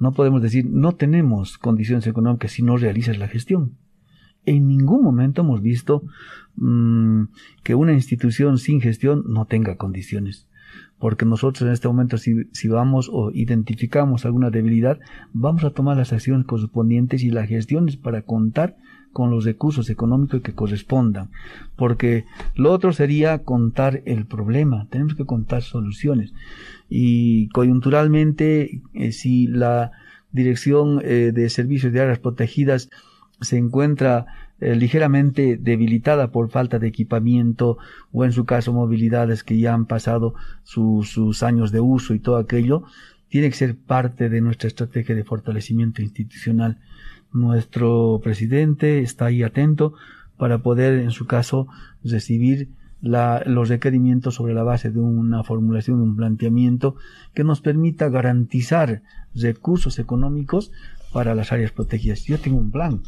No 0.00 0.12
podemos 0.12 0.42
decir 0.42 0.66
no 0.68 0.96
tenemos 0.96 1.56
condiciones 1.56 2.06
económicas 2.08 2.50
si 2.50 2.62
no 2.62 2.76
realizas 2.76 3.18
la 3.18 3.28
gestión. 3.28 3.78
En 4.44 4.66
ningún 4.66 5.04
momento 5.04 5.42
hemos 5.42 5.62
visto 5.62 6.02
mm, 6.56 7.24
que 7.62 7.76
una 7.76 7.92
institución 7.92 8.58
sin 8.58 8.80
gestión 8.80 9.22
no 9.28 9.46
tenga 9.46 9.76
condiciones 9.76 10.48
porque 10.98 11.24
nosotros 11.24 11.66
en 11.66 11.72
este 11.72 11.88
momento 11.88 12.18
si, 12.18 12.44
si, 12.52 12.68
vamos 12.68 13.10
o 13.12 13.30
identificamos 13.32 14.24
alguna 14.24 14.50
debilidad, 14.50 14.98
vamos 15.32 15.64
a 15.64 15.70
tomar 15.70 15.96
las 15.96 16.12
acciones 16.12 16.46
correspondientes 16.46 17.22
y 17.22 17.30
las 17.30 17.48
gestiones 17.48 17.96
para 17.96 18.22
contar 18.22 18.76
con 19.12 19.30
los 19.30 19.44
recursos 19.44 19.88
económicos 19.90 20.42
que 20.42 20.54
correspondan, 20.54 21.30
porque 21.76 22.24
lo 22.56 22.72
otro 22.72 22.92
sería 22.92 23.38
contar 23.38 24.02
el 24.06 24.26
problema, 24.26 24.88
tenemos 24.90 25.14
que 25.14 25.24
contar 25.24 25.62
soluciones. 25.62 26.34
Y 26.90 27.48
coyunturalmente, 27.48 28.82
eh, 28.92 29.12
si 29.12 29.46
la 29.46 29.92
Dirección 30.32 31.00
eh, 31.04 31.30
de 31.32 31.48
Servicios 31.48 31.92
de 31.92 32.00
Áreas 32.00 32.18
Protegidas 32.18 32.90
se 33.40 33.56
encuentra 33.56 34.26
eh, 34.64 34.76
ligeramente 34.76 35.56
debilitada 35.56 36.30
por 36.30 36.50
falta 36.50 36.78
de 36.78 36.88
equipamiento 36.88 37.78
o 38.12 38.24
en 38.24 38.32
su 38.32 38.44
caso 38.44 38.72
movilidades 38.72 39.44
que 39.44 39.58
ya 39.58 39.74
han 39.74 39.86
pasado 39.86 40.34
sus 40.62 41.42
años 41.42 41.72
de 41.72 41.80
uso 41.80 42.14
y 42.14 42.18
todo 42.18 42.36
aquello, 42.36 42.84
tiene 43.28 43.50
que 43.50 43.56
ser 43.56 43.76
parte 43.76 44.28
de 44.28 44.40
nuestra 44.40 44.68
estrategia 44.68 45.14
de 45.14 45.24
fortalecimiento 45.24 46.02
institucional 46.02 46.78
nuestro 47.34 48.20
presidente 48.22 49.00
está 49.00 49.26
ahí 49.26 49.42
atento 49.42 49.94
para 50.38 50.58
poder, 50.58 51.00
en 51.00 51.10
su 51.10 51.26
caso, 51.26 51.66
recibir 52.02 52.70
los 53.02 53.68
requerimientos 53.68 54.36
sobre 54.36 54.54
la 54.54 54.62
base 54.62 54.90
de 54.90 55.00
una 55.00 55.44
formulación, 55.44 55.98
de 55.98 56.04
un 56.04 56.16
planteamiento 56.16 56.96
que 57.34 57.44
nos 57.44 57.60
permita 57.60 58.08
garantizar 58.08 59.02
recursos 59.34 59.98
económicos 59.98 60.72
para 61.12 61.34
las 61.34 61.52
áreas 61.52 61.72
protegidas. 61.72 62.24
Yo 62.24 62.38
tengo 62.38 62.56
un 62.56 62.70
plan, 62.70 63.02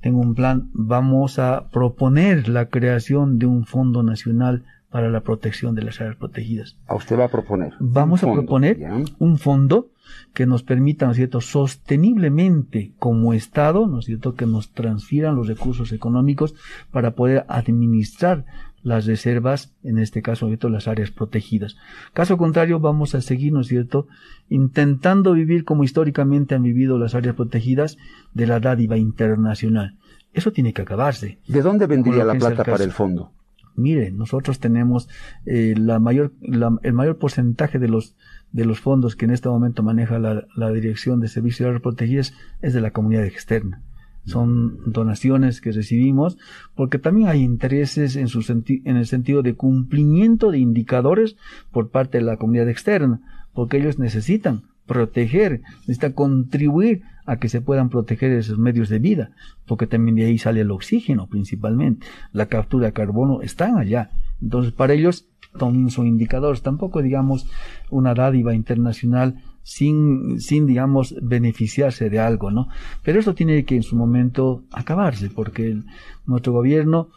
tengo 0.00 0.20
un 0.20 0.34
plan, 0.34 0.70
vamos 0.72 1.38
a 1.38 1.68
proponer 1.70 2.48
la 2.48 2.66
creación 2.66 3.38
de 3.38 3.46
un 3.46 3.64
Fondo 3.64 4.02
Nacional 4.02 4.64
para 4.90 5.10
la 5.10 5.20
protección 5.20 5.74
de 5.74 5.82
las 5.82 6.00
áreas 6.00 6.16
protegidas. 6.16 6.76
¿A 6.86 6.94
usted 6.94 7.18
va 7.18 7.24
a 7.24 7.28
proponer? 7.28 7.74
Vamos 7.80 8.22
a 8.22 8.32
proponer 8.32 8.78
un 9.18 9.38
fondo 9.38 9.90
que 10.32 10.46
nos 10.46 10.62
permita, 10.62 11.06
¿no 11.06 11.12
es 11.12 11.16
cierto?, 11.16 11.40
sosteniblemente 11.40 12.92
como 12.98 13.32
Estado, 13.32 13.86
¿no 13.88 13.98
es 13.98 14.06
cierto?, 14.06 14.34
que 14.34 14.46
nos 14.46 14.72
transfieran 14.72 15.34
los 15.34 15.48
recursos 15.48 15.92
económicos 15.92 16.54
para 16.92 17.14
poder 17.14 17.44
administrar 17.48 18.46
las 18.86 19.04
reservas, 19.04 19.74
en 19.82 19.98
este 19.98 20.22
caso, 20.22 20.48
¿no 20.48 20.68
las 20.68 20.86
áreas 20.86 21.10
protegidas. 21.10 21.76
Caso 22.12 22.38
contrario, 22.38 22.78
vamos 22.78 23.16
a 23.16 23.20
seguir, 23.20 23.52
¿no 23.52 23.62
es 23.62 23.66
cierto?, 23.66 24.06
intentando 24.48 25.32
vivir 25.32 25.64
como 25.64 25.82
históricamente 25.82 26.54
han 26.54 26.62
vivido 26.62 26.96
las 26.96 27.16
áreas 27.16 27.34
protegidas 27.34 27.98
de 28.32 28.46
la 28.46 28.60
dádiva 28.60 28.96
internacional. 28.96 29.98
Eso 30.32 30.52
tiene 30.52 30.72
que 30.72 30.82
acabarse. 30.82 31.40
¿De 31.48 31.62
dónde 31.62 31.88
vendría 31.88 32.24
la 32.24 32.34
plata 32.34 32.62
para 32.62 32.84
el 32.84 32.92
fondo? 32.92 33.32
Mire, 33.74 34.12
nosotros 34.12 34.60
tenemos 34.60 35.08
eh, 35.46 35.74
la 35.76 35.98
mayor, 35.98 36.32
el 36.40 36.92
mayor 36.92 37.18
porcentaje 37.18 37.80
de 37.80 37.88
los, 37.88 38.14
de 38.52 38.66
los 38.66 38.78
fondos 38.78 39.16
que 39.16 39.24
en 39.24 39.32
este 39.32 39.48
momento 39.48 39.82
maneja 39.82 40.20
la, 40.20 40.46
la 40.54 40.70
Dirección 40.70 41.18
de 41.18 41.26
Servicios 41.26 41.72
de 41.72 41.80
Protegidas 41.80 42.34
es 42.62 42.72
de 42.72 42.80
la 42.80 42.92
comunidad 42.92 43.24
externa. 43.24 43.82
Son 44.26 44.78
donaciones 44.92 45.60
que 45.60 45.72
recibimos 45.72 46.36
porque 46.74 46.98
también 46.98 47.28
hay 47.28 47.42
intereses 47.42 48.16
en, 48.16 48.28
su 48.28 48.44
en 48.84 48.96
el 48.96 49.06
sentido 49.06 49.42
de 49.42 49.54
cumplimiento 49.54 50.50
de 50.50 50.58
indicadores 50.58 51.36
por 51.70 51.90
parte 51.90 52.18
de 52.18 52.24
la 52.24 52.36
comunidad 52.36 52.68
externa, 52.68 53.20
porque 53.54 53.78
ellos 53.78 53.98
necesitan 53.98 54.64
proteger, 54.86 55.62
necesita 55.80 56.12
contribuir 56.12 57.02
a 57.26 57.38
que 57.38 57.48
se 57.48 57.60
puedan 57.60 57.88
proteger 57.88 58.32
esos 58.32 58.58
medios 58.58 58.88
de 58.88 59.00
vida, 59.00 59.30
porque 59.66 59.86
también 59.86 60.16
de 60.16 60.26
ahí 60.26 60.38
sale 60.38 60.60
el 60.60 60.70
oxígeno 60.70 61.26
principalmente, 61.26 62.06
la 62.32 62.46
captura 62.46 62.86
de 62.86 62.92
carbono 62.92 63.42
están 63.42 63.78
allá. 63.78 64.10
Entonces, 64.40 64.72
para 64.72 64.94
ellos 64.94 65.28
también 65.58 65.90
son 65.90 66.06
indicadores, 66.06 66.62
tampoco 66.62 67.02
digamos 67.02 67.48
una 67.90 68.14
dádiva 68.14 68.54
internacional 68.54 69.42
sin, 69.66 70.40
sin 70.40 70.64
digamos 70.64 71.16
beneficiarse 71.20 72.08
de 72.08 72.20
algo, 72.20 72.52
¿no? 72.52 72.68
Pero 73.02 73.18
esto 73.18 73.34
tiene 73.34 73.64
que 73.64 73.74
en 73.74 73.82
su 73.82 73.96
momento 73.96 74.62
acabarse, 74.70 75.28
porque 75.28 75.76
nuestro 76.24 76.52
gobierno 76.52 77.08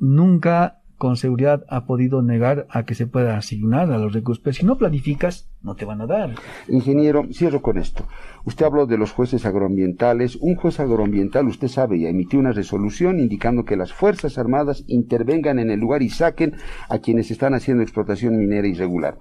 nunca 0.00 0.80
con 0.98 1.16
seguridad 1.16 1.64
ha 1.68 1.86
podido 1.86 2.20
negar 2.20 2.66
a 2.70 2.84
que 2.84 2.96
se 2.96 3.06
pueda 3.06 3.36
asignar 3.36 3.92
a 3.92 3.98
los 3.98 4.12
recursos. 4.12 4.42
Pero 4.42 4.54
si 4.54 4.66
no 4.66 4.78
planificas, 4.78 5.48
no 5.62 5.76
te 5.76 5.84
van 5.84 6.00
a 6.00 6.06
dar. 6.06 6.34
Ingeniero, 6.68 7.28
cierro 7.32 7.62
con 7.62 7.78
esto. 7.78 8.04
Usted 8.44 8.66
habló 8.66 8.86
de 8.86 8.98
los 8.98 9.12
jueces 9.12 9.46
agroambientales. 9.46 10.36
Un 10.40 10.56
juez 10.56 10.80
agroambiental, 10.80 11.46
usted 11.46 11.68
sabe, 11.68 12.00
ya 12.00 12.08
emitió 12.08 12.40
una 12.40 12.50
resolución 12.50 13.20
indicando 13.20 13.64
que 13.64 13.76
las 13.76 13.92
Fuerzas 13.92 14.38
Armadas 14.38 14.82
intervengan 14.88 15.60
en 15.60 15.70
el 15.70 15.78
lugar 15.78 16.02
y 16.02 16.08
saquen 16.08 16.56
a 16.88 16.98
quienes 16.98 17.30
están 17.30 17.54
haciendo 17.54 17.84
explotación 17.84 18.36
minera 18.36 18.66
irregular. 18.66 19.18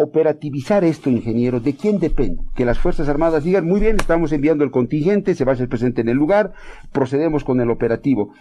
Operativizar 0.00 0.84
esto, 0.84 1.10
ingeniero, 1.10 1.58
¿de 1.58 1.74
quién 1.74 1.98
depende? 1.98 2.40
Que 2.54 2.64
las 2.64 2.78
Fuerzas 2.78 3.08
Armadas 3.08 3.42
digan, 3.42 3.66
muy 3.66 3.80
bien, 3.80 3.96
estamos 3.98 4.30
enviando 4.32 4.62
el 4.62 4.70
contingente, 4.70 5.34
se 5.34 5.44
va 5.44 5.52
a 5.52 5.56
ser 5.56 5.68
presente 5.68 6.02
en 6.02 6.08
el 6.08 6.16
lugar, 6.16 6.52
procedemos 6.92 7.42
con 7.42 7.60
el 7.60 7.68
operativo 7.68 8.32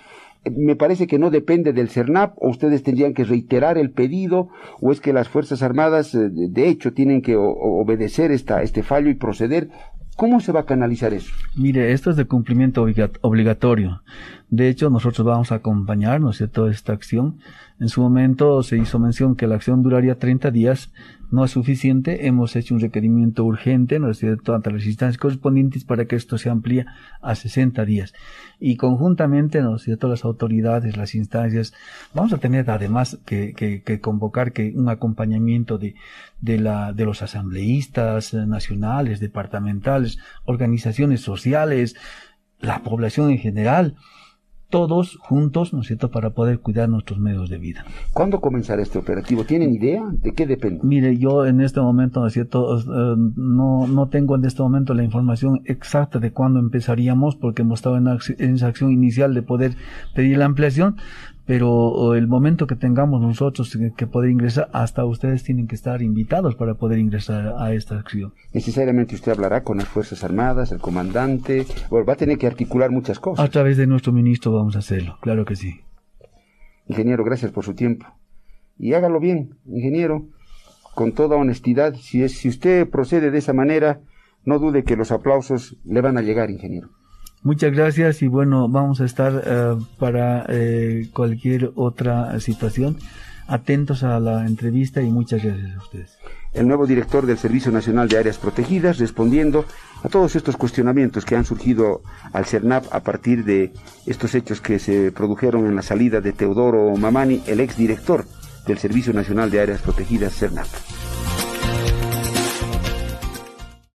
me 0.56 0.76
parece 0.76 1.08
que 1.08 1.20
no 1.20 1.30
depende 1.30 1.74
del 1.74 1.90
CERNAP, 1.90 2.36
o 2.38 2.50
ustedes 2.50 2.84
tendrían 2.84 3.14
que 3.14 3.24
reiterar 3.24 3.78
el 3.78 3.92
pedido, 3.92 4.50
o 4.82 4.92
es 4.92 5.02
que 5.02 5.14
las 5.14 5.30
Fuerzas 5.30 5.64
Armadas, 5.64 6.14
eh, 6.16 6.30
de 6.32 6.70
hecho, 6.70 6.94
tienen 6.94 7.22
que 7.22 7.36
obedecer 7.36 8.32
esta, 8.32 8.62
este 8.62 8.84
fallo 8.84 9.10
y 9.10 9.16
proceder. 9.16 9.70
¿Cómo 10.16 10.40
se 10.40 10.52
va 10.52 10.62
a 10.62 10.66
canalizar 10.66 11.14
eso? 11.14 11.32
Mire, 11.56 11.92
esto 11.92 12.10
es 12.10 12.16
de 12.16 12.26
cumplimiento 12.26 12.84
obligatorio. 13.22 14.02
De 14.50 14.70
hecho, 14.70 14.90
nosotros 14.90 15.26
vamos 15.26 15.52
a 15.52 15.56
acompañarnos 15.56 16.40
de 16.40 16.48
toda 16.48 16.72
esta 16.72 16.94
acción. 16.94 17.40
En 17.80 17.90
su 17.90 18.02
momento 18.02 18.64
se 18.64 18.78
hizo 18.78 18.98
mención 18.98 19.36
que 19.36 19.48
la 19.48 19.56
acción 19.56 19.84
duraría 19.84 20.18
30 20.18 20.52
días 20.52 20.92
no 21.30 21.44
es 21.44 21.52
suficiente, 21.52 22.28
hemos 22.28 22.56
hecho 22.56 22.74
un 22.74 22.80
requerimiento 22.80 23.44
urgente, 23.44 24.00
¿no 24.00 24.10
es 24.10 24.18
cierto?, 24.18 24.56
ante 24.56 24.72
las 24.72 24.86
instancias 24.86 25.18
correspondientes 25.18 25.84
para 25.84 26.06
que 26.06 26.16
esto 26.16 26.38
se 26.38 26.50
amplíe 26.50 26.86
a 27.22 27.36
60 27.36 27.84
días. 27.84 28.14
Y 28.60 28.78
conjuntamente, 28.78 29.62
¿no 29.62 29.76
es 29.76 29.82
cierto?, 29.82 30.08
las 30.08 30.24
autoridades, 30.24 30.96
las 30.96 31.16
instancias, 31.16 31.74
vamos 32.14 32.32
a 32.32 32.38
tener 32.38 32.70
además 32.70 33.20
que, 33.26 33.54
que, 33.54 34.00
convocar 34.00 34.54
que 34.54 34.72
un 34.76 34.88
acompañamiento 34.88 35.78
de, 35.78 35.96
de, 36.40 36.60
la, 36.60 36.94
de 36.94 37.04
los 37.04 37.22
asambleístas 37.22 38.34
nacionales, 38.34 39.20
departamentales, 39.20 40.20
organizaciones 40.46 41.22
sociales, 41.22 41.96
la 42.62 42.84
población 42.84 43.32
en 43.32 43.40
general, 43.40 43.96
todos 44.70 45.18
juntos, 45.22 45.74
¿no 45.74 45.82
es 45.82 45.88
cierto?, 45.88 46.12
para 46.12 46.32
poder 46.32 46.60
cuidar 46.60 46.90
nuestros 46.90 47.20
medios 47.20 47.50
de 47.50 47.58
vida. 47.58 47.86
¿Cuándo 48.14 48.42
comenzará 48.42 48.82
este 48.82 49.00
operativo? 49.00 49.44
¿Tienen 49.44 49.74
idea? 49.74 50.04
¿De 50.12 50.34
qué 50.34 50.46
depende? 50.46 50.82
Mire, 50.84 51.18
yo 51.18 51.46
en 51.46 51.62
este 51.62 51.80
momento, 51.80 52.20
¿no 52.20 52.28
es 52.28 52.34
cierto?, 52.34 52.78
no, 53.36 53.88
no 53.88 54.08
tengo 54.10 54.36
en 54.36 54.46
este 54.46 54.62
momento 54.62 54.94
la 54.94 55.04
información 55.04 55.62
exacta 55.66 56.20
de 56.20 56.32
cuándo 56.32 56.60
empezaríamos, 56.60 57.36
porque 57.36 57.62
hemos 57.62 57.80
estado 57.80 57.98
en, 57.98 58.08
en 58.08 58.56
esa 58.56 58.68
acción 58.68 58.92
inicial 58.92 59.34
de 59.34 59.42
poder 59.42 59.76
pedir 60.14 60.38
la 60.38 60.46
ampliación, 60.46 60.98
pero 61.48 62.14
el 62.14 62.28
momento 62.28 62.68
que 62.68 62.76
tengamos 62.76 63.22
nosotros 63.22 63.76
que 63.96 64.06
poder 64.06 64.30
ingresar, 64.30 64.70
hasta 64.74 65.06
ustedes 65.06 65.44
tienen 65.44 65.66
que 65.66 65.76
estar 65.76 66.02
invitados 66.02 66.56
para 66.56 66.76
poder 66.76 67.00
ingresar 67.00 67.56
a 67.58 67.74
esta 67.74 67.98
acción. 67.98 68.34
Necesariamente 68.54 69.16
usted 69.16 69.32
hablará 69.32 69.64
con 69.64 69.78
las 69.78 69.88
Fuerzas 69.88 70.26
Armadas, 70.26 70.74
el 70.74 70.80
comandante, 70.80 71.66
bueno, 71.90 72.06
va 72.06 72.14
a 72.14 72.18
tener 72.18 72.38
que 72.38 72.48
articular 72.48 72.92
muchas 72.92 73.20
cosas. 73.20 73.44
A 73.46 73.50
través 73.50 73.78
de 73.78 73.88
nuestro 73.88 74.12
ministro 74.12 74.52
vamos 74.52 74.76
a 74.76 74.80
hacerlo, 74.80 75.18
claro 75.22 75.46
que 75.46 75.56
sí. 75.56 75.80
Ingeniero, 76.86 77.24
gracias 77.24 77.52
por 77.52 77.64
su 77.64 77.74
tiempo. 77.74 78.06
Y 78.78 78.94
hágalo 78.94 79.22
bien, 79.22 79.56
ingeniero, 79.66 80.28
con 80.96 81.14
toda 81.14 81.38
honestidad. 81.38 81.96
Si, 81.96 82.24
es, 82.24 82.38
si 82.38 82.50
usted 82.50 82.90
procede 82.90 83.32
de 83.32 83.38
esa 83.38 83.54
manera, 83.54 84.02
no 84.44 84.60
dude 84.60 84.84
que 84.84 84.98
los 84.98 85.14
aplausos 85.14 85.78
le 85.86 86.02
van 86.02 86.18
a 86.18 86.22
llegar, 86.22 86.52
ingeniero. 86.52 86.90
Muchas 87.48 87.72
gracias 87.72 88.22
y 88.24 88.28
bueno, 88.28 88.68
vamos 88.68 89.00
a 89.00 89.06
estar 89.06 89.42
eh, 89.46 89.78
para 89.98 90.46
eh, 90.50 91.08
cualquier 91.14 91.72
otra 91.76 92.38
situación 92.42 92.98
atentos 93.48 94.04
a 94.04 94.20
la 94.20 94.46
entrevista 94.46 95.02
y 95.02 95.10
muchas 95.10 95.42
gracias 95.42 95.74
a 95.74 95.78
ustedes. 95.78 96.18
El 96.52 96.68
nuevo 96.68 96.86
director 96.86 97.26
del 97.26 97.38
Servicio 97.38 97.72
Nacional 97.72 98.10
de 98.10 98.18
Áreas 98.18 98.38
Protegidas 98.38 98.98
respondiendo 98.98 99.64
a 100.04 100.10
todos 100.10 100.36
estos 100.36 100.58
cuestionamientos 100.58 101.24
que 101.24 101.38
han 101.38 101.46
surgido 101.46 102.02
al 102.34 102.44
CERNAP 102.44 102.84
a 102.92 103.00
partir 103.00 103.46
de 103.46 103.72
estos 104.06 104.36
hechos 104.36 104.60
que 104.60 104.78
se 104.78 105.14
produjeron 105.14 105.68
en 105.68 105.78
la 105.78 105.84
salida 105.84 106.20
de 106.20 106.34
Teodoro 106.34 106.98
Mamani, 106.98 107.44
el 107.48 107.62
exdirector 107.62 108.26
del 108.68 108.78
Servicio 108.78 109.14
Nacional 109.14 109.50
de 109.52 109.62
Áreas 109.62 109.82
Protegidas 109.82 110.34
CERNAP. 110.34 110.68